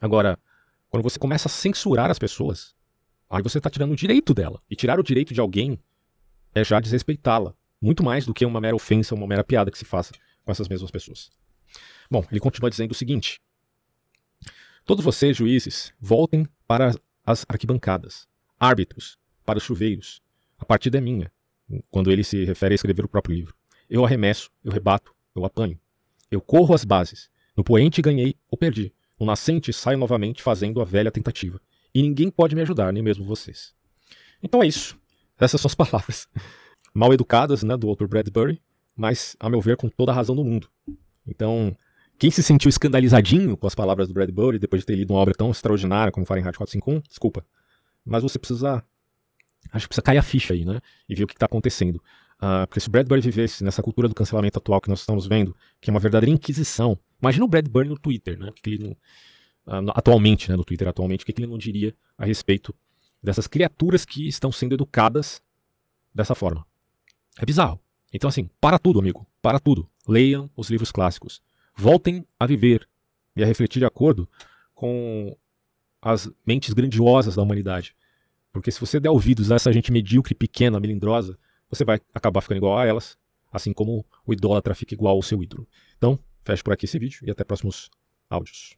Agora, 0.01 0.39
quando 0.91 1.03
você 1.03 1.19
começa 1.19 1.49
a 1.49 1.51
censurar 1.51 2.11
as 2.11 2.19
pessoas, 2.19 2.75
aí 3.29 3.43
você 3.43 3.59
está 3.59 3.71
tirando 3.71 3.93
o 3.93 3.97
direito 3.97 4.35
dela. 4.35 4.61
E 4.71 4.77
tirar 4.77 5.01
o 5.01 5.03
direito 5.03 5.33
de 5.33 5.41
alguém 5.41 5.79
é 6.55 6.63
já 6.63 6.81
desrespeitá-la. 6.81 7.55
Muito 7.81 8.03
mais 8.03 8.27
do 8.27 8.35
que 8.35 8.45
uma 8.45 8.61
mera 8.61 8.77
ofensa, 8.77 9.15
uma 9.15 9.27
mera 9.27 9.45
piada 9.45 9.71
que 9.71 9.79
se 9.79 9.85
faça 9.85 10.13
com 10.45 10.53
essas 10.53 10.69
mesmas 10.69 10.91
pessoas. 10.91 11.31
Bom, 12.11 12.25
ele 12.31 12.41
continua 12.41 12.71
dizendo 12.71 12.93
o 12.93 12.95
seguinte: 12.95 13.41
Todos 14.85 15.05
vocês, 15.05 15.37
juízes, 15.37 15.93
voltem 16.01 16.47
para 16.67 16.95
as 17.25 17.45
arquibancadas. 17.49 18.27
Árbitros, 18.59 19.19
para 19.49 19.57
os 19.57 19.65
chuveiros. 19.65 20.21
A 20.59 20.65
partida 20.67 20.99
é 20.99 21.01
minha, 21.01 21.33
quando 21.91 22.13
ele 22.13 22.23
se 22.23 22.45
refere 22.45 22.75
a 22.75 22.77
escrever 22.77 23.03
o 23.07 23.09
próprio 23.09 23.35
livro. 23.35 23.55
Eu 23.89 24.05
arremesso, 24.05 24.51
eu 24.63 24.71
rebato, 24.71 25.15
eu 25.35 25.43
apanho. 25.43 25.81
Eu 26.31 26.39
corro 26.39 26.75
as 26.75 26.85
bases. 26.85 27.31
No 27.57 27.65
poente 27.65 28.03
ganhei 28.03 28.37
ou 28.51 28.59
perdi. 28.59 28.93
No 29.19 29.25
nascente 29.25 29.73
saio 29.73 29.97
novamente 29.97 30.43
fazendo 30.43 30.83
a 30.83 30.85
velha 30.85 31.11
tentativa. 31.11 31.59
E 31.95 32.03
ninguém 32.03 32.31
pode 32.31 32.55
me 32.55 32.61
ajudar, 32.61 32.93
nem 32.93 33.03
mesmo 33.03 33.25
vocês. 33.25 33.73
Então 34.43 34.63
é 34.63 34.67
isso. 34.67 35.01
Essas 35.41 35.63
são 35.63 35.69
as 35.69 35.75
palavras 35.75 36.29
mal 36.93 37.11
educadas 37.15 37.63
né, 37.63 37.75
do 37.75 37.89
autor 37.89 38.07
Bradbury, 38.07 38.61
mas, 38.95 39.35
a 39.41 39.49
meu 39.49 39.63
ver, 39.63 39.79
com 39.79 39.89
toda 39.89 40.13
a 40.13 40.15
razão 40.15 40.37
do 40.37 40.45
mundo. 40.45 40.69
Então, 41.27 41.75
quem 42.19 42.31
se 42.31 42.43
sentiu 42.43 42.69
escandalizadinho 42.69 43.57
com 43.57 43.67
as 43.67 43.75
palavras 43.75 44.09
do 44.09 44.15
Bradbury 44.15 44.59
depois 44.59 44.83
de 44.83 44.87
ter 44.87 44.97
lido 44.97 45.15
uma 45.15 45.21
obra 45.21 45.33
tão 45.33 45.51
extraordinária 45.51 46.13
como 46.13 46.27
Fahrenheit 46.27 46.59
451, 46.59 47.01
desculpa. 47.09 47.47
Mas 48.05 48.23
você 48.23 48.39
precisa. 48.39 48.85
Acho 49.73 49.85
que 49.85 49.89
precisa 49.89 50.03
cair 50.03 50.19
a 50.19 50.23
ficha 50.23 50.55
aí, 50.55 50.65
né? 50.65 50.81
E 51.09 51.15
ver 51.15 51.25
o 51.25 51.27
que 51.27 51.35
está 51.35 51.47
acontecendo. 51.47 51.97
Uh, 52.37 52.67
porque 52.69 52.81
se 52.81 52.89
o 52.89 52.91
Bradbury 52.91 53.21
vivesse 53.21 53.65
nessa 53.65 53.83
cultura 53.83 54.09
do 54.09 54.15
cancelamento 54.15 54.59
atual 54.59 54.81
que 54.81 54.89
nós 54.89 55.01
estamos 55.01 55.27
vendo, 55.27 55.55
que 55.81 55.91
é 55.91 55.93
uma 55.93 56.01
verdadeira 56.01 56.33
inquisição. 56.33 56.99
Imagina 57.21 57.45
o 57.45 57.49
Bradbury 57.49 57.89
no 57.89 57.99
Twitter, 57.99 58.39
né? 58.39 58.51
Que 58.55 58.71
ele 58.71 58.85
não, 58.85 58.93
uh, 59.81 59.93
atualmente, 59.95 60.49
né? 60.49 60.57
No 60.57 60.65
Twitter 60.65 60.89
atualmente, 60.89 61.23
o 61.23 61.27
que 61.27 61.35
ele 61.37 61.51
não 61.51 61.59
diria 61.59 61.95
a 62.17 62.25
respeito 62.25 62.75
dessas 63.23 63.47
criaturas 63.47 64.05
que 64.05 64.29
estão 64.29 64.53
sendo 64.53 64.75
educadas 64.75 65.43
dessa 66.15 66.35
forma. 66.35 66.65
É 67.39 67.45
bizarro. 67.45 67.81
Então, 68.13 68.29
assim, 68.29 68.49
para 68.61 68.79
tudo, 68.79 68.99
amigo. 68.99 69.27
Para 69.43 69.59
tudo. 69.59 69.89
Leiam 70.07 70.51
os 70.57 70.71
livros 70.71 70.91
clássicos. 70.91 71.43
Voltem 71.77 72.25
a 72.39 72.47
viver 72.47 72.89
e 73.37 73.43
a 73.43 73.47
refletir 73.47 73.81
de 73.81 73.85
acordo 73.85 74.29
com 74.75 75.37
as 76.01 76.31
mentes 76.47 76.73
grandiosas 76.73 77.37
da 77.37 77.43
humanidade. 77.43 77.95
Porque 78.53 78.71
se 78.71 78.81
você 78.81 78.99
der 78.99 79.11
ouvidos 79.11 79.53
a 79.53 79.57
essa 79.57 79.73
gente 79.73 79.93
medíocre, 79.93 80.35
pequena, 80.35 80.81
melindrosa, 80.81 81.39
você 81.69 81.85
vai 81.85 82.01
acabar 82.15 82.41
ficando 82.41 82.59
igual 82.59 82.79
a 82.79 82.87
elas, 82.87 83.19
assim 83.53 83.73
como 83.73 84.05
o 84.27 84.33
idólatra 84.33 84.75
fica 84.75 84.95
igual 84.95 85.17
ao 85.17 85.23
seu 85.23 85.43
ídolo. 85.43 85.67
Então, 85.97 86.19
fecho 86.45 86.65
por 86.65 86.73
aqui 86.73 86.87
esse 86.87 86.99
vídeo 86.99 87.21
e 87.25 87.31
até 87.31 87.45
próximos 87.45 87.91
áudios. 88.31 88.78